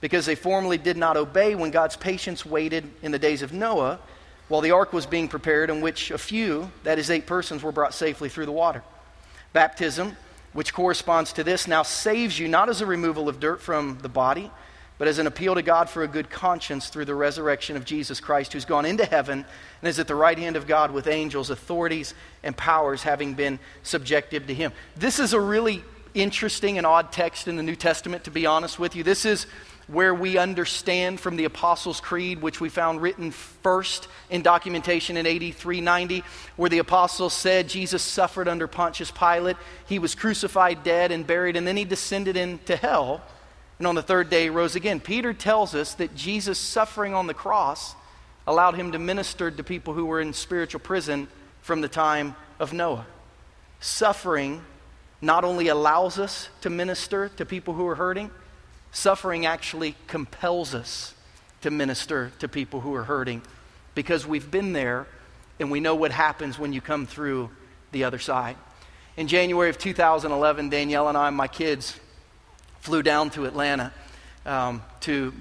because 0.01 0.25
they 0.25 0.35
formerly 0.35 0.77
did 0.77 0.97
not 0.97 1.15
obey 1.15 1.55
when 1.55 1.71
God's 1.71 1.95
patience 1.95 2.45
waited 2.45 2.83
in 3.01 3.13
the 3.13 3.17
days 3.17 3.41
of 3.41 3.53
Noah, 3.53 3.97
while 4.49 4.59
the 4.59 4.71
ark 4.71 4.91
was 4.91 5.05
being 5.05 5.29
prepared, 5.29 5.69
in 5.69 5.79
which 5.79 6.11
a 6.11 6.17
few, 6.17 6.69
that 6.83 6.99
is, 6.99 7.09
eight 7.09 7.25
persons, 7.25 7.63
were 7.63 7.71
brought 7.71 7.93
safely 7.93 8.27
through 8.27 8.45
the 8.45 8.51
water. 8.51 8.83
Baptism, 9.53 10.17
which 10.51 10.73
corresponds 10.73 11.31
to 11.33 11.45
this, 11.45 11.65
now 11.65 11.83
saves 11.83 12.37
you 12.37 12.49
not 12.49 12.67
as 12.67 12.81
a 12.81 12.85
removal 12.85 13.29
of 13.29 13.39
dirt 13.39 13.61
from 13.61 13.99
the 14.01 14.09
body 14.09 14.51
but 14.97 15.07
as 15.07 15.19
an 15.19 15.27
appeal 15.27 15.55
to 15.55 15.61
God 15.61 15.89
for 15.89 16.03
a 16.03 16.07
good 16.07 16.29
conscience 16.29 16.89
through 16.89 17.05
the 17.05 17.15
resurrection 17.15 17.77
of 17.77 17.85
Jesus 17.85 18.19
Christ, 18.19 18.53
who's 18.53 18.65
gone 18.65 18.85
into 18.85 19.05
heaven 19.05 19.45
and 19.81 19.89
is 19.89 19.99
at 19.99 20.07
the 20.07 20.15
right 20.15 20.37
hand 20.37 20.55
of 20.55 20.65
God 20.65 20.91
with 20.91 21.07
angels, 21.07 21.49
authorities, 21.49 22.13
and 22.43 22.57
powers 22.57 23.03
having 23.03 23.35
been 23.35 23.59
subjective 23.83 24.47
to 24.47 24.53
him. 24.53 24.71
This 24.95 25.19
is 25.19 25.33
a 25.33 25.39
really 25.39 25.83
interesting 26.13 26.77
and 26.77 26.87
odd 26.87 27.11
text 27.11 27.47
in 27.47 27.57
the 27.57 27.63
New 27.63 27.75
Testament, 27.75 28.23
to 28.23 28.31
be 28.31 28.47
honest 28.47 28.79
with 28.79 28.95
you. 28.95 29.03
This 29.03 29.25
is 29.25 29.45
where 29.87 30.13
we 30.13 30.37
understand 30.37 31.19
from 31.19 31.37
the 31.37 31.45
Apostles' 31.45 32.01
Creed, 32.01 32.41
which 32.41 32.59
we 32.59 32.67
found 32.67 33.01
written 33.01 33.31
first 33.31 34.07
in 34.29 34.41
documentation 34.41 35.15
in 35.15 35.25
AD 35.25 35.53
390, 35.53 36.23
where 36.57 36.69
the 36.69 36.79
apostles 36.79 37.33
said 37.33 37.69
Jesus 37.69 38.03
suffered 38.03 38.49
under 38.49 38.67
Pontius 38.67 39.11
Pilate, 39.11 39.55
he 39.87 39.99
was 39.99 40.13
crucified, 40.13 40.83
dead, 40.83 41.11
and 41.11 41.25
buried, 41.25 41.55
and 41.55 41.65
then 41.65 41.77
he 41.77 41.85
descended 41.85 42.35
into 42.35 42.75
hell 42.75 43.21
and 43.77 43.87
on 43.87 43.95
the 43.95 44.01
third 44.01 44.29
day 44.29 44.43
he 44.43 44.49
rose 44.49 44.75
again. 44.75 44.99
Peter 44.99 45.33
tells 45.33 45.75
us 45.75 45.93
that 45.95 46.15
Jesus' 46.15 46.57
suffering 46.57 47.13
on 47.13 47.27
the 47.27 47.33
cross 47.33 47.95
allowed 48.47 48.75
him 48.75 48.91
to 48.93 48.99
minister 48.99 49.51
to 49.51 49.63
people 49.63 49.93
who 49.93 50.05
were 50.05 50.21
in 50.21 50.33
spiritual 50.33 50.79
prison 50.79 51.27
from 51.61 51.81
the 51.81 51.87
time 51.87 52.35
of 52.59 52.73
Noah. 52.73 53.05
Suffering 53.79 54.63
not 55.21 55.43
only 55.43 55.67
allows 55.67 56.17
us 56.17 56.49
to 56.61 56.69
minister 56.69 57.29
to 57.29 57.45
people 57.45 57.73
who 57.73 57.87
are 57.87 57.95
hurting, 57.95 58.31
suffering 58.91 59.45
actually 59.45 59.95
compels 60.07 60.73
us 60.73 61.13
to 61.61 61.71
minister 61.71 62.31
to 62.39 62.47
people 62.47 62.81
who 62.81 62.93
are 62.95 63.03
hurting 63.03 63.41
because 63.95 64.25
we've 64.25 64.49
been 64.49 64.73
there 64.73 65.07
and 65.59 65.71
we 65.71 65.79
know 65.79 65.95
what 65.95 66.11
happens 66.11 66.57
when 66.57 66.71
you 66.71 66.81
come 66.81 67.05
through 67.05 67.49
the 67.91 68.03
other 68.03 68.19
side. 68.19 68.55
In 69.17 69.27
January 69.27 69.69
of 69.69 69.77
2011, 69.77 70.69
Danielle 70.69 71.09
and 71.09 71.17
I, 71.17 71.27
and 71.27 71.35
my 71.35 71.47
kids, 71.47 71.99
flew 72.87 73.03
down 73.03 73.29
to 73.29 73.43
Atlanta 73.43 73.91
um, 74.45 74.81
to 75.01 75.33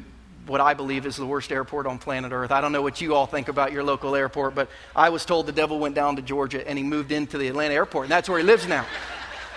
what 0.49 0.61
I 0.61 0.75
believe 0.75 1.07
is 1.07 1.15
the 1.15 1.25
worst 1.25 1.53
airport 1.53 1.87
on 1.87 1.97
planet 1.97 2.33
Earth. 2.33 2.51
I 2.51 2.61
don't 2.61 2.73
know 2.73 2.83
what 2.83 3.01
you 3.01 3.15
all 3.15 3.27
think 3.27 3.47
about 3.47 3.71
your 3.71 3.85
local 3.85 4.17
airport, 4.17 4.57
but 4.57 4.69
I 4.97 5.11
was 5.11 5.25
told 5.25 5.47
the 5.47 5.53
devil 5.53 5.79
went 5.79 5.95
down 5.95 6.17
to 6.17 6.23
Georgia 6.23 6.67
and 6.69 6.77
he 6.77 6.83
moved 6.83 7.13
into 7.13 7.39
the 7.39 7.47
Atlanta 7.47 7.73
airport, 7.73 8.07
and 8.07 8.11
that's 8.11 8.29
where 8.29 8.41
he 8.41 8.45
lives 8.45 8.67
now. 8.67 8.85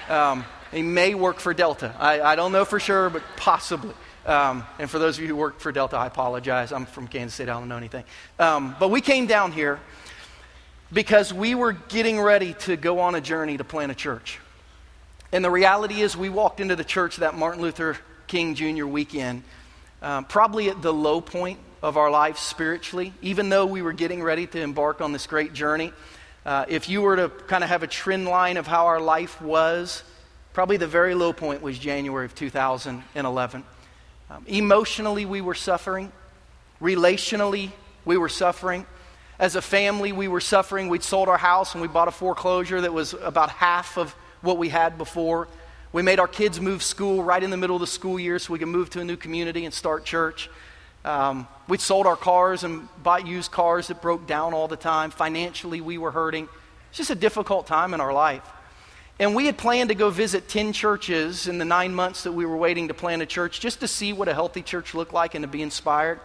Um, 0.08 0.46
he 0.72 0.84
may 0.84 1.16
work 1.16 1.40
for 1.40 1.52
Delta. 1.52 1.96
I, 1.98 2.22
I, 2.22 2.36
don't 2.36 2.52
know 2.52 2.64
for 2.64 2.80
sure, 2.80 3.10
but 3.10 3.24
possibly. 3.38 3.96
Um, 4.28 4.64
and 4.78 4.88
for 4.88 5.00
those 5.00 5.18
of 5.18 5.24
you 5.24 5.30
who 5.30 5.36
work 5.36 5.60
for 5.60 5.72
Delta, 5.72 5.98
I 5.98 6.06
apologize. 6.06 6.72
I'm 6.72 6.86
from 6.86 7.08
Kansas 7.08 7.34
City, 7.34 7.50
I 7.50 7.60
don't 7.60 7.70
know 7.70 7.78
anything. 7.78 8.04
Um, 8.38 8.76
but 8.80 8.90
we 8.90 9.02
came 9.02 9.26
down 9.26 9.52
here 9.52 9.80
because 10.94 11.34
we 11.34 11.56
were 11.56 11.74
getting 11.74 12.22
ready 12.22 12.54
to 12.66 12.78
go 12.78 13.00
on 13.00 13.16
a 13.16 13.22
journey 13.22 13.58
to 13.58 13.64
plant 13.64 13.92
a 13.92 13.96
church. 13.96 14.40
And 15.32 15.46
the 15.46 15.52
reality 15.52 16.02
is, 16.02 16.18
we 16.18 16.30
walked 16.30 16.60
into 16.60 16.76
the 16.76 16.84
church 16.84 17.18
that 17.18 17.36
Martin 17.36 17.62
Luther 17.62 17.98
King 18.28 18.56
Jr. 18.56 18.86
weekend, 18.86 19.44
um, 20.02 20.26
probably 20.26 20.70
at 20.70 20.82
the 20.82 20.94
low 20.94 21.22
point 21.22 21.60
of 21.84 21.98
our 21.98 22.10
life 22.10 22.38
spiritually, 22.38 23.14
even 23.22 23.50
though 23.50 23.66
we 23.66 23.82
were 23.82 23.94
getting 23.94 24.24
ready 24.24 24.48
to 24.48 24.60
embark 24.60 25.02
on 25.02 25.14
this 25.14 25.28
great 25.28 25.54
journey. 25.54 25.94
Uh, 26.46 26.66
if 26.68 26.90
you 26.90 27.02
were 27.02 27.16
to 27.16 27.30
kind 27.48 27.64
of 27.64 27.70
have 27.70 27.84
a 27.84 27.88
trend 27.88 28.26
line 28.26 28.58
of 28.58 28.66
how 28.66 28.88
our 28.88 29.00
life 29.00 29.42
was, 29.42 30.04
probably 30.54 30.78
the 30.78 30.88
very 30.88 31.14
low 31.14 31.32
point 31.32 31.62
was 31.62 31.78
January 31.78 32.26
of 32.26 32.34
2011. 32.34 33.64
Um, 34.32 34.44
emotionally, 34.48 35.26
we 35.26 35.42
were 35.42 35.56
suffering. 35.56 36.12
Relationally, 36.82 37.72
we 38.04 38.18
were 38.18 38.30
suffering. 38.30 38.86
As 39.38 39.56
a 39.56 39.62
family, 39.62 40.12
we 40.12 40.28
were 40.28 40.42
suffering. 40.42 40.90
We'd 40.90 41.04
sold 41.04 41.30
our 41.30 41.38
house 41.38 41.74
and 41.74 41.82
we 41.82 41.88
bought 41.88 42.08
a 42.08 42.12
foreclosure 42.12 42.82
that 42.82 42.94
was 42.94 43.14
about 43.14 43.50
half 43.52 43.98
of 43.98 44.16
what 44.42 44.58
we 44.58 44.70
had 44.70 44.98
before. 44.98 45.48
We 45.92 46.02
made 46.02 46.20
our 46.20 46.28
kids 46.28 46.62
move 46.62 46.84
school 46.84 47.24
right 47.24 47.42
in 47.42 47.50
the 47.50 47.58
middle 47.58 47.76
of 47.76 47.80
the 47.80 47.88
school 47.88 48.20
year 48.20 48.38
so 48.40 48.54
we 48.54 48.60
could 48.60 48.68
move 48.68 48.90
to 48.92 49.00
a 49.00 49.04
new 49.04 49.18
community 49.18 49.66
and 49.66 49.74
start 49.74 50.06
church. 50.06 50.50
Um, 51.04 51.48
we 51.68 51.78
sold 51.78 52.06
our 52.06 52.16
cars 52.16 52.64
and 52.64 52.88
bought 53.02 53.26
used 53.26 53.52
cars 53.52 53.88
that 53.88 54.02
broke 54.02 54.28
down 54.28 54.54
all 54.54 54.68
the 54.68 54.78
time. 54.78 55.12
Financially, 55.12 55.82
we 55.82 55.98
were 55.98 56.12
hurting. 56.12 56.48
It's 56.90 56.98
just 56.98 57.10
a 57.10 57.16
difficult 57.16 57.68
time 57.68 57.94
in 57.94 58.02
our 58.02 58.14
life. 58.14 58.44
And 59.20 59.36
we 59.36 59.48
had 59.48 59.58
planned 59.58 59.90
to 59.90 59.96
go 59.96 60.10
visit 60.10 60.48
10 60.48 60.72
churches 60.72 61.48
in 61.48 61.58
the 61.58 61.66
nine 61.66 61.94
months 61.94 62.24
that 62.24 62.32
we 62.32 62.46
were 62.46 62.56
waiting 62.56 62.88
to 62.88 62.94
plant 62.94 63.22
a 63.22 63.26
church 63.26 63.60
just 63.60 63.82
to 63.82 63.88
see 63.88 64.14
what 64.14 64.28
a 64.28 64.34
healthy 64.34 64.62
church 64.62 64.94
looked 64.94 65.14
like 65.14 65.36
and 65.36 65.44
to 65.44 65.48
be 65.48 65.62
inspired. 65.62 66.20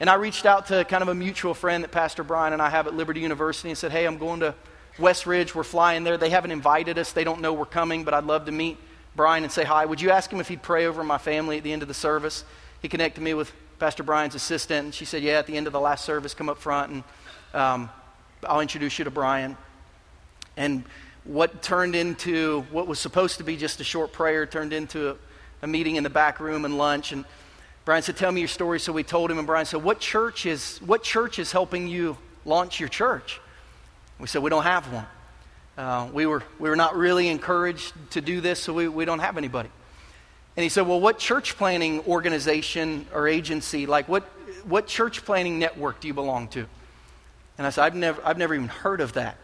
And 0.00 0.10
I 0.10 0.14
reached 0.14 0.44
out 0.44 0.66
to 0.66 0.84
kind 0.84 1.02
of 1.02 1.08
a 1.08 1.14
mutual 1.14 1.54
friend 1.54 1.84
that 1.84 1.92
Pastor 1.92 2.24
Brian 2.24 2.52
and 2.52 2.60
I 2.60 2.70
have 2.70 2.88
at 2.88 2.94
Liberty 2.94 3.20
University 3.20 3.68
and 3.68 3.78
said, 3.78 3.92
Hey, 3.92 4.04
I'm 4.04 4.18
going 4.18 4.40
to 4.40 4.54
West 4.98 5.26
Ridge, 5.26 5.54
we're 5.54 5.64
flying 5.64 6.04
there. 6.04 6.16
They 6.16 6.30
haven't 6.30 6.52
invited 6.52 6.98
us, 6.98 7.12
they 7.12 7.24
don't 7.24 7.40
know 7.40 7.52
we're 7.52 7.64
coming, 7.66 8.04
but 8.04 8.14
I'd 8.14 8.24
love 8.24 8.46
to 8.46 8.52
meet 8.52 8.78
Brian 9.16 9.42
and 9.42 9.52
say 9.52 9.64
hi. 9.64 9.84
Would 9.84 10.00
you 10.00 10.10
ask 10.10 10.32
him 10.32 10.40
if 10.40 10.48
he'd 10.48 10.62
pray 10.62 10.86
over 10.86 11.02
my 11.02 11.18
family 11.18 11.58
at 11.58 11.64
the 11.64 11.72
end 11.72 11.82
of 11.82 11.88
the 11.88 11.94
service? 11.94 12.44
He 12.82 12.88
connected 12.88 13.20
me 13.20 13.34
with 13.34 13.52
Pastor 13.78 14.02
Brian's 14.02 14.34
assistant, 14.34 14.84
and 14.84 14.94
she 14.94 15.04
said, 15.04 15.22
Yeah, 15.22 15.38
at 15.38 15.46
the 15.46 15.56
end 15.56 15.66
of 15.66 15.72
the 15.72 15.80
last 15.80 16.04
service, 16.04 16.34
come 16.34 16.48
up 16.48 16.58
front 16.58 16.92
and 16.92 17.04
um, 17.54 17.90
I'll 18.44 18.60
introduce 18.60 18.98
you 18.98 19.04
to 19.04 19.10
Brian. 19.10 19.56
And 20.56 20.84
what 21.24 21.62
turned 21.62 21.96
into 21.96 22.62
what 22.70 22.86
was 22.86 23.00
supposed 23.00 23.38
to 23.38 23.44
be 23.44 23.56
just 23.56 23.80
a 23.80 23.84
short 23.84 24.12
prayer 24.12 24.46
turned 24.46 24.72
into 24.72 25.10
a, 25.10 25.16
a 25.62 25.66
meeting 25.66 25.96
in 25.96 26.04
the 26.04 26.10
back 26.10 26.38
room 26.38 26.64
and 26.64 26.76
lunch. 26.76 27.12
And 27.12 27.24
Brian 27.84 28.02
said, 28.02 28.16
Tell 28.16 28.30
me 28.30 28.40
your 28.40 28.48
story. 28.48 28.78
So 28.78 28.92
we 28.92 29.02
told 29.02 29.30
him, 29.30 29.38
and 29.38 29.46
Brian 29.46 29.66
said, 29.66 29.82
What 29.82 30.00
church 30.00 30.46
is, 30.46 30.78
what 30.78 31.02
church 31.02 31.38
is 31.38 31.52
helping 31.52 31.88
you 31.88 32.16
launch 32.44 32.78
your 32.78 32.88
church? 32.88 33.40
We 34.18 34.26
said, 34.26 34.42
we 34.42 34.50
don't 34.50 34.62
have 34.62 34.92
one. 34.92 35.06
Uh, 35.76 36.08
we, 36.12 36.26
were, 36.26 36.42
we 36.58 36.68
were 36.68 36.76
not 36.76 36.96
really 36.96 37.28
encouraged 37.28 37.92
to 38.10 38.20
do 38.20 38.40
this, 38.40 38.60
so 38.60 38.72
we, 38.72 38.86
we 38.88 39.04
don't 39.04 39.18
have 39.18 39.36
anybody. 39.36 39.68
And 40.56 40.62
he 40.62 40.68
said, 40.68 40.86
well, 40.86 41.00
what 41.00 41.18
church 41.18 41.56
planting 41.56 42.00
organization 42.06 43.06
or 43.12 43.26
agency, 43.26 43.86
like 43.86 44.08
what, 44.08 44.22
what 44.66 44.86
church 44.86 45.24
planting 45.24 45.58
network 45.58 46.00
do 46.00 46.06
you 46.06 46.14
belong 46.14 46.46
to? 46.48 46.66
And 47.58 47.66
I 47.66 47.70
said, 47.70 47.84
I've 47.84 47.94
never, 47.94 48.24
I've 48.24 48.38
never 48.38 48.54
even 48.54 48.68
heard 48.68 49.00
of 49.00 49.14
that. 49.14 49.36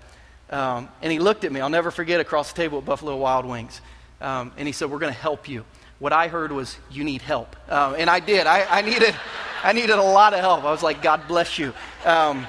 Um, 0.50 0.88
and 1.02 1.12
he 1.12 1.18
looked 1.18 1.44
at 1.44 1.52
me, 1.52 1.61
I'll 1.61 1.68
never 1.68 1.90
forget, 1.90 2.20
across 2.20 2.52
the 2.52 2.56
table 2.56 2.78
at 2.78 2.85
Buffalo 2.85 3.16
Wild 3.16 3.44
Wings. 3.44 3.80
Um, 4.20 4.52
and 4.56 4.68
he 4.68 4.72
said, 4.72 4.90
we're 4.90 4.98
going 4.98 5.12
to 5.12 5.18
help 5.18 5.48
you. 5.48 5.64
What 5.98 6.12
I 6.12 6.28
heard 6.28 6.52
was, 6.52 6.76
you 6.90 7.04
need 7.04 7.22
help. 7.22 7.56
Um, 7.70 7.94
and 7.98 8.09
I 8.09 8.20
did. 8.20 8.46
I, 8.46 8.78
I, 8.78 8.83
needed, 8.83 9.14
I 9.62 9.72
needed 9.72 9.96
a 9.96 10.02
lot 10.02 10.33
of 10.33 10.40
help. 10.40 10.64
I 10.64 10.70
was 10.70 10.83
like, 10.83 11.02
God 11.02 11.22
bless 11.28 11.59
you. 11.59 11.72
Um, 12.04 12.46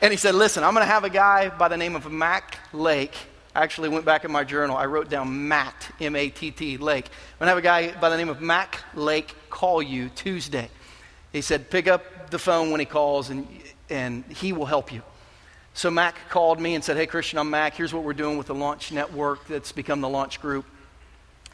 and 0.00 0.12
he 0.12 0.16
said, 0.16 0.34
Listen, 0.34 0.64
I'm 0.64 0.74
going 0.74 0.86
to 0.86 0.92
have 0.92 1.04
a 1.04 1.10
guy 1.10 1.48
by 1.48 1.68
the 1.68 1.76
name 1.76 1.96
of 1.96 2.10
Mac 2.10 2.58
Lake. 2.72 3.14
I 3.54 3.62
actually 3.62 3.88
went 3.88 4.04
back 4.04 4.24
in 4.24 4.30
my 4.30 4.44
journal. 4.44 4.76
I 4.76 4.86
wrote 4.86 5.08
down 5.08 5.48
Matt, 5.48 5.90
M 6.00 6.14
A 6.14 6.28
T 6.28 6.50
T, 6.50 6.76
Lake. 6.76 7.06
I'm 7.06 7.38
going 7.38 7.46
to 7.46 7.48
have 7.48 7.58
a 7.58 7.62
guy 7.62 7.98
by 7.98 8.08
the 8.08 8.16
name 8.16 8.28
of 8.28 8.40
Mac 8.40 8.82
Lake 8.94 9.34
call 9.50 9.82
you 9.82 10.08
Tuesday. 10.10 10.70
He 11.32 11.40
said, 11.40 11.70
Pick 11.70 11.88
up 11.88 12.30
the 12.30 12.38
phone 12.38 12.70
when 12.70 12.80
he 12.80 12.86
calls, 12.86 13.30
and, 13.30 13.48
and 13.90 14.24
he 14.26 14.52
will 14.52 14.66
help 14.66 14.92
you. 14.92 15.02
So 15.74 15.90
Mac 15.90 16.16
called 16.28 16.60
me 16.60 16.74
and 16.74 16.84
said, 16.84 16.96
Hey, 16.96 17.06
Christian, 17.06 17.38
I'm 17.38 17.50
Mac. 17.50 17.74
Here's 17.74 17.92
what 17.92 18.04
we're 18.04 18.12
doing 18.12 18.38
with 18.38 18.46
the 18.46 18.54
launch 18.54 18.92
network 18.92 19.46
that's 19.48 19.72
become 19.72 20.00
the 20.00 20.08
launch 20.08 20.40
group. 20.40 20.64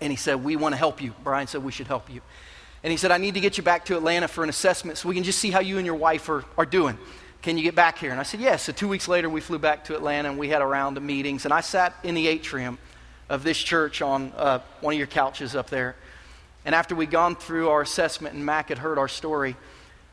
And 0.00 0.10
he 0.10 0.16
said, 0.16 0.44
We 0.44 0.56
want 0.56 0.72
to 0.72 0.76
help 0.78 1.00
you. 1.00 1.14
Brian 1.22 1.46
said, 1.46 1.64
We 1.64 1.72
should 1.72 1.86
help 1.86 2.10
you. 2.10 2.20
And 2.82 2.90
he 2.90 2.98
said, 2.98 3.10
I 3.10 3.16
need 3.16 3.34
to 3.34 3.40
get 3.40 3.56
you 3.56 3.62
back 3.62 3.86
to 3.86 3.96
Atlanta 3.96 4.28
for 4.28 4.44
an 4.44 4.50
assessment 4.50 4.98
so 4.98 5.08
we 5.08 5.14
can 5.14 5.24
just 5.24 5.38
see 5.38 5.50
how 5.50 5.60
you 5.60 5.78
and 5.78 5.86
your 5.86 5.94
wife 5.94 6.28
are, 6.28 6.44
are 6.58 6.66
doing. 6.66 6.98
Can 7.44 7.58
you 7.58 7.62
get 7.62 7.74
back 7.74 7.98
here? 7.98 8.10
And 8.10 8.18
I 8.18 8.22
said, 8.22 8.40
Yes. 8.40 8.62
So 8.62 8.72
two 8.72 8.88
weeks 8.88 9.06
later, 9.06 9.28
we 9.28 9.42
flew 9.42 9.58
back 9.58 9.84
to 9.84 9.94
Atlanta 9.94 10.30
and 10.30 10.38
we 10.38 10.48
had 10.48 10.62
a 10.62 10.66
round 10.66 10.96
of 10.96 11.02
meetings. 11.02 11.44
And 11.44 11.52
I 11.52 11.60
sat 11.60 11.94
in 12.02 12.14
the 12.14 12.26
atrium 12.26 12.78
of 13.28 13.42
this 13.42 13.58
church 13.58 14.00
on 14.00 14.32
uh, 14.34 14.60
one 14.80 14.94
of 14.94 14.98
your 14.98 15.06
couches 15.06 15.54
up 15.54 15.68
there. 15.68 15.94
And 16.64 16.74
after 16.74 16.94
we'd 16.94 17.10
gone 17.10 17.36
through 17.36 17.68
our 17.68 17.82
assessment 17.82 18.34
and 18.34 18.46
Mac 18.46 18.70
had 18.70 18.78
heard 18.78 18.96
our 18.96 19.08
story, 19.08 19.56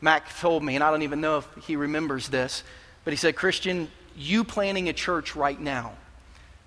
Mac 0.02 0.38
told 0.40 0.62
me, 0.62 0.74
and 0.74 0.84
I 0.84 0.90
don't 0.90 1.00
even 1.04 1.22
know 1.22 1.38
if 1.38 1.48
he 1.64 1.74
remembers 1.74 2.28
this, 2.28 2.64
but 3.02 3.14
he 3.14 3.16
said, 3.16 3.34
Christian, 3.34 3.90
you 4.14 4.44
planting 4.44 4.90
a 4.90 4.92
church 4.92 5.34
right 5.34 5.58
now 5.58 5.92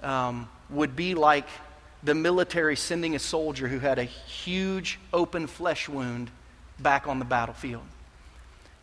um, 0.02 0.50
would 0.72 0.96
be 0.96 1.14
like 1.14 1.48
the 2.02 2.16
military 2.16 2.76
sending 2.76 3.14
a 3.14 3.20
soldier 3.20 3.68
who 3.68 3.78
had 3.78 4.00
a 4.00 4.04
huge 4.04 5.00
open 5.14 5.46
flesh 5.46 5.88
wound 5.88 6.32
back 6.80 7.08
on 7.08 7.20
the 7.20 7.26
battlefield. 7.26 7.84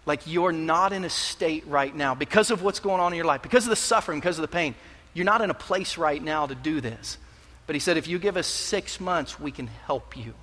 Like 0.05 0.27
you're 0.27 0.53
not 0.53 0.93
in 0.93 1.05
a 1.05 1.11
state 1.11 1.67
right 1.67 1.95
now 1.95 2.15
because 2.15 2.51
of 2.51 2.62
what's 2.62 2.81
going 2.81 3.01
on 3.01 3.12
in 3.12 3.17
your 3.17 3.27
life, 3.27 3.43
because 3.43 3.65
of 3.65 3.71
the 3.71 3.77
suffering, 3.77 4.19
because 4.21 4.38
of 4.38 4.43
the 4.43 4.49
pain. 4.49 4.75
You're 5.15 5.27
not 5.27 5.43
in 5.43 5.51
a 5.51 5.55
place 5.55 5.99
right 5.99 6.23
now 6.23 6.47
to 6.47 6.55
do 6.55 6.81
this. 6.81 7.19
But 7.67 7.77
he 7.77 7.81
said, 7.81 7.97
if 7.97 8.09
you 8.09 8.19
give 8.19 8.37
us 8.37 8.47
six 8.47 8.99
months, 9.01 9.38
we 9.38 9.53
can 9.53 9.67
help 9.67 10.17
you. 10.17 10.35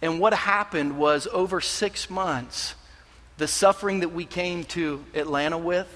And 0.00 0.20
what 0.20 0.32
happened 0.32 0.96
was 0.96 1.26
over 1.30 1.60
six 1.60 2.08
months, 2.08 2.74
the 3.36 3.46
suffering 3.46 4.00
that 4.00 4.10
we 4.10 4.24
came 4.24 4.64
to 4.64 5.04
Atlanta 5.14 5.58
with 5.58 5.88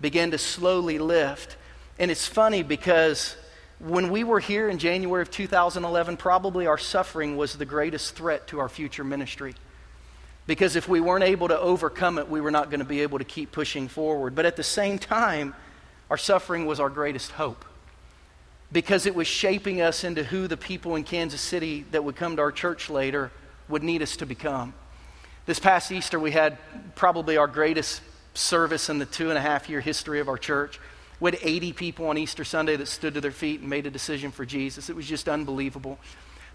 began 0.00 0.32
to 0.32 0.38
slowly 0.38 0.98
lift. 0.98 1.56
And 1.98 2.10
it's 2.10 2.26
funny 2.26 2.62
because 2.62 3.36
when 3.78 4.10
we 4.10 4.24
were 4.24 4.40
here 4.40 4.68
in 4.68 4.78
January 4.78 5.22
of 5.22 5.30
2011, 5.30 6.16
probably 6.16 6.66
our 6.66 6.78
suffering 6.78 7.36
was 7.36 7.54
the 7.54 7.64
greatest 7.64 8.16
threat 8.16 8.48
to 8.48 8.58
our 8.58 8.68
future 8.68 9.04
ministry. 9.04 9.54
Because 10.46 10.76
if 10.76 10.88
we 10.88 11.00
weren't 11.00 11.24
able 11.24 11.48
to 11.48 11.58
overcome 11.58 12.18
it, 12.18 12.28
we 12.28 12.40
were 12.40 12.50
not 12.50 12.70
going 12.70 12.80
to 12.80 12.86
be 12.86 13.00
able 13.00 13.18
to 13.18 13.24
keep 13.24 13.50
pushing 13.50 13.88
forward. 13.88 14.34
But 14.34 14.44
at 14.44 14.56
the 14.56 14.62
same 14.62 14.98
time, 14.98 15.54
our 16.10 16.18
suffering 16.18 16.66
was 16.66 16.80
our 16.80 16.90
greatest 16.90 17.32
hope. 17.32 17.64
Because 18.70 19.06
it 19.06 19.14
was 19.14 19.26
shaping 19.26 19.80
us 19.80 20.04
into 20.04 20.24
who 20.24 20.46
the 20.46 20.56
people 20.56 20.96
in 20.96 21.04
Kansas 21.04 21.40
City 21.40 21.86
that 21.92 22.04
would 22.04 22.16
come 22.16 22.36
to 22.36 22.42
our 22.42 22.52
church 22.52 22.90
later 22.90 23.30
would 23.68 23.82
need 23.82 24.02
us 24.02 24.16
to 24.16 24.26
become. 24.26 24.74
This 25.46 25.58
past 25.58 25.92
Easter, 25.92 26.18
we 26.18 26.30
had 26.30 26.58
probably 26.94 27.36
our 27.36 27.46
greatest 27.46 28.02
service 28.34 28.88
in 28.88 28.98
the 28.98 29.06
two 29.06 29.28
and 29.28 29.38
a 29.38 29.40
half 29.40 29.68
year 29.68 29.80
history 29.80 30.20
of 30.20 30.28
our 30.28 30.38
church. 30.38 30.80
We 31.20 31.30
had 31.30 31.40
80 31.42 31.72
people 31.74 32.06
on 32.08 32.18
Easter 32.18 32.44
Sunday 32.44 32.76
that 32.76 32.88
stood 32.88 33.14
to 33.14 33.20
their 33.20 33.30
feet 33.30 33.60
and 33.60 33.70
made 33.70 33.86
a 33.86 33.90
decision 33.90 34.30
for 34.30 34.44
Jesus. 34.44 34.90
It 34.90 34.96
was 34.96 35.06
just 35.06 35.28
unbelievable. 35.28 35.98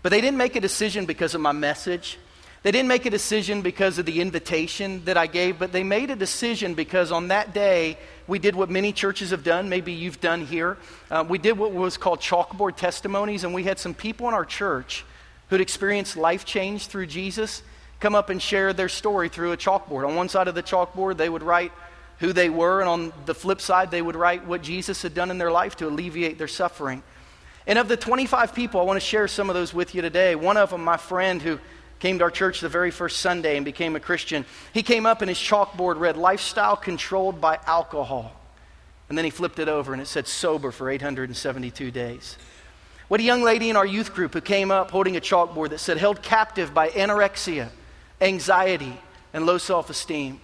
But 0.02 0.10
they 0.10 0.22
didn't 0.22 0.38
make 0.38 0.56
a 0.56 0.62
decision 0.62 1.06
because 1.06 1.34
of 1.34 1.42
my 1.42 1.52
message. 1.52 2.18
They 2.62 2.72
didn't 2.72 2.90
make 2.90 3.06
a 3.06 3.10
decision 3.10 3.62
because 3.62 4.00
of 4.00 4.06
the 4.06 4.20
invitation 4.20 5.06
that 5.06 5.16
I 5.16 5.28
gave, 5.28 5.58
but 5.58 5.72
they 5.72 5.84
made 5.84 6.12
a 6.12 6.16
decision 6.16 6.74
because 6.74 7.10
on 7.12 7.30
that 7.30 7.54
day, 7.54 7.98
we 8.28 8.38
did 8.38 8.54
what 8.54 8.70
many 8.70 8.92
churches 8.92 9.32
have 9.32 9.46
done. 9.46 9.70
Maybe 9.70 9.94
you've 9.94 10.20
done 10.20 10.46
here. 10.46 10.78
Uh, 11.10 11.24
we 11.28 11.38
did 11.38 11.58
what 11.58 11.72
was 11.72 11.96
called 11.96 12.20
chalkboard 12.20 12.76
testimonies, 12.76 13.46
and 13.46 13.54
we 13.54 13.64
had 13.64 13.80
some 13.80 13.94
people 13.94 14.28
in 14.28 14.34
our 14.34 14.44
church 14.44 15.06
who'd 15.50 15.62
experienced 15.62 16.18
life 16.18 16.44
change 16.44 16.88
through 16.88 17.08
Jesus 17.08 17.64
come 18.00 18.16
up 18.16 18.30
and 18.30 18.42
share 18.42 18.74
their 18.74 18.90
story 18.90 19.30
through 19.30 19.52
a 19.52 19.58
chalkboard. 19.58 20.08
On 20.08 20.16
one 20.16 20.30
side 20.30 20.48
of 20.48 20.56
the 20.56 20.64
chalkboard, 20.64 21.18
they 21.18 21.30
would 21.30 21.44
write 21.44 21.72
who 22.20 22.34
they 22.34 22.50
were, 22.50 22.82
and 22.82 22.90
on 22.90 23.14
the 23.26 23.36
flip 23.36 23.62
side, 23.62 23.92
they 23.92 24.02
would 24.02 24.16
write 24.16 24.46
what 24.46 24.62
Jesus 24.62 25.02
had 25.02 25.14
done 25.14 25.32
in 25.32 25.38
their 25.38 25.52
life 25.52 25.78
to 25.78 25.88
alleviate 25.88 26.38
their 26.38 26.48
suffering. 26.48 27.04
And 27.68 27.80
of 27.80 27.88
the 27.88 27.98
25 27.98 28.54
people, 28.54 28.82
I 28.82 28.84
want 28.84 28.98
to 28.98 29.06
share 29.06 29.28
some 29.28 29.50
of 29.50 29.54
those 29.54 29.74
with 29.74 29.96
you 29.96 30.02
today. 30.02 30.36
One 30.36 30.58
of 30.58 30.72
them, 30.72 30.84
my 30.84 30.98
friend 30.98 31.42
who 31.42 31.60
came 32.00 32.18
to 32.20 32.24
our 32.24 32.32
church 32.32 32.62
the 32.62 32.70
very 32.70 32.92
first 32.92 33.20
Sunday 33.20 33.56
and 33.56 33.66
became 33.66 33.96
a 33.96 34.00
Christian, 34.00 34.46
he 34.74 34.84
came 34.84 35.06
up 35.06 35.22
and 35.22 35.30
his 35.30 35.38
chalkboard 35.38 36.00
read, 36.00 36.18
Lifestyle 36.18 36.76
controlled 36.76 37.40
by 37.42 37.60
alcohol. 37.66 38.34
And 39.10 39.18
then 39.18 39.26
he 39.26 39.32
flipped 39.32 39.60
it 39.60 39.68
over 39.68 39.94
and 39.94 40.02
it 40.02 40.08
said, 40.08 40.28
Sober 40.28 40.72
for 40.72 40.90
872 40.90 41.92
days. 41.92 42.38
What 43.08 43.20
a 43.20 43.24
young 43.24 43.42
lady 43.42 43.70
in 43.70 43.76
our 43.76 43.86
youth 43.86 44.14
group 44.14 44.34
who 44.34 44.42
came 44.42 44.72
up 44.72 44.92
holding 44.92 45.18
a 45.18 45.22
chalkboard 45.22 45.70
that 45.70 45.80
said, 45.80 45.98
Held 45.98 46.22
captive 46.22 46.74
by 46.74 46.90
anorexia 46.90 47.70
anxiety, 48.22 48.98
and 49.34 49.46
low 49.46 49.58
self 49.58 49.90
esteem. 49.90 50.40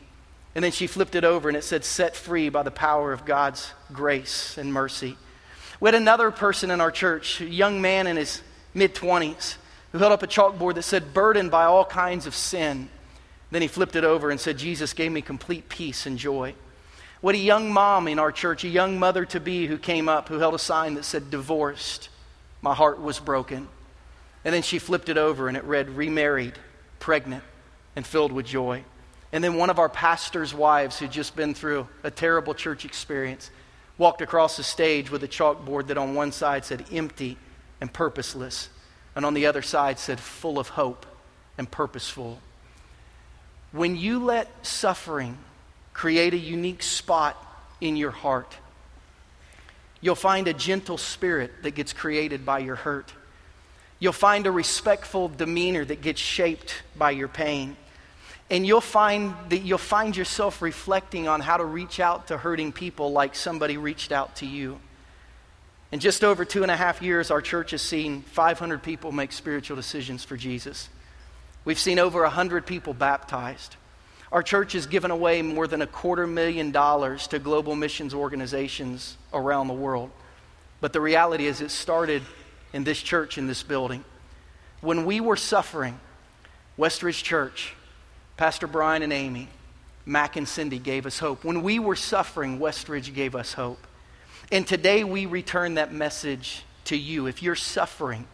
And 0.53 0.63
then 0.63 0.71
she 0.71 0.87
flipped 0.87 1.15
it 1.15 1.25
over 1.25 1.49
and 1.49 1.57
it 1.57 1.63
said, 1.63 1.83
set 1.83 2.15
free 2.15 2.49
by 2.49 2.63
the 2.63 2.71
power 2.71 3.11
of 3.11 3.25
God's 3.25 3.71
grace 3.91 4.57
and 4.57 4.71
mercy. 4.71 5.17
We 5.81 5.87
had 5.87 5.95
another 5.95 6.31
person 6.31 6.71
in 6.71 6.79
our 6.79 6.91
church, 6.91 7.41
a 7.41 7.45
young 7.45 7.81
man 7.81 8.07
in 8.07 8.15
his 8.15 8.41
mid 8.73 8.95
20s, 8.95 9.55
who 9.95 9.99
held 9.99 10.11
up 10.11 10.23
a 10.23 10.27
chalkboard 10.27 10.75
that 10.75 10.81
said, 10.81 11.13
burdened 11.13 11.49
by 11.49 11.63
all 11.63 11.85
kinds 11.85 12.27
of 12.27 12.35
sin. 12.35 12.89
Then 13.49 13.61
he 13.61 13.69
flipped 13.69 13.95
it 13.95 14.03
over 14.03 14.29
and 14.29 14.37
said, 14.37 14.57
Jesus 14.57 14.91
gave 14.91 15.09
me 15.09 15.21
complete 15.21 15.69
peace 15.69 16.05
and 16.05 16.17
joy. 16.17 16.53
What 17.21 17.33
a 17.33 17.37
young 17.37 17.71
mom 17.71 18.09
in 18.09 18.19
our 18.19 18.33
church, 18.33 18.65
a 18.65 18.67
young 18.67 18.99
mother 18.99 19.23
to 19.27 19.39
be, 19.39 19.67
who 19.67 19.77
came 19.77 20.09
up, 20.09 20.27
who 20.27 20.37
held 20.37 20.53
a 20.53 20.59
sign 20.59 20.95
that 20.95 21.05
said, 21.05 21.31
divorced. 21.31 22.09
My 22.61 22.73
heart 22.75 23.01
was 23.01 23.19
broken. 23.21 23.69
And 24.43 24.53
then 24.53 24.63
she 24.63 24.79
flipped 24.79 25.07
it 25.07 25.17
over 25.17 25.47
and 25.47 25.55
it 25.55 25.63
read, 25.63 25.89
remarried, 25.89 26.55
pregnant 26.99 27.45
and 27.95 28.05
filled 28.05 28.33
with 28.33 28.45
joy. 28.45 28.83
And 29.31 29.41
then 29.41 29.55
one 29.55 29.69
of 29.69 29.79
our 29.79 29.87
pastor's 29.87 30.53
wives, 30.53 30.99
who'd 30.99 31.09
just 31.09 31.37
been 31.37 31.53
through 31.53 31.87
a 32.03 32.11
terrible 32.11 32.53
church 32.53 32.83
experience, 32.83 33.49
walked 33.97 34.21
across 34.21 34.57
the 34.57 34.63
stage 34.63 35.09
with 35.09 35.23
a 35.23 35.27
chalkboard 35.29 35.87
that 35.87 35.97
on 35.97 36.15
one 36.15 36.33
side 36.33 36.65
said 36.65 36.83
empty 36.91 37.37
and 37.79 37.93
purposeless, 37.93 38.67
and 39.15 39.25
on 39.25 39.33
the 39.33 39.45
other 39.45 39.61
side 39.61 39.97
said 39.99 40.19
full 40.19 40.59
of 40.59 40.69
hope 40.69 41.05
and 41.57 41.69
purposeful. 41.69 42.39
When 43.71 43.95
you 43.95 44.19
let 44.23 44.65
suffering 44.65 45.37
create 45.93 46.33
a 46.33 46.37
unique 46.37 46.83
spot 46.83 47.37
in 47.79 47.95
your 47.95 48.11
heart, 48.11 48.57
you'll 50.01 50.15
find 50.15 50.47
a 50.47 50.53
gentle 50.53 50.97
spirit 50.97 51.63
that 51.63 51.71
gets 51.71 51.93
created 51.93 52.45
by 52.45 52.59
your 52.59 52.75
hurt. 52.75 53.13
You'll 53.99 54.13
find 54.13 54.45
a 54.45 54.51
respectful 54.51 55.29
demeanor 55.29 55.85
that 55.85 56.01
gets 56.01 56.19
shaped 56.19 56.83
by 56.97 57.11
your 57.11 57.27
pain. 57.27 57.77
And 58.49 58.67
you'll 58.67 58.81
find 58.81 59.33
that 59.49 59.59
you'll 59.59 59.77
find 59.77 60.15
yourself 60.15 60.61
reflecting 60.61 61.27
on 61.27 61.41
how 61.41 61.57
to 61.57 61.65
reach 61.65 61.99
out 61.99 62.27
to 62.27 62.37
hurting 62.37 62.73
people 62.73 63.11
like 63.11 63.33
somebody 63.33 63.77
reached 63.77 64.11
out 64.11 64.35
to 64.37 64.45
you. 64.45 64.79
In 65.95 66.01
just 66.01 66.25
over 66.25 66.43
two 66.43 66.61
and 66.61 66.69
a 66.69 66.75
half 66.75 67.01
years, 67.01 67.31
our 67.31 67.39
church 67.39 67.71
has 67.71 67.81
seen 67.81 68.21
500 68.23 68.83
people 68.83 69.13
make 69.13 69.31
spiritual 69.31 69.77
decisions 69.77 70.25
for 70.25 70.35
Jesus. 70.35 70.89
We've 71.63 71.79
seen 71.79 71.99
over 71.99 72.23
100 72.23 72.65
people 72.65 72.93
baptized. 72.93 73.77
Our 74.29 74.43
church 74.43 74.73
has 74.73 74.87
given 74.87 75.09
away 75.09 75.41
more 75.41 75.67
than 75.67 75.81
a 75.81 75.87
quarter 75.87 76.27
million 76.27 76.71
dollars 76.71 77.27
to 77.27 77.39
global 77.39 77.77
missions 77.77 78.13
organizations 78.13 79.15
around 79.31 79.69
the 79.69 79.73
world. 79.73 80.11
But 80.81 80.91
the 80.91 80.99
reality 80.99 81.47
is, 81.47 81.61
it 81.61 81.71
started 81.71 82.23
in 82.73 82.83
this 82.83 83.01
church, 83.01 83.37
in 83.37 83.47
this 83.47 83.63
building. 83.63 84.03
When 84.81 85.05
we 85.05 85.21
were 85.21 85.37
suffering, 85.37 85.97
Westridge 86.77 87.23
Church, 87.23 87.73
Pastor 88.35 88.67
Brian 88.67 89.01
and 89.01 89.13
Amy, 89.13 89.47
Mac 90.05 90.35
and 90.35 90.45
Cindy 90.45 90.77
gave 90.77 91.05
us 91.05 91.19
hope. 91.19 91.45
When 91.45 91.63
we 91.63 91.79
were 91.79 91.95
suffering, 91.95 92.59
Westridge 92.59 93.13
gave 93.13 93.33
us 93.33 93.53
hope. 93.53 93.79
And 94.51 94.67
today 94.67 95.03
we 95.03 95.25
return 95.25 95.75
that 95.75 95.93
message 95.93 96.63
to 96.85 96.95
you. 96.95 97.27
If 97.27 97.41
you're 97.41 97.55
suffering, 97.55 98.27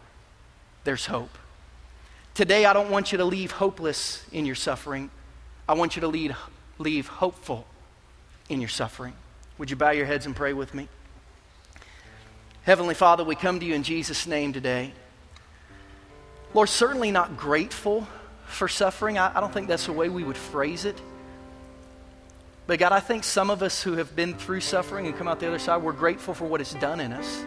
there's 0.84 1.06
hope. 1.06 1.38
Today, 2.34 2.64
I 2.64 2.72
don't 2.72 2.90
want 2.90 3.12
you 3.12 3.18
to 3.18 3.24
leave 3.24 3.52
hopeless 3.52 4.24
in 4.32 4.46
your 4.46 4.54
suffering. 4.54 5.10
I 5.68 5.74
want 5.74 5.96
you 5.96 6.00
to 6.00 6.08
lead, 6.08 6.34
leave 6.78 7.06
hopeful 7.06 7.66
in 8.48 8.60
your 8.60 8.70
suffering. 8.70 9.12
Would 9.58 9.70
you 9.70 9.76
bow 9.76 9.90
your 9.90 10.06
heads 10.06 10.24
and 10.24 10.34
pray 10.34 10.54
with 10.54 10.74
me? 10.74 10.88
Heavenly 12.62 12.94
Father, 12.94 13.22
we 13.22 13.34
come 13.34 13.60
to 13.60 13.66
you 13.66 13.74
in 13.74 13.82
Jesus' 13.82 14.26
name 14.26 14.52
today. 14.52 14.92
Lord, 16.54 16.68
certainly 16.68 17.10
not 17.10 17.36
grateful 17.36 18.06
for 18.46 18.68
suffering. 18.68 19.18
I, 19.18 19.36
I 19.36 19.40
don't 19.40 19.52
think 19.52 19.68
that's 19.68 19.86
the 19.86 19.92
way 19.92 20.08
we 20.08 20.24
would 20.24 20.36
phrase 20.36 20.84
it. 20.84 20.98
But 22.66 22.78
God, 22.78 22.92
I 22.92 23.00
think 23.00 23.24
some 23.24 23.50
of 23.50 23.62
us 23.62 23.82
who 23.82 23.94
have 23.94 24.14
been 24.14 24.34
through 24.34 24.60
suffering 24.60 25.06
and 25.06 25.16
come 25.16 25.26
out 25.26 25.40
the 25.40 25.48
other 25.48 25.58
side, 25.58 25.82
we're 25.82 25.92
grateful 25.92 26.32
for 26.32 26.44
what 26.44 26.60
it's 26.60 26.74
done 26.74 27.00
in 27.00 27.12
us. 27.12 27.44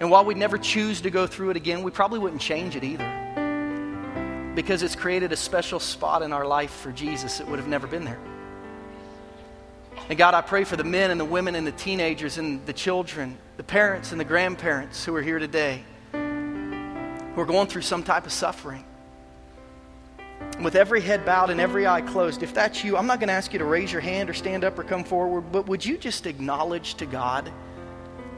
And 0.00 0.10
while 0.10 0.24
we'd 0.24 0.36
never 0.36 0.58
choose 0.58 1.00
to 1.02 1.10
go 1.10 1.26
through 1.26 1.50
it 1.50 1.56
again, 1.56 1.82
we 1.82 1.90
probably 1.90 2.18
wouldn't 2.18 2.40
change 2.40 2.74
it 2.74 2.84
either. 2.84 4.52
Because 4.54 4.82
it's 4.82 4.96
created 4.96 5.32
a 5.32 5.36
special 5.36 5.78
spot 5.78 6.22
in 6.22 6.32
our 6.32 6.46
life 6.46 6.72
for 6.72 6.90
Jesus 6.90 7.38
that 7.38 7.48
would 7.48 7.60
have 7.60 7.68
never 7.68 7.86
been 7.86 8.04
there. 8.04 8.18
And 10.08 10.18
God, 10.18 10.34
I 10.34 10.40
pray 10.40 10.64
for 10.64 10.76
the 10.76 10.84
men 10.84 11.10
and 11.10 11.20
the 11.20 11.24
women 11.24 11.54
and 11.54 11.66
the 11.66 11.72
teenagers 11.72 12.38
and 12.38 12.64
the 12.66 12.72
children, 12.72 13.38
the 13.56 13.62
parents 13.62 14.10
and 14.10 14.20
the 14.20 14.24
grandparents 14.24 15.04
who 15.04 15.14
are 15.14 15.22
here 15.22 15.38
today, 15.38 15.84
who 16.12 17.40
are 17.40 17.46
going 17.46 17.68
through 17.68 17.82
some 17.82 18.02
type 18.02 18.26
of 18.26 18.32
suffering 18.32 18.84
with 20.60 20.74
every 20.74 21.00
head 21.00 21.24
bowed 21.24 21.50
and 21.50 21.60
every 21.60 21.86
eye 21.86 22.00
closed, 22.00 22.42
if 22.42 22.52
that's 22.52 22.82
you, 22.82 22.96
I'm 22.96 23.06
not 23.06 23.20
going 23.20 23.28
to 23.28 23.34
ask 23.34 23.52
you 23.52 23.58
to 23.58 23.64
raise 23.64 23.92
your 23.92 24.00
hand 24.00 24.28
or 24.28 24.34
stand 24.34 24.64
up 24.64 24.78
or 24.78 24.84
come 24.84 25.04
forward, 25.04 25.52
but 25.52 25.68
would 25.68 25.84
you 25.84 25.96
just 25.96 26.26
acknowledge 26.26 26.94
to 26.94 27.06
God 27.06 27.50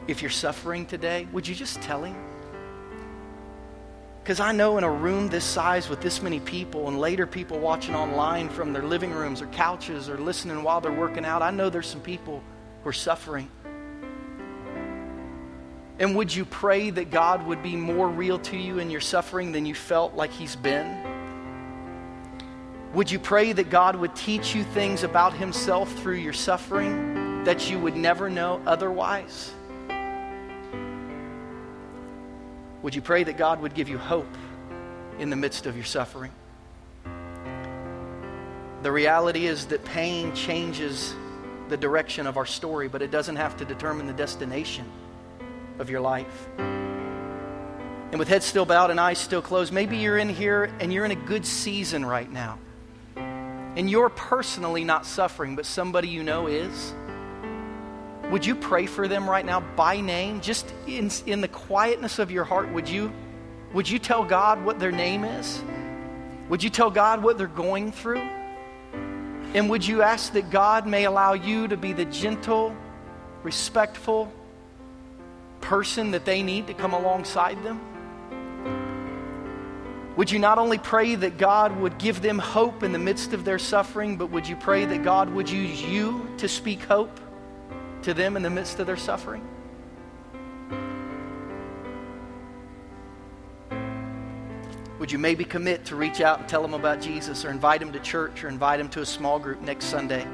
if 0.07 0.21
you're 0.21 0.31
suffering 0.31 0.85
today? 0.85 1.27
Would 1.31 1.47
you 1.47 1.55
just 1.55 1.81
tell 1.81 2.03
Him? 2.03 2.15
Because 4.23 4.39
I 4.39 4.51
know 4.51 4.77
in 4.77 4.83
a 4.83 4.91
room 4.91 5.29
this 5.29 5.43
size 5.43 5.89
with 5.89 6.01
this 6.01 6.21
many 6.21 6.39
people 6.39 6.87
and 6.87 6.99
later 6.99 7.25
people 7.25 7.59
watching 7.59 7.95
online 7.95 8.49
from 8.49 8.71
their 8.71 8.83
living 8.83 9.11
rooms 9.11 9.41
or 9.41 9.47
couches 9.47 10.09
or 10.09 10.17
listening 10.17 10.61
while 10.61 10.79
they're 10.79 10.91
working 10.91 11.25
out, 11.25 11.41
I 11.41 11.49
know 11.49 11.71
there's 11.71 11.87
some 11.87 12.01
people 12.01 12.43
who 12.83 12.89
are 12.89 12.93
suffering. 12.93 13.49
And 15.97 16.15
would 16.15 16.33
you 16.33 16.45
pray 16.45 16.91
that 16.91 17.09
God 17.09 17.45
would 17.47 17.63
be 17.63 17.75
more 17.75 18.07
real 18.07 18.37
to 18.39 18.57
you 18.57 18.77
in 18.77 18.91
your 18.91 19.01
suffering 19.01 19.51
than 19.51 19.65
you 19.65 19.73
felt 19.73 20.13
like 20.15 20.31
He's 20.31 20.55
been? 20.55 21.10
Would 22.93 23.09
you 23.09 23.19
pray 23.19 23.53
that 23.53 23.69
God 23.69 23.95
would 23.95 24.15
teach 24.15 24.53
you 24.53 24.63
things 24.63 25.03
about 25.03 25.33
Himself 25.33 25.91
through 25.99 26.17
your 26.17 26.33
suffering? 26.33 27.11
that 27.45 27.71
you 27.71 27.79
would 27.79 27.95
never 27.95 28.29
know 28.29 28.61
otherwise? 28.65 29.51
Would 32.83 32.95
you 32.95 33.01
pray 33.01 33.23
that 33.23 33.37
God 33.37 33.61
would 33.61 33.73
give 33.73 33.89
you 33.89 33.97
hope 33.97 34.37
in 35.19 35.29
the 35.29 35.35
midst 35.35 35.65
of 35.65 35.75
your 35.75 35.85
suffering? 35.85 36.31
The 38.83 38.91
reality 38.91 39.45
is 39.45 39.67
that 39.67 39.83
pain 39.85 40.33
changes 40.35 41.13
the 41.69 41.77
direction 41.77 42.27
of 42.27 42.37
our 42.37 42.45
story, 42.45 42.87
but 42.87 43.01
it 43.01 43.11
doesn't 43.11 43.35
have 43.35 43.57
to 43.57 43.65
determine 43.65 44.07
the 44.07 44.13
destination 44.13 44.85
of 45.79 45.89
your 45.89 46.01
life. 46.01 46.49
And 46.57 48.19
with 48.19 48.27
head 48.27 48.43
still 48.43 48.65
bowed 48.65 48.91
and 48.91 48.99
eyes 48.99 49.19
still 49.19 49.41
closed, 49.41 49.71
maybe 49.71 49.97
you're 49.97 50.17
in 50.17 50.29
here 50.29 50.71
and 50.79 50.91
you're 50.91 51.05
in 51.05 51.11
a 51.11 51.15
good 51.15 51.45
season 51.45 52.05
right 52.05 52.29
now. 52.29 52.59
And 53.75 53.89
you're 53.89 54.09
personally 54.09 54.83
not 54.83 55.05
suffering, 55.05 55.55
but 55.55 55.65
somebody 55.65 56.09
you 56.09 56.23
know 56.23 56.47
is. 56.47 56.93
Would 58.29 58.45
you 58.45 58.55
pray 58.55 58.85
for 58.85 59.07
them 59.07 59.29
right 59.29 59.45
now 59.45 59.59
by 59.59 60.01
name? 60.01 60.41
Just 60.41 60.73
in, 60.87 61.09
in 61.25 61.41
the 61.41 61.47
quietness 61.47 62.19
of 62.19 62.31
your 62.31 62.43
heart, 62.43 62.71
would 62.73 62.87
you, 62.87 63.11
would 63.73 63.89
you 63.89 63.99
tell 63.99 64.23
God 64.23 64.63
what 64.63 64.79
their 64.79 64.91
name 64.91 65.23
is? 65.23 65.61
Would 66.49 66.63
you 66.63 66.69
tell 66.69 66.91
God 66.91 67.23
what 67.23 67.37
they're 67.37 67.47
going 67.47 67.91
through? 67.91 68.27
And 69.53 69.69
would 69.69 69.85
you 69.85 70.01
ask 70.01 70.33
that 70.33 70.49
God 70.49 70.87
may 70.87 71.05
allow 71.05 71.33
you 71.33 71.67
to 71.67 71.75
be 71.75 71.91
the 71.91 72.05
gentle, 72.05 72.75
respectful 73.43 74.31
person 75.59 76.11
that 76.11 76.23
they 76.25 76.41
need 76.41 76.67
to 76.67 76.73
come 76.73 76.93
alongside 76.93 77.61
them? 77.63 77.90
Would 80.17 80.29
you 80.29 80.39
not 80.39 80.57
only 80.57 80.77
pray 80.77 81.15
that 81.15 81.37
God 81.37 81.79
would 81.79 81.97
give 81.97 82.21
them 82.21 82.37
hope 82.37 82.83
in 82.83 82.91
the 82.91 82.99
midst 82.99 83.31
of 83.31 83.45
their 83.45 83.57
suffering, 83.57 84.17
but 84.17 84.29
would 84.29 84.45
you 84.45 84.57
pray 84.57 84.83
that 84.85 85.03
God 85.03 85.29
would 85.29 85.49
use 85.49 85.81
you 85.81 86.27
to 86.37 86.49
speak 86.49 86.83
hope 86.83 87.19
to 88.03 88.13
them 88.13 88.35
in 88.35 88.43
the 88.43 88.49
midst 88.49 88.79
of 88.79 88.87
their 88.87 88.97
suffering? 88.97 89.47
Would 94.99 95.11
you 95.11 95.17
maybe 95.17 95.45
commit 95.45 95.85
to 95.85 95.95
reach 95.95 96.19
out 96.19 96.39
and 96.39 96.47
tell 96.47 96.61
them 96.61 96.73
about 96.73 97.01
Jesus 97.01 97.45
or 97.45 97.49
invite 97.49 97.79
them 97.79 97.91
to 97.93 97.99
church 97.99 98.43
or 98.43 98.49
invite 98.49 98.79
them 98.79 98.89
to 98.89 99.01
a 99.01 99.05
small 99.05 99.39
group 99.39 99.61
next 99.61 99.85
Sunday? 99.85 100.27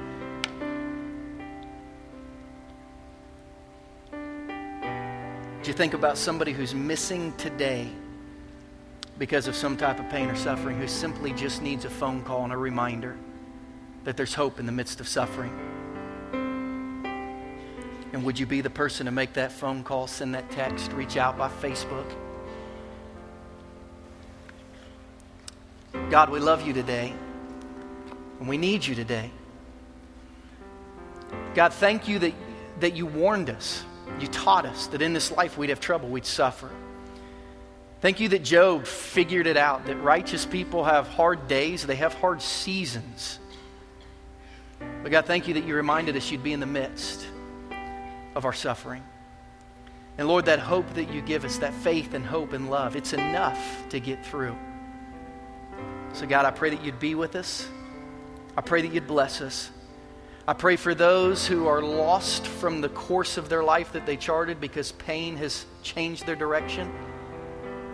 Do 4.11 5.71
you 5.71 5.73
think 5.73 5.93
about 5.93 6.17
somebody 6.17 6.51
who's 6.51 6.73
missing 6.73 7.32
today 7.38 7.89
because 9.20 9.47
of 9.47 9.55
some 9.55 9.76
type 9.76 9.99
of 9.99 10.09
pain 10.09 10.30
or 10.30 10.36
suffering 10.36 10.78
who 10.78 10.88
simply 10.88 11.34
just 11.34 11.61
needs 11.61 11.86
a 11.86 11.89
phone 11.89 12.22
call 12.24 12.43
and 12.43 12.53
a 12.53 12.57
reminder 12.57 13.18
that 14.03 14.15
there's 14.15 14.34
hope 14.34 14.59
in 14.59 14.65
the 14.65 14.72
midst 14.72 14.99
of 14.99 15.07
suffering? 15.07 15.51
And 18.13 18.24
would 18.24 18.39
you 18.39 18.45
be 18.45 18.61
the 18.61 18.70
person 18.70 19.05
to 19.05 19.11
make 19.11 19.34
that 19.34 19.51
phone 19.51 19.84
call, 19.84 20.07
send 20.07 20.34
that 20.36 20.49
text, 20.51 20.91
reach 20.93 21.18
out 21.18 21.38
by 21.38 21.49
Facebook? 21.49 22.05
God, 26.09 26.30
we 26.30 26.39
love 26.39 26.65
you 26.65 26.74
today, 26.74 27.13
and 28.39 28.47
we 28.47 28.57
need 28.57 28.86
you 28.86 28.95
today. 28.95 29.30
God, 31.53 31.74
thank 31.74 32.07
you 32.07 32.20
that, 32.20 32.34
that 32.80 32.95
you 32.95 33.05
warned 33.05 33.49
us, 33.49 33.84
you 34.20 34.28
taught 34.28 34.65
us 34.65 34.88
that 34.88 35.01
in 35.01 35.11
this 35.11 35.32
life 35.32 35.57
we'd 35.57 35.70
have 35.70 35.82
trouble, 35.82 36.07
we'd 36.07 36.26
suffer. 36.26 36.70
Thank 38.00 38.20
you 38.20 38.30
that 38.30 38.43
Job 38.43 38.86
figured 38.86 39.48
it 39.48 39.58
out, 39.58 39.86
that 39.88 39.95
righteous 39.98 40.45
people 40.45 40.84
have 40.84 41.08
hard 41.08 41.48
days, 41.48 41.86
they 41.86 41.95
have 41.95 42.14
hard 42.14 42.41
seasons. 42.41 43.39
But 45.02 45.12
God, 45.12 45.26
thank 45.26 45.48
you 45.48 45.56
that 45.56 45.66
you 45.66 45.76
reminded 45.76 46.16
us 46.16 46.30
you'd 46.30 46.43
be 46.43 46.54
in 46.54 46.60
the 46.60 46.68
midst 46.68 47.26
of 48.36 48.45
our 48.45 48.54
suffering. 48.54 49.04
And 50.20 50.28
Lord, 50.28 50.45
that 50.45 50.60
hope 50.60 50.91
that 50.93 51.12
you 51.12 51.22
give 51.22 51.43
us, 51.43 51.58
that 51.58 51.74
faith 51.74 52.14
and 52.14 52.26
hope 52.26 52.54
and 52.54 52.70
love, 52.70 52.95
it's 52.95 53.14
enough 53.14 53.89
to 53.89 54.00
get 54.00 54.26
through. 54.26 54.56
So, 56.14 56.28
God, 56.28 56.45
I 56.45 56.52
pray 56.52 56.72
that 56.72 56.84
you'd 56.84 57.00
be 57.00 57.16
with 57.16 57.36
us. 57.36 57.68
I 58.56 58.62
pray 58.62 58.82
that 58.82 58.93
you'd 58.93 59.08
bless 59.08 59.41
us. 59.41 59.70
I 60.48 60.54
pray 60.54 60.76
for 60.76 60.95
those 60.95 61.45
who 61.45 61.68
are 61.68 61.82
lost 61.82 62.48
from 62.48 62.82
the 62.82 62.89
course 62.89 63.38
of 63.38 63.50
their 63.50 63.64
life 63.64 63.91
that 63.91 64.06
they 64.06 64.18
charted 64.18 64.62
because 64.62 64.93
pain 64.93 65.36
has 65.38 65.66
changed 65.84 66.26
their 66.26 66.36
direction. 66.36 66.91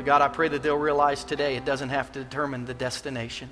But 0.04 0.08
God, 0.08 0.22
I 0.22 0.28
pray 0.28 0.50
that 0.50 0.62
they'll 0.62 0.76
realize 0.76 1.24
today 1.24 1.56
it 1.56 1.64
doesn't 1.64 1.88
have 1.88 2.12
to 2.12 2.22
determine 2.26 2.66
the 2.66 2.74
destination. 2.74 3.50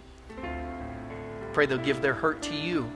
Pray 1.54 1.66
they'll 1.66 1.78
give 1.78 2.02
their 2.02 2.14
hurt 2.14 2.41
to 2.41 2.54
you. 2.54 2.91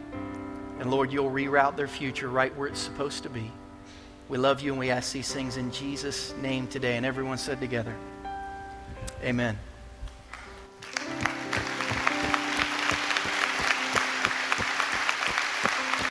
And 0.82 0.91
Lord, 0.91 1.10
you'll 1.10 1.32
reroute 1.32 1.78
their 1.78 1.88
future 1.88 2.28
right 2.28 2.53
where 2.58 2.68
it's 2.68 2.82
supposed 2.82 3.24
to 3.24 3.30
be. 3.30 3.49
We 4.28 4.38
love 4.38 4.60
you 4.60 4.72
and 4.72 4.80
we 4.80 4.91
ask 4.91 5.14
these 5.14 5.32
things 5.32 5.56
in 5.56 5.72
Jesus' 5.72 6.34
name 6.41 6.68
today. 6.68 6.97
And 6.97 7.06
everyone 7.06 7.38
said 7.38 7.62
together, 7.62 7.95
Amen. 9.24 9.58